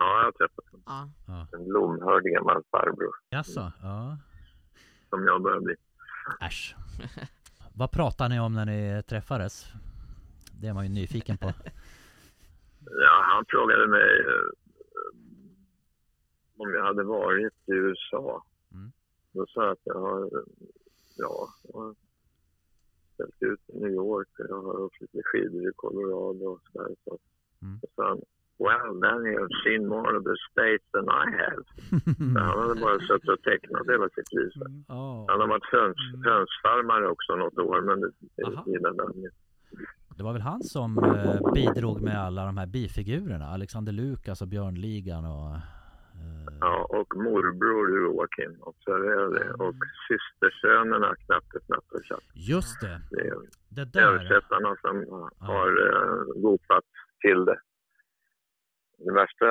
Ja, 0.00 0.18
jag 0.18 0.24
har 0.24 0.32
träffat 0.32 0.64
honom. 0.70 0.82
Ja. 0.86 1.08
ja. 1.26 1.58
En 1.58 1.64
lomhörd 1.64 2.22
gammal 2.24 2.62
farbror 2.70 3.14
Jaså? 3.30 3.72
Ja. 3.82 4.16
som 5.08 5.24
jag 5.26 5.42
börjar 5.42 5.60
bli. 5.60 5.74
Äsch. 6.40 6.76
Vad 7.74 7.90
pratar 7.90 8.28
ni 8.28 8.40
om 8.40 8.54
när 8.54 8.64
ni 8.66 9.02
träffades? 9.02 9.66
Det 10.60 10.66
är 10.66 10.74
man 10.74 10.84
ju 10.86 10.92
nyfiken 10.92 11.38
på. 11.38 11.52
Ja, 12.92 13.22
han 13.34 13.44
frågade 13.48 13.86
mig 13.86 14.20
eh, 14.20 14.50
om 16.56 16.70
jag 16.74 16.84
hade 16.84 17.02
varit 17.02 17.52
i 17.66 17.72
USA. 17.72 18.44
Mm. 18.72 18.92
Då 19.32 19.46
sa 19.46 19.62
jag 19.64 19.72
att 19.72 19.78
jag 19.84 20.00
har, 20.00 20.22
eh, 20.24 20.44
ja, 21.16 21.48
jag 21.62 21.80
har 21.80 21.94
ställt 23.14 23.36
ut 23.42 23.60
i 23.66 23.80
New 23.80 23.90
York 23.92 24.28
och 24.38 24.46
jag 24.48 24.62
har 24.62 24.80
åkt 24.80 25.00
lite 25.00 25.20
skidor 25.24 25.68
i 25.68 25.72
Colorado 25.76 26.44
och 26.44 26.60
sådär. 26.72 26.94
Så 27.04 27.18
Mm. 27.62 27.80
sa 27.96 28.08
han, 28.08 28.20
well 28.66 28.88
then 29.04 29.18
you 29.30 29.36
have 29.44 29.54
seen 29.64 29.82
more 29.94 30.10
of 30.18 30.22
the 30.30 30.36
states 30.50 30.86
than 30.94 31.06
I 31.22 31.26
have. 31.42 31.62
För 32.34 32.40
han 32.46 32.58
hade 32.62 32.80
bara 32.80 32.98
suttit 33.08 33.28
och 33.36 33.42
tecknat 33.42 33.86
hela 33.92 34.08
sitt 34.16 34.32
liv. 34.38 34.50
så. 34.58 34.64
Mm. 34.64 34.84
Ja, 34.88 35.26
Han 35.30 35.40
har 35.40 35.48
varit 35.48 35.68
höns, 35.76 35.96
Mm. 36.14 36.24
hönsfarmare 36.30 37.06
också 37.14 37.36
något 37.36 37.58
år, 37.58 37.80
men 37.88 38.00
det, 38.00 38.70
gillade 38.72 39.02
han 39.02 39.14
inte. 39.16 39.30
det 40.16 40.22
var 40.22 40.32
väl 40.32 40.42
han 40.42 40.62
som 40.62 40.98
eh, 40.98 41.52
bidrog 41.54 42.00
med 42.02 42.18
alla 42.26 42.46
de 42.46 42.56
här 42.58 42.66
bifigurerna? 42.66 43.46
Alexander 43.46 43.92
Lukas 43.92 44.42
och 44.42 44.48
Björnligan 44.48 45.24
och... 45.24 45.50
eh, 45.54 45.60
Ja, 46.60 46.86
och 46.90 47.16
morbror 47.16 47.86
Joakim, 48.02 48.56
observera 48.60 49.28
det. 49.28 49.50
Och 49.64 49.74
systersönerna 50.08 51.14
Knatte 51.26 51.58
och 51.96 52.04
Tjatte. 52.04 52.22
Just 52.34 52.80
det! 52.80 53.00
Det 53.10 53.20
är 53.28 53.34
Det 53.68 53.84
där! 53.84 54.00
översättarna 54.02 54.76
som 54.80 54.94
har 55.38 55.68
uh, 55.70 56.42
gopat 56.42 56.84
till 57.20 57.44
det. 57.44 57.58
Det 59.04 59.12
värsta 59.12 59.48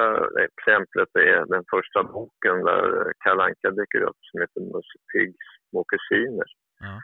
exemplet 0.47 1.15
är 1.15 1.45
den 1.45 1.63
första 1.69 2.03
boken 2.03 2.63
där 2.63 3.13
Kalle 3.23 3.43
Anka 3.43 3.71
dyker 3.71 4.01
upp 4.01 4.19
som 4.21 4.41
heter 4.41 4.61
Musse 4.61 4.97
Piggs 5.13 5.47
små 5.69 5.83
kusiner. 5.83 6.49
Ja. 6.79 6.95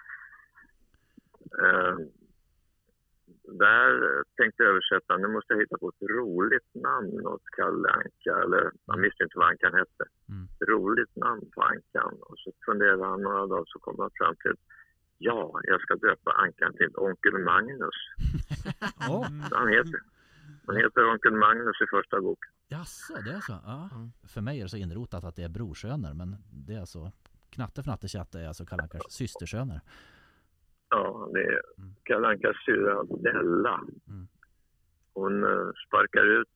Eh, 1.63 1.97
där 3.63 3.91
tänkte 4.37 4.63
jag 4.63 4.69
översätta, 4.69 5.17
nu 5.17 5.27
måste 5.27 5.53
jag 5.53 5.61
hitta 5.61 5.77
på 5.77 5.89
ett 5.89 6.09
roligt 6.09 6.71
namn 6.73 7.27
åt 7.27 7.45
Kalle 7.57 7.89
Anka. 7.89 8.33
Eller 8.43 8.71
man 8.87 9.01
visste 9.01 9.23
inte 9.23 9.37
vad 9.37 9.47
Ankan 9.47 9.73
hette. 9.73 10.05
Mm. 10.29 10.43
Ett 10.43 10.67
roligt 10.69 11.15
namn 11.15 11.51
på 11.55 11.61
Ankan. 11.61 12.13
Och 12.21 12.39
så 12.39 12.51
funderade 12.65 13.05
han 13.05 13.21
några 13.21 13.47
dagar 13.47 13.65
så 13.67 13.79
kom 13.79 13.99
han 13.99 14.11
fram 14.19 14.35
till 14.35 14.55
Ja, 15.17 15.59
jag 15.63 15.81
ska 15.81 15.95
döpa 15.95 16.31
Ankan 16.31 16.73
till 16.73 16.91
Onkel 16.95 17.37
Magnus. 17.37 17.99
Mm. 19.09 19.41
Han 19.51 19.67
heter, 19.67 19.99
han 20.67 20.75
heter 20.75 21.11
Onkel 21.11 21.31
Magnus 21.33 21.81
i 21.81 21.87
första 21.89 22.21
boken. 22.21 22.51
Jaså, 22.67 23.13
det 23.25 23.31
är 23.31 23.39
så? 23.39 23.53
Ja. 23.65 23.89
Mm. 23.95 24.11
För 24.27 24.41
mig 24.41 24.59
är 24.59 24.63
det 24.63 24.69
så 24.69 24.77
inrotat 24.77 25.23
att 25.23 25.35
det 25.35 25.43
är 25.43 25.49
brorsöner, 25.49 26.13
men 26.13 26.35
det 26.51 26.73
är 26.73 26.79
alltså 26.79 27.11
Knatte 27.49 27.81
Fnatte 27.83 28.07
Tjatte 28.07 28.39
är 28.39 28.47
alltså 28.47 28.65
Kalle 28.65 28.83
Ankas 28.83 29.01
systersöner. 29.09 29.81
Ja, 30.89 31.29
det 31.33 31.39
är 31.39 31.61
Mm. 31.77 31.95
Kalle 32.03 32.27
Ankas 32.27 32.55
syrra 32.65 33.03
Della. 33.03 33.81
Mm. 34.07 34.27
Hon 35.13 35.43
eh, 35.43 35.71
sparkar 35.87 36.41
ut 36.41 36.49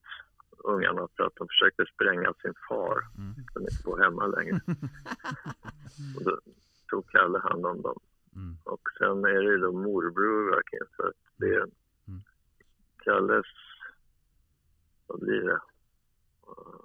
ungarna 0.64 1.08
för 1.16 1.24
att 1.24 1.36
de 1.36 1.48
försökte 1.48 1.84
spränga 1.94 2.34
sin 2.42 2.54
far. 2.68 2.98
Mm. 3.18 3.34
som 3.52 3.62
inte 3.62 3.82
bor 3.84 3.98
hemma 4.02 4.26
längre. 4.26 4.60
och 6.16 6.24
då 6.24 6.40
tog 6.90 7.10
Kalle 7.10 7.38
hand 7.38 7.66
om 7.66 7.82
dem. 7.82 7.98
Mm. 8.34 8.56
Och 8.64 8.80
sen 8.98 9.24
är 9.24 9.40
det 9.42 9.50
ju 9.50 9.58
då 9.58 9.72
morbror 9.72 10.54
verkligen 10.54 10.86
för 10.96 11.08
att 11.08 11.22
det 11.36 11.46
är 11.46 11.66
Mm. 12.08 12.20
Kalles, 13.04 13.46
vad 15.10 15.20
blir 15.20 15.40
det? 15.40 15.52
Uh, 16.48 16.80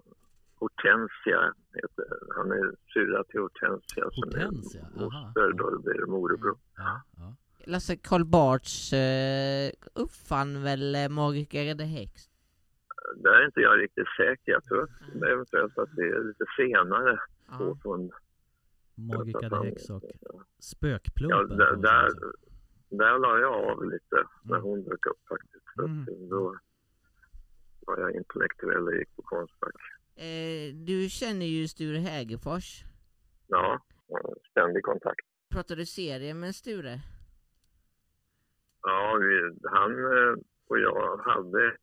Hortensia 0.59 1.53
heter 1.73 2.05
Han 2.35 2.51
är 2.51 2.75
syrra 2.93 3.23
till 3.23 3.39
Hortensia 3.39 4.11
som 4.11 4.23
Hortensia, 4.23 4.81
är 4.81 5.03
aha. 5.05 5.25
moster 5.25 5.53
då 5.53 5.69
det 5.69 5.79
blir 5.83 6.05
morbror. 6.05 6.57
Ja, 6.77 7.01
ja. 7.17 7.35
Lasse 7.67 7.95
Karl 7.97 8.23
Barts 8.25 8.93
eh, 8.93 9.71
uppfann 9.93 10.63
väl 10.63 10.95
eh, 10.95 11.09
Magica 11.09 11.57
Röde 11.59 11.83
Häxt? 11.83 12.29
Där 13.15 13.31
är 13.41 13.45
inte 13.45 13.59
jag 13.59 13.79
riktigt 13.79 14.07
säker. 14.17 14.51
Jag 14.51 14.63
tror 14.63 14.89
är 15.21 15.31
eventuellt 15.31 15.77
att 15.77 15.95
det 15.95 16.01
är 16.01 16.23
lite 16.27 16.45
senare. 16.57 17.19
Ja. 17.51 17.57
påfund. 17.57 18.11
Magica 18.95 19.57
Häx 19.63 19.89
och 19.89 20.03
Ja, 20.21 20.41
Spökplumpen. 20.59 21.57
där, 21.57 21.71
man 21.71 21.81
där, 21.81 22.09
säga. 22.09 22.31
där 22.89 23.19
la 23.19 23.39
jag 23.39 23.53
av 23.71 23.83
lite 23.91 24.15
när 24.43 24.55
Mm. 24.57 24.63
hon 24.69 24.83
dök 24.83 25.05
upp 25.05 25.21
faktiskt. 25.29 25.65
Mm. 25.79 26.29
då 26.29 26.55
var 27.85 27.97
jag 27.99 28.15
intellektuell 28.15 28.87
och 28.87 28.95
gick 28.95 29.15
på 29.15 29.21
Konstfack. 29.21 29.75
Eh, 30.15 30.73
du 30.73 31.09
känner 31.09 31.45
ju 31.45 31.67
Sture 31.67 31.97
Hägerfors. 31.97 32.83
Ja, 33.47 33.81
ständig 34.51 34.83
kontakt. 34.83 35.25
Pratar 35.49 35.75
du 35.75 35.85
serie 35.85 36.33
med 36.33 36.55
Sture? 36.55 36.99
Ja, 38.81 39.17
vi, 39.21 39.51
han 39.69 39.91
eh, 39.91 40.35
och 40.67 40.79
jag 40.79 41.17
hade 41.17 41.77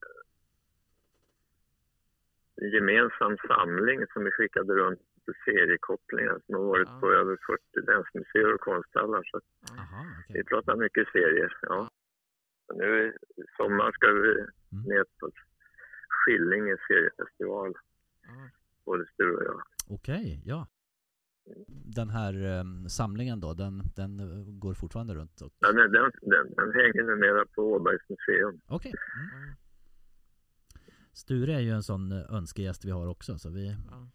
en 2.57 2.71
gemensam 2.71 3.37
samling 3.49 4.07
som 4.13 4.25
vi 4.25 4.31
skickade 4.31 4.73
runt 4.75 5.01
seriekopplingar 5.45 6.41
som 6.47 6.55
har 6.55 6.63
varit 6.63 6.89
Ja. 6.89 7.01
på 7.01 7.13
över 7.13 7.39
40 7.47 7.87
länsmuseer 7.91 8.55
och 8.55 8.61
konsthallar. 8.61 9.23
Så 9.31 9.41
Jaha, 9.77 10.05
okej. 10.25 10.37
vi 10.37 10.45
pratar 10.45 10.77
mycket 10.77 11.09
serier. 11.13 11.57
Ja. 11.63 11.91
Nu 12.75 13.09
i 13.37 13.43
sommar 13.57 13.93
ska 13.93 14.07
vi 14.13 14.29
Mm. 14.73 14.85
ner 14.85 15.05
på 15.21 15.31
Skillinge 16.25 16.77
seriefestival, 16.89 17.73
Ja. 18.23 18.49
både 18.85 19.07
Sture 19.15 19.37
och 19.37 19.45
jag. 19.45 19.63
Okej, 19.89 20.43
ja. 20.45 20.67
Den 21.69 22.11
här 22.11 22.59
eh, 22.59 22.65
samlingen 22.89 23.41
då, 23.41 23.55
den, 23.55 23.83
den 23.97 24.21
eh, 24.21 24.45
går 24.53 24.75
fortfarande 24.75 25.15
runt? 25.15 25.41
och- 25.41 25.53
Den, 25.59 25.77
den, 25.77 25.93
den, 26.23 26.55
den 26.57 26.73
hänger 26.75 27.03
numera 27.03 27.47
på 27.55 27.63
Åbergs 27.63 28.09
museum. 28.09 28.61
Okej. 28.67 28.93
Mm. 29.17 29.49
Ja. 29.49 29.55
Sture 31.13 31.55
är 31.55 31.61
ju 31.61 31.71
en 31.71 31.83
sån 31.83 32.13
eh, 32.13 32.35
önskegäst 32.35 32.85
vi 32.85 32.91
har 32.91 33.07
också, 33.07 33.39
så 33.39 33.51
vi, 33.51 33.69
Ja. 33.91 34.09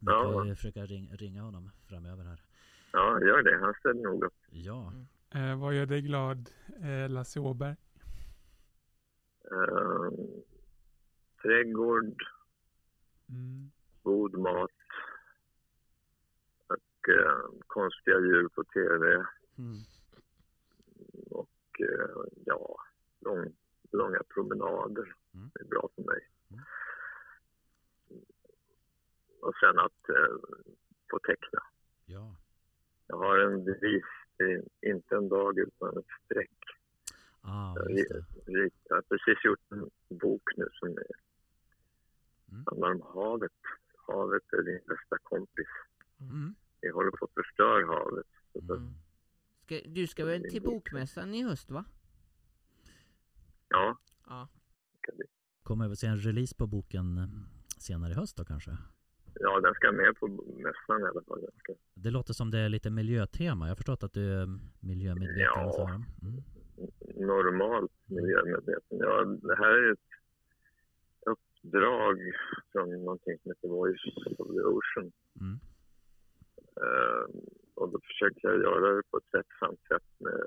vi 0.00 0.06
Ja. 0.06 0.32
kan 0.38 0.48
ju 0.48 0.54
försöka 0.54 0.86
ring, 0.86 1.10
ringa 1.12 1.42
honom 1.42 1.70
framöver 1.88 2.24
här. 2.24 2.42
Ja, 2.92 3.20
gör 3.20 3.42
det. 3.42 3.58
Han 3.64 3.74
ställer 3.74 4.02
nog 4.02 4.24
upp. 4.24 4.34
Ja, 4.50 4.92
Eh, 5.34 5.60
vad 5.60 5.74
gör 5.74 5.86
dig 5.86 6.02
glad, 6.02 6.50
eh, 6.82 7.10
Lasse 7.10 7.40
Åberg? 7.40 7.76
Eh, 9.50 10.10
trädgård, 11.42 12.22
Mm. 13.28 13.70
god 14.02 14.38
mat 14.38 14.70
och 16.66 17.08
eh, 17.08 17.38
konstiga 17.66 18.18
djur 18.20 18.48
på 18.48 18.64
tv. 18.64 19.06
mm. 19.58 19.78
Och 21.30 21.80
eh, 21.80 22.16
ja, 22.44 22.76
lång, 23.20 23.52
långa 23.92 24.22
promenader. 24.34 25.14
Mm. 25.34 25.50
Är 25.60 25.64
bra 25.64 25.88
för 25.94 26.02
mig. 26.02 26.28
Mm. 26.50 26.64
Och 29.40 29.54
sen 29.60 29.78
att 29.78 30.08
eh, 30.08 30.36
få 31.10 31.18
teckna. 31.18 31.60
ja. 32.06 32.34
Jag 33.06 33.16
har 33.16 33.38
en 33.38 33.64
devis, 33.64 34.04
inte 34.80 35.16
en 35.16 35.28
dag 35.28 35.58
utan 35.58 35.98
ett 35.98 36.06
streck. 36.24 36.58
Ah, 37.44 37.74
jag 38.46 38.70
har 38.90 39.02
precis 39.02 39.44
gjort 39.44 39.60
en 39.70 39.90
bok 40.08 40.42
nu 40.56 40.68
som 40.72 40.88
är, 40.88 41.21
Mm. 42.52 42.64
handlar 42.66 42.90
om 42.90 43.02
havet. 43.14 43.52
Havet 44.06 44.42
är 44.52 44.62
din 44.62 44.80
bästa 44.88 45.16
kompis. 45.22 45.66
Mm. 46.20 46.54
Vi 46.80 46.88
håller 46.90 47.10
på 47.10 47.24
att 47.24 47.34
förstöra 47.34 47.86
havet. 47.86 48.26
Mm. 48.70 48.94
Ska, 49.64 49.80
du 49.86 50.06
ska 50.06 50.24
väl 50.24 50.50
till 50.50 50.62
bokmässan 50.62 51.34
i 51.34 51.42
höst 51.42 51.70
va? 51.70 51.84
Ja, 53.68 53.98
Ja. 54.26 54.48
Kommer 55.62 55.86
vi 55.88 55.92
att 55.92 55.98
se 55.98 56.06
en 56.06 56.18
release 56.18 56.54
på 56.58 56.66
boken 56.66 57.18
eh, 57.18 57.24
senare 57.78 58.10
i 58.12 58.14
höst 58.14 58.36
då 58.36 58.44
kanske? 58.44 58.70
ja, 59.34 59.60
den 59.60 59.74
ska 59.74 59.92
med 59.92 60.16
på 60.20 60.26
mässan 60.56 61.00
i 61.00 61.04
alla 61.04 61.22
fall. 61.22 61.46
Ska, 61.58 61.74
Det 61.94 62.10
låter 62.10 62.32
som 62.34 62.50
det 62.50 62.58
är 62.58 62.68
lite 62.68 62.90
miljötema. 62.90 63.64
Jag 63.64 63.70
har 63.70 63.76
förstått 63.76 64.02
att 64.02 64.12
du 64.12 64.32
är 64.42 64.58
miljömedveten. 64.80 65.42
Ja. 65.44 66.02
Mm. 66.22 66.42
normalt 67.26 67.92
miljömedveten. 68.06 68.98
Ja, 68.98 69.24
det 69.24 69.56
här 69.56 69.72
är 69.72 69.92
ett 69.92 69.98
uppdrag 71.64 72.18
från 72.72 72.90
någonting 73.04 73.38
som 73.42 73.50
heter 73.50 73.68
Voice 73.68 74.04
of 74.38 74.46
the 74.48 74.60
Ocean. 74.62 75.12
Mm. 75.40 75.58
Eh, 76.76 77.24
och 77.74 77.88
då 77.92 78.00
försökte 78.00 78.40
jag 78.42 78.56
göra 78.60 78.96
det 78.96 79.02
på 79.10 79.16
ett 79.16 79.34
rättsamt 79.34 79.80
sätt 79.88 80.08
med 80.18 80.40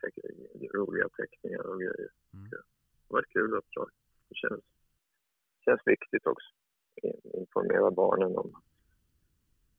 teck- 0.00 0.70
roliga 0.74 1.08
teckningar 1.08 1.66
och 1.66 1.78
grejer. 1.78 2.10
Mm. 2.34 2.50
Det 2.50 2.56
var 3.08 3.20
ett 3.20 3.28
kul 3.28 3.54
uppdrag. 3.54 3.90
Det 4.28 4.34
känns, 4.34 4.60
känns 5.64 5.80
viktigt 5.84 6.26
också. 6.26 6.48
In- 7.02 7.40
Informera 7.40 7.90
barnen 7.90 8.36
om 8.36 8.62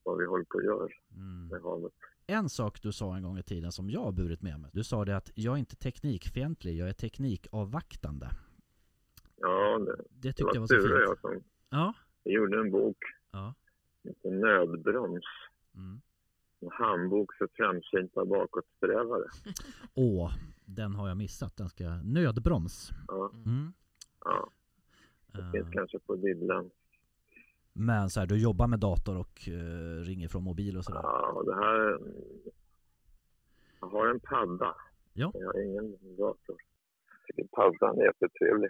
vad 0.04 0.18
vi 0.18 0.26
håller 0.26 0.46
på 0.46 0.58
att 0.58 0.64
göra 0.66 0.88
Mm. 1.16 1.48
med 1.48 1.62
havet. 1.62 1.94
En 2.28 2.50
sak 2.50 2.82
du 2.82 2.92
sa 2.92 3.16
en 3.16 3.24
gång 3.24 3.38
i 3.38 3.44
tiden 3.44 3.72
som 3.72 3.90
jag 3.90 4.00
har 4.02 4.12
burit 4.12 4.42
med 4.42 4.60
mig. 4.60 4.72
Du 4.74 4.84
sa 4.84 5.06
det 5.06 5.18
att 5.18 5.32
jag 5.36 5.54
är 5.54 5.58
inte 5.60 5.76
teknikfientlig, 5.76 6.78
jag 6.78 6.90
är 6.90 6.94
teknikavvaktande. 6.94 8.28
Ja, 9.42 9.80
det, 9.80 9.86
Det 9.96 10.04
det 10.10 10.34
tyckte 10.34 10.44
jag 10.44 10.54
var 10.54 10.60
var 10.60 10.68
så 10.68 10.76
fint. 10.76 11.08
jag 11.10 11.20
som 11.20 11.44
Ja. 11.70 11.94
vi 12.24 12.32
gjorde 12.34 12.60
en 12.60 12.72
bok, 12.72 12.98
Ja. 13.32 13.54
en 14.24 14.40
nödbroms. 14.40 15.26
Mm. 15.76 16.02
En 16.60 16.70
handbok 16.72 17.34
för 17.34 17.48
framsynta 17.54 18.26
bakåtsträvare. 18.26 19.24
Åh, 19.94 20.32
den 20.66 20.96
har 20.96 21.08
jag 21.08 21.18
missat. 21.18 21.58
Den 21.58 21.70
ska... 21.70 21.84
Nödbroms. 22.04 22.90
Ja, 23.08 23.32
Mm. 23.46 23.74
ja, 24.26 24.50
det 25.28 25.52
finns 25.52 25.66
Eh, 25.68 25.72
kanske 25.72 26.00
på 26.00 26.18
bibblan. 26.18 26.70
Men 27.74 28.10
så 28.10 28.20
här, 28.20 28.28
du 28.28 28.38
jobbar 28.38 28.68
med 28.68 28.80
dator 28.80 29.18
och 29.18 29.48
eh, 29.48 30.02
ringer 30.04 30.28
från 30.28 30.44
mobil 30.44 30.78
och 30.78 30.84
sådär. 30.86 31.00
Ja, 31.04 31.44
det 31.46 31.56
här... 31.56 32.00
Jag 33.82 33.88
har 33.88 34.08
en 34.08 34.20
padda. 34.20 34.76
Ja. 35.14 35.32
Jag 35.34 35.46
har 35.48 35.62
ingen 35.62 35.92
dator. 36.18 36.56
Jag 37.28 37.36
tycker 37.36 37.48
paddan 37.48 37.98
är 38.00 38.06
jättetrevlig. 38.06 38.70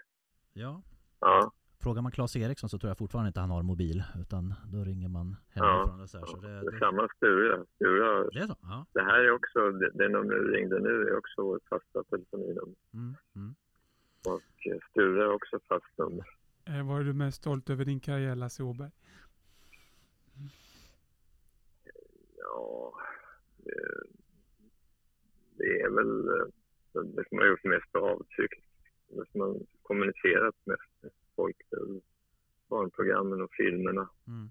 Ja. 0.58 0.82
Ja, 1.20 1.52
Frågar 1.84 2.02
man 2.02 2.12
Claes 2.12 2.36
Eriksson 2.36 2.70
så 2.70 2.80
tror 2.80 2.90
jag 2.90 2.98
fortfarande 2.98 3.28
inte 3.28 3.40
han 3.40 3.50
har 3.50 3.64
mobil. 3.64 4.04
Utan 4.22 4.54
då 4.74 4.84
ringer 4.84 5.10
man 5.10 5.36
hemifrån 5.50 6.02
och 6.02 6.10
så 6.10 6.18
här. 6.18 6.26
Så 6.26 6.38
det, 6.38 6.72
det 6.72 6.80
samma 6.80 7.08
Sture. 7.18 7.66
Sture 7.76 8.30
det 8.34 8.40
är 8.40 8.48
så? 8.48 8.58
Ja. 8.62 8.86
det 8.94 9.02
här 9.02 9.20
är 9.20 9.32
också, 9.32 9.72
det, 9.72 9.90
det 9.94 10.10
nummer 10.10 10.36
du 10.36 10.52
ringde 10.52 10.80
nu 10.80 11.08
är 11.08 11.18
också 11.18 11.42
vårt 11.42 11.68
fasta 11.70 12.04
telefoninummer. 12.04 12.76
Mm. 12.94 13.16
Mm. 13.36 13.56
Och 14.28 14.72
eh, 14.72 14.78
Sture 14.92 15.24
är 15.24 15.32
också 15.32 15.60
fast 15.68 15.98
nummer. 15.98 16.26
Eh, 16.66 16.88
vad 16.88 17.00
är 17.00 17.04
du 17.04 17.14
mest 17.14 17.38
stolt 17.38 17.70
över 17.70 17.86
din 17.86 18.00
karriär, 18.00 18.36
Lasse 18.36 18.64
Åberg? 18.64 18.92
Ja, 22.38 22.94
det, 23.58 23.82
det 25.58 25.82
är 25.82 25.90
väl 25.90 26.28
eh, 26.28 26.48
det 27.16 27.30
som 27.30 27.38
har 27.38 27.46
gjort 27.46 27.64
mest 27.64 27.96
avtryck. 27.96 28.67
Som 29.32 29.42
har 29.42 29.56
kommunicerat 29.82 30.56
mest 30.66 30.92
med 31.02 31.12
folk. 31.36 31.58
Barnprogrammen 32.70 33.42
och 33.42 33.52
filmerna. 33.54 34.10
Mm. 34.28 34.50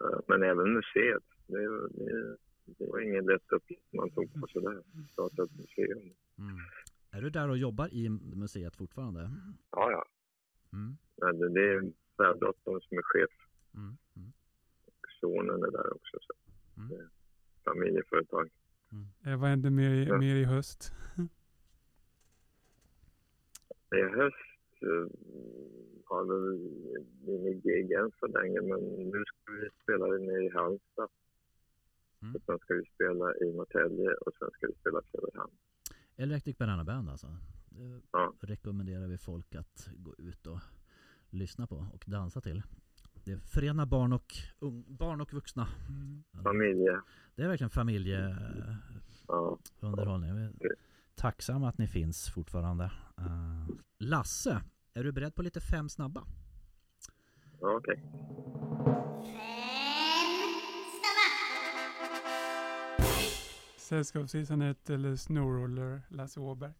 Eh, 0.00 0.20
Men 0.28 0.42
även 0.42 0.72
museet. 0.74 1.22
Det, 1.46 1.88
det, 1.88 2.36
det 2.64 2.86
var 2.86 3.00
ingen 3.00 3.26
lätt 3.26 3.52
uppgift 3.52 3.92
man 3.92 4.10
tog 4.10 4.40
på 4.40 4.46
sådär. 4.46 4.82
Starta 5.12 5.42
ett 5.44 5.56
museum. 5.56 5.98
Mm. 6.38 6.56
Är 7.10 7.22
du 7.22 7.30
där 7.30 7.48
och 7.48 7.58
jobbar 7.58 7.94
i 7.94 8.08
museet 8.08 8.76
fortfarande? 8.76 9.30
Ja, 9.70 9.90
ja. 9.90 10.04
Mm. 10.72 10.96
Men 11.16 11.38
det, 11.38 11.48
det 11.48 11.74
är 11.74 11.92
svärdottern 12.16 12.80
som 12.80 12.98
är 12.98 13.02
chef. 13.02 13.30
Mm. 13.74 13.96
Mm. 14.16 14.32
Sonen 15.20 15.62
är 15.62 15.70
där 15.70 15.94
också. 15.94 16.16
Så. 16.20 16.32
Mm. 16.76 16.88
Det 16.88 16.96
är 16.96 17.08
familjeföretag. 17.64 18.50
Eh, 19.26 19.40
vad 19.40 19.50
händer 19.50 19.70
mer, 19.70 20.18
mer 20.18 20.36
i 20.36 20.44
höst? 20.44 20.92
I 23.90 24.02
höst, 24.18 24.36
eh, 24.82 25.06
har 26.04 26.24
väl 26.24 26.60
inget 27.34 27.62
gig 27.62 27.92
än 27.92 28.10
så 28.20 28.26
länge, 28.26 28.60
men 28.60 28.80
nu 29.10 29.24
ska 29.26 29.52
vi 29.52 29.68
spela 29.82 30.06
nere 30.06 30.44
i 30.44 30.50
Halmstad. 30.54 31.08
Mm. 32.22 32.34
Och 32.34 32.42
sen 32.46 32.58
ska 32.58 32.74
vi 32.74 32.84
spela 32.94 33.34
i 33.36 33.52
Norrtälje 33.56 34.10
och 34.14 34.32
sen 34.38 34.50
ska 34.50 34.66
vi 34.66 34.72
spela 34.74 34.98
i 35.00 35.02
Söderhamn. 35.12 35.52
Electric 36.16 36.58
Banana 36.58 36.84
Band 36.84 37.08
alltså. 37.10 37.26
Det 37.68 38.00
Ja. 38.12 38.32
rekommenderar 38.40 39.06
vi 39.06 39.18
folk 39.18 39.54
att 39.54 39.90
gå 39.96 40.14
ut 40.18 40.46
och 40.46 40.58
lyssna 41.30 41.66
på 41.66 41.86
och 41.92 42.04
dansa 42.06 42.40
till. 42.40 42.62
Det 43.24 43.36
förenar 43.38 43.86
barn 43.86 44.12
och, 44.12 44.34
ung, 44.58 44.84
barn 44.88 45.20
och 45.20 45.32
vuxna. 45.32 45.68
Familje. 46.42 47.00
Det 47.34 47.42
är 47.42 47.48
verkligen 47.48 47.70
familjeunderhållning. 47.70 50.30
Ja. 50.30 50.52
Vi 50.60 50.68
är 50.68 50.74
tacksamma 51.16 51.68
att 51.68 51.78
ni 51.78 51.86
finns 51.86 52.30
fortfarande. 52.34 52.84
Eh, 53.18 53.74
Lasse, 53.98 54.62
är 54.94 55.04
du 55.04 55.12
beredd 55.12 55.34
på 55.34 55.42
lite 55.42 55.60
fem 55.60 55.88
snabba? 55.88 56.24
Ja, 57.60 57.76
okej. 57.76 58.02
Sällskapsresandet 63.76 64.90
eller 64.90 65.16
Snowroller, 65.16 66.00
Lasse 66.08 66.40
Åberg. 66.40 66.72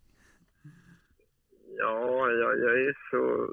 Ja, 1.78 2.30
jag, 2.30 2.58
jag 2.58 2.80
är 2.80 2.98
så 3.10 3.50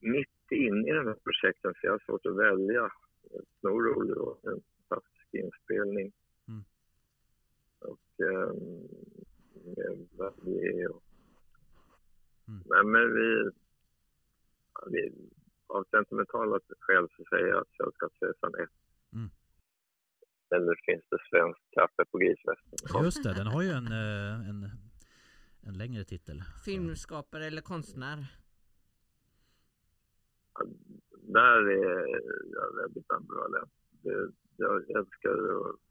mitt 0.00 0.52
inne 0.52 0.88
i 0.88 0.92
de 0.92 1.06
här 1.06 1.16
projekten 1.24 1.72
så 1.74 1.86
jag 1.86 1.92
har 1.92 1.98
svårt 1.98 2.26
att 2.26 2.36
välja. 2.36 2.90
Snowroller 3.60 4.18
och 4.18 4.44
en 4.44 4.60
fantastisk 4.88 5.34
inspelning. 5.34 6.12
Um, 8.20 8.88
med 9.76 10.08
Valier 10.16 10.88
och... 10.88 11.02
Mm. 12.48 12.62
Nej, 12.66 12.84
men 12.84 13.14
vi, 13.14 13.50
ja, 14.74 14.86
vi... 14.90 15.12
Av 15.66 15.84
sentimentala 15.90 16.60
skäl 16.80 17.08
så 17.16 17.24
säger 17.30 17.46
jag 17.46 17.58
att 17.60 17.76
Sällskapsresan 17.76 18.54
1. 18.54 18.70
Mm. 19.12 19.30
Eller 20.50 20.74
finns 20.86 21.04
det 21.10 21.18
svenskt 21.30 21.70
kaffe 21.70 22.04
på 22.10 22.18
grisvästen? 22.18 23.04
Just 23.04 23.22
det, 23.22 23.34
den 23.34 23.46
har 23.46 23.62
ju 23.62 23.70
en, 23.70 23.86
eh, 23.86 24.48
en, 24.48 24.70
en 25.60 25.78
längre 25.78 26.04
titel. 26.04 26.42
Filmskapare 26.64 27.46
eller 27.46 27.62
konstnär? 27.62 28.26
Där 31.10 31.70
är 31.70 32.06
jag 32.52 32.76
väldigt 32.82 33.10
ambivalent. 33.10 33.72
Jag 34.56 34.90
älskar 34.90 35.30
att 35.30 35.87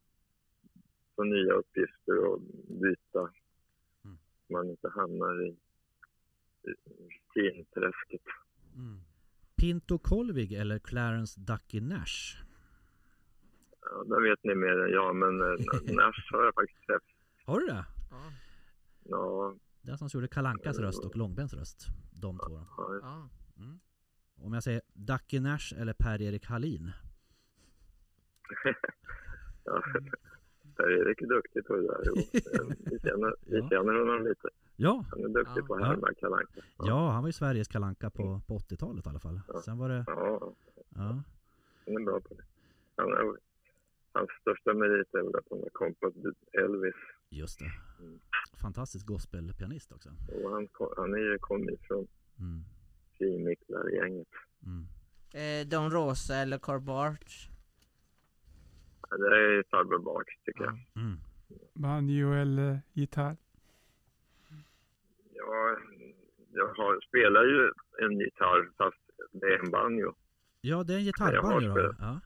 få 1.18 1.24
nya 1.24 1.54
uppgifter 1.54 2.18
och 2.28 2.42
byta. 2.82 3.20
Mm. 4.06 4.18
Man 4.50 4.70
inte 4.70 4.90
hamnar 4.90 5.46
i 5.48 5.58
i 6.68 6.74
rutinträsket. 7.36 8.22
Mm. 8.76 9.00
Pinto 9.56 9.98
Kolvig 10.00 10.54
eller 10.54 10.80
Clarence 10.80 11.40
Ducky 11.40 11.82
Nash? 11.82 12.44
Ja, 13.82 14.04
där 14.04 14.30
vet 14.30 14.44
ni 14.44 14.56
mer 14.56 14.80
än 14.80 14.92
jag, 14.92 15.16
men 15.16 15.42
eh, 15.42 15.48
Nash 15.96 16.32
har 16.32 16.46
jag 16.46 16.54
faktiskt 16.54 16.86
träffat. 16.88 17.10
Har 17.46 17.60
du 17.60 17.66
det? 17.66 17.86
Ja. 18.12 18.32
Ja, 19.04 19.56
Den 19.82 19.98
som 19.98 20.08
gjorde 20.14 20.28
Kalankas 20.28 20.80
röst 20.80 21.06
och 21.06 21.16
Långbens 21.16 21.54
röst. 21.54 21.88
De 22.12 22.38
två. 22.38 22.60
ja. 23.02 23.30
Mm. 23.58 23.80
Om 24.36 24.54
jag 24.54 24.64
säger 24.64 24.82
Ducky 24.94 25.40
Nash 25.40 25.74
eller 25.78 25.94
Per-Erik 25.94 26.46
Hallin? 26.46 26.92
ja. 29.64 29.84
Per-Erik 30.78 31.22
är 31.22 31.26
duktig 31.28 31.66
på 31.66 31.76
det 31.76 31.82
där. 31.88 32.02
Jo. 32.06 32.14
Vi 32.92 33.00
känner, 33.00 33.36
vi 33.46 33.58
Ja. 33.60 33.70
känner 33.70 33.94
honom 34.00 34.28
lite. 34.28 34.50
Ja, 34.76 35.06
Han 35.12 35.24
är 35.24 35.30
duktig 35.30 35.62
Ja. 35.62 35.66
på 35.68 35.76
att 35.76 35.86
härma 35.86 36.08
Kalle 36.20 36.36
Anka. 36.36 36.62
ja 36.78 37.10
han 37.10 37.24
var 37.24 37.30
ju 37.30 37.34
Sveriges 37.34 37.68
Kalanka 37.68 38.10
på, 38.10 38.42
på 38.48 38.58
80-talet 38.58 39.06
i 39.06 39.10
alla 39.10 39.20
fall. 39.20 39.40
Sen 39.66 39.78
var 39.78 39.90
det, 39.90 40.04
Ja, 40.08 40.54
ja, 40.96 41.24
han 41.86 41.96
är 41.96 42.06
bra 42.06 42.20
på 42.20 42.34
det. 42.34 42.44
Han 42.96 43.10
är, 43.14 43.24
hans 44.12 44.30
största 44.42 44.74
merit 44.74 45.14
är 45.14 45.22
väl 45.24 45.36
att 45.36 45.46
han 45.50 45.60
har 45.60 45.70
kompat 45.70 46.14
Elvis. 46.52 46.96
just 47.30 47.60
det. 47.60 47.72
Mm. 48.00 48.20
Fantastisk 48.62 49.06
gospelpianist 49.06 49.92
också. 49.92 50.10
Och 50.44 50.52
han, 50.52 50.68
han 50.98 51.14
är 51.14 51.18
ju 51.18 51.38
kommit 51.40 51.80
från 51.88 52.08
Mm. 52.40 52.62
Frimicklargänget. 53.18 54.28
Mm. 54.66 54.88
Eh, 55.34 55.68
Don 55.68 55.92
Rosa 55.92 56.36
eller 56.36 56.58
Carl 56.58 56.80
Barth? 56.82 57.50
Ja, 59.10 59.18
Det 59.18 59.28
är 59.38 59.64
farbror 59.72 60.00
Bach 60.00 60.26
tycker 60.46 60.64
jag. 60.64 60.78
Mm. 60.96 61.18
Banjo 61.74 62.34
eller 62.34 62.80
gitarr. 62.94 63.38
Ja, 65.34 65.78
jag 66.54 66.68
har, 66.68 67.02
spelar 67.08 67.44
ju 67.44 67.72
en 68.06 68.20
gitarr 68.20 68.70
fast 68.78 68.98
det 69.32 69.46
är 69.48 69.60
en 69.66 69.72
banjo. 69.72 70.14
Ja, 70.62 70.84
det 70.84 70.94
är 70.94 70.98
en 70.98 71.04
gitarrbanjo 71.06 71.74
då. 71.74 71.96
Ja. 72.00 72.20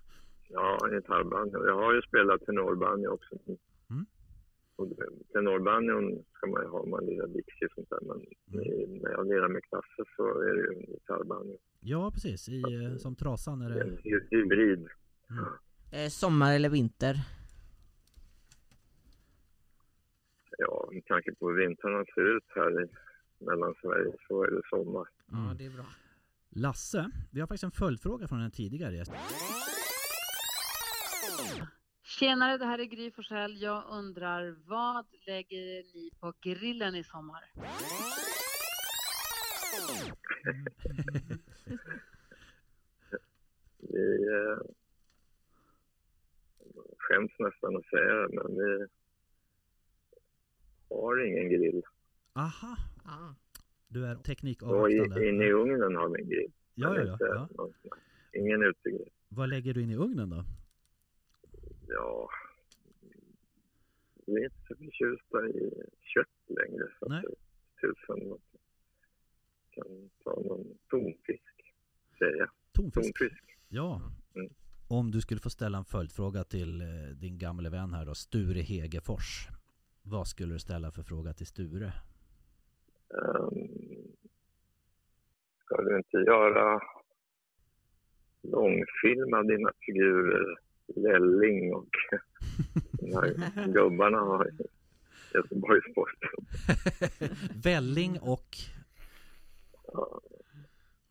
Ja, 0.49 0.77
en 0.87 0.91
gitarrbanjo. 0.95 1.65
Jag 1.67 1.75
har 1.75 1.93
ju 1.93 2.01
spelat 2.01 2.41
tenorbanjo 2.45 3.09
också. 3.09 3.35
Mm. 3.89 4.05
Och 4.75 4.87
tenorbanjon 5.33 6.23
ska 6.33 6.47
man 6.47 6.61
ju 6.61 6.67
ha 6.67 6.79
om 6.79 6.89
man 6.89 7.05
lirar 7.05 7.27
Dixie 7.27 7.67
och 7.67 7.71
sånt 7.75 7.89
där. 7.89 7.99
Men 8.01 8.17
Mm. 8.53 8.97
när 9.01 9.11
jag 9.11 9.27
lirar 9.27 9.47
med 9.49 9.63
klasser 9.63 10.05
så 10.15 10.41
är 10.41 10.53
det 10.55 10.61
ju 10.61 10.67
en 10.79 10.85
gitarrbanjo. 10.93 11.57
ja, 11.79 12.11
precis. 12.13 12.49
I, 12.49 12.61
eh, 12.85 12.95
som 12.97 13.15
Trasan 13.15 13.61
är 13.61 13.69
Det 13.69 13.79
är 13.79 13.85
en 13.85 14.27
hybrid. 14.31 14.87
Mm. 15.29 15.45
Eh, 15.91 16.09
sommar 16.09 16.53
eller 16.53 16.69
vinter? 16.69 17.15
Ja, 20.57 20.89
med 20.91 21.05
tanke 21.05 21.35
på 21.35 21.49
hur 21.49 21.67
vintrarna 21.67 22.05
ser 22.05 22.37
ut 22.37 22.43
här 22.55 22.83
i 22.83 22.87
Mellansverige 23.45 24.13
så 24.27 24.43
är 24.43 24.51
det 24.51 24.61
sommar. 24.69 25.07
Mm. 25.31 25.47
Ja, 25.47 25.53
det 25.53 25.65
är 25.65 25.69
bra. 25.69 25.85
Lasse, 26.49 27.11
vi 27.31 27.39
har 27.39 27.47
faktiskt 27.47 27.63
en 27.63 27.71
följdfråga 27.71 28.27
från 28.27 28.41
en 28.41 28.51
tidigare 28.51 28.95
gäst. 28.95 29.11
Tjenare, 32.03 32.57
det 32.57 32.65
här 32.65 32.79
är 32.79 32.85
Gry 32.85 33.11
Forssell. 33.11 33.61
Jag 33.61 33.83
undrar, 33.89 34.55
vad 34.67 35.05
lägger 35.27 35.83
ni 35.93 36.11
på 36.19 36.33
grillen 36.41 36.95
i 36.95 37.03
sommar? 37.03 37.43
Vi 43.77 44.27
eh, 44.27 44.57
skäms 46.97 47.31
nästan 47.39 47.75
att 47.75 47.85
säga 47.85 48.13
det, 48.13 48.29
men 48.43 48.55
vi 48.55 48.87
har 50.89 51.25
ingen 51.25 51.49
grill. 51.49 51.81
Aha, 52.33 52.75
Ja. 53.05 53.35
du 53.87 54.05
är 54.05 54.15
Och 54.15 54.21
i, 54.21 54.23
teknikavvaktande. 54.23 55.29
inne 55.29 55.45
i 55.45 55.51
ugnen 55.51 55.95
har 55.95 56.09
vi 56.09 56.21
en 56.21 56.29
grill. 56.29 56.51
Ja, 56.75 56.97
ja, 57.01 57.17
ja. 57.19 57.47
någon- 57.51 57.73
Ingen 58.33 58.63
utegrill. 58.63 59.09
Vad 59.29 59.49
lägger 59.49 59.73
du 59.73 59.81
in 59.83 59.89
i 59.91 59.95
ugnen 59.95 60.29
då? 60.29 60.43
Ja, 61.87 62.29
vi 64.25 64.33
är 64.33 64.43
inte 64.43 64.55
så 64.67 64.75
förtjusta 64.75 65.47
i 65.47 65.71
kött 66.01 66.57
längre. 66.59 66.87
Så 66.99 67.05
Nej. 67.09 67.17
att 67.17 67.23
det- 67.23 67.87
tusan 67.87 68.29
man 68.29 68.39
kan 69.71 70.09
ta 70.23 70.29
någon 70.41 70.77
tonfisk, 70.89 71.73
säger 72.19 72.35
jag. 72.37 72.49
Tonfisk? 72.73 73.17
Tonfisk. 73.19 73.43
Ja. 73.69 74.01
Om 74.99 75.11
du 75.11 75.21
skulle 75.21 75.39
få 75.39 75.49
ställa 75.49 75.77
en 75.77 75.85
följdfråga 75.85 76.43
till 76.43 76.81
eh, 76.81 76.87
din 77.15 77.37
gamle 77.37 77.69
vän 77.69 77.93
här 77.93 78.05
då, 78.05 78.15
Sture 78.15 78.61
Hegefors. 78.61 79.47
Vad 80.03 80.27
skulle 80.27 80.53
du 80.53 80.59
ställa 80.59 80.91
för 80.91 81.03
fråga 81.03 81.33
till 81.33 81.47
Sture? 81.47 81.93
Um, 83.09 83.67
ska 85.59 85.81
du 85.81 85.97
inte 85.97 86.17
göra 86.17 86.81
långfilma 88.43 89.43
dina 89.43 89.71
figurer 89.79 90.59
Lälling 90.95 91.73
och 91.73 91.89
de 92.91 93.13
här 93.13 93.67
gubbarna 93.67 94.45
i 94.45 94.63
Göteborgs-Posten? 95.33 96.45
Välling 97.63 98.19
och... 98.21 98.55
Ja. 99.93 100.21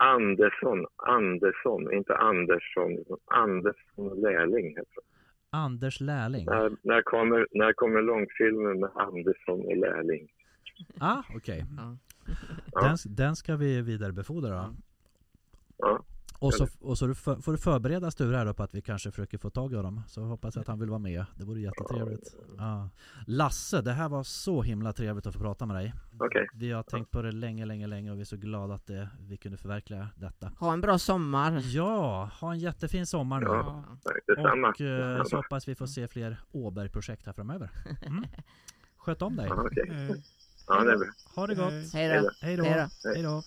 Andersson, 0.00 0.86
Andersson, 0.96 1.92
inte 1.92 2.16
Andersson, 2.16 3.04
Andersson 3.24 4.20
Lärling 4.20 4.68
heter 4.68 4.94
det. 4.94 5.02
Anders 5.50 6.00
Lärling. 6.00 6.44
När, 6.44 6.70
när, 6.82 7.02
kommer, 7.02 7.46
när 7.50 7.72
kommer 7.72 8.02
långfilmen 8.02 8.80
med 8.80 8.90
Andersson 8.94 9.60
och 9.60 9.76
Lärling? 9.76 10.28
Ah, 11.00 11.22
okej. 11.36 11.64
Ja. 11.76 11.96
Ja. 12.72 12.80
Den, 12.80 12.96
den 13.16 13.36
ska 13.36 13.56
vi 13.56 13.82
vidarebefordra 13.82 14.48
då. 14.48 14.74
Ja, 15.76 16.04
Och 16.40 16.54
så, 16.54 16.66
och 16.80 16.98
så 16.98 17.14
får 17.14 17.52
du 17.52 17.58
förbereda 17.58 18.10
Sture 18.10 18.36
här 18.36 18.46
då 18.46 18.54
på 18.54 18.62
att 18.62 18.74
vi 18.74 18.82
kanske 18.82 19.10
försöker 19.10 19.38
få 19.38 19.50
tag 19.50 19.72
i 19.72 19.76
honom. 19.76 20.02
Så 20.08 20.22
hoppas 20.22 20.54
jag 20.56 20.60
att 20.62 20.68
han 20.68 20.78
vill 20.78 20.88
vara 20.88 20.98
med. 20.98 21.24
Det 21.36 21.44
vore 21.44 21.60
jättetrevligt. 21.60 22.34
Ja. 22.58 22.88
Lasse, 23.26 23.80
det 23.82 23.92
här 23.92 24.08
var 24.08 24.22
så 24.22 24.62
himla 24.62 24.92
trevligt 24.92 25.26
att 25.26 25.34
få 25.34 25.40
prata 25.40 25.66
med 25.66 25.76
dig. 25.76 25.94
okej. 26.18 26.48
Vi 26.54 26.70
har 26.72 26.82
tänkt 26.82 27.10
på 27.10 27.22
det 27.22 27.32
länge, 27.32 27.64
länge, 27.66 27.86
länge 27.86 28.10
och 28.10 28.16
vi 28.16 28.20
är 28.20 28.24
så 28.24 28.36
glada 28.36 28.74
att 28.74 28.86
det, 28.86 29.08
vi 29.20 29.36
kunde 29.36 29.58
förverkliga 29.58 30.08
detta. 30.16 30.52
Ha 30.58 30.72
en 30.72 30.80
bra 30.80 30.98
sommar. 30.98 31.60
Ja, 31.64 32.30
ha 32.40 32.52
en 32.52 32.58
jättefin 32.58 33.06
sommar 33.06 33.40
nu. 33.40 33.46
Ja. 33.46 33.84
Detsamma. 34.26 34.68
Och 34.68 34.80
eh, 34.80 35.12
så 35.16 35.18
Detsamma. 35.18 35.42
hoppas 35.42 35.68
vi 35.68 35.74
får 35.74 35.86
se 35.86 36.08
fler 36.08 36.36
Åberg-projekt 36.52 37.26
här 37.26 37.32
framöver. 37.32 37.70
Mm. 38.06 38.24
Sköt 38.96 39.22
om 39.22 39.36
dig. 39.36 39.46
Ja. 39.48 39.68
Eh, 39.86 40.10
Ja, 40.66 40.84
det 40.84 40.92
är 40.92 40.96
bra. 40.98 41.06
Ha 41.36 41.46
det 41.46 41.54
gott. 41.54 41.92
Hej 41.92 42.22
då. 42.22 42.30
Hej 42.40 42.56
då. 42.56 42.64
Hej 43.14 43.22
då. 43.22 43.42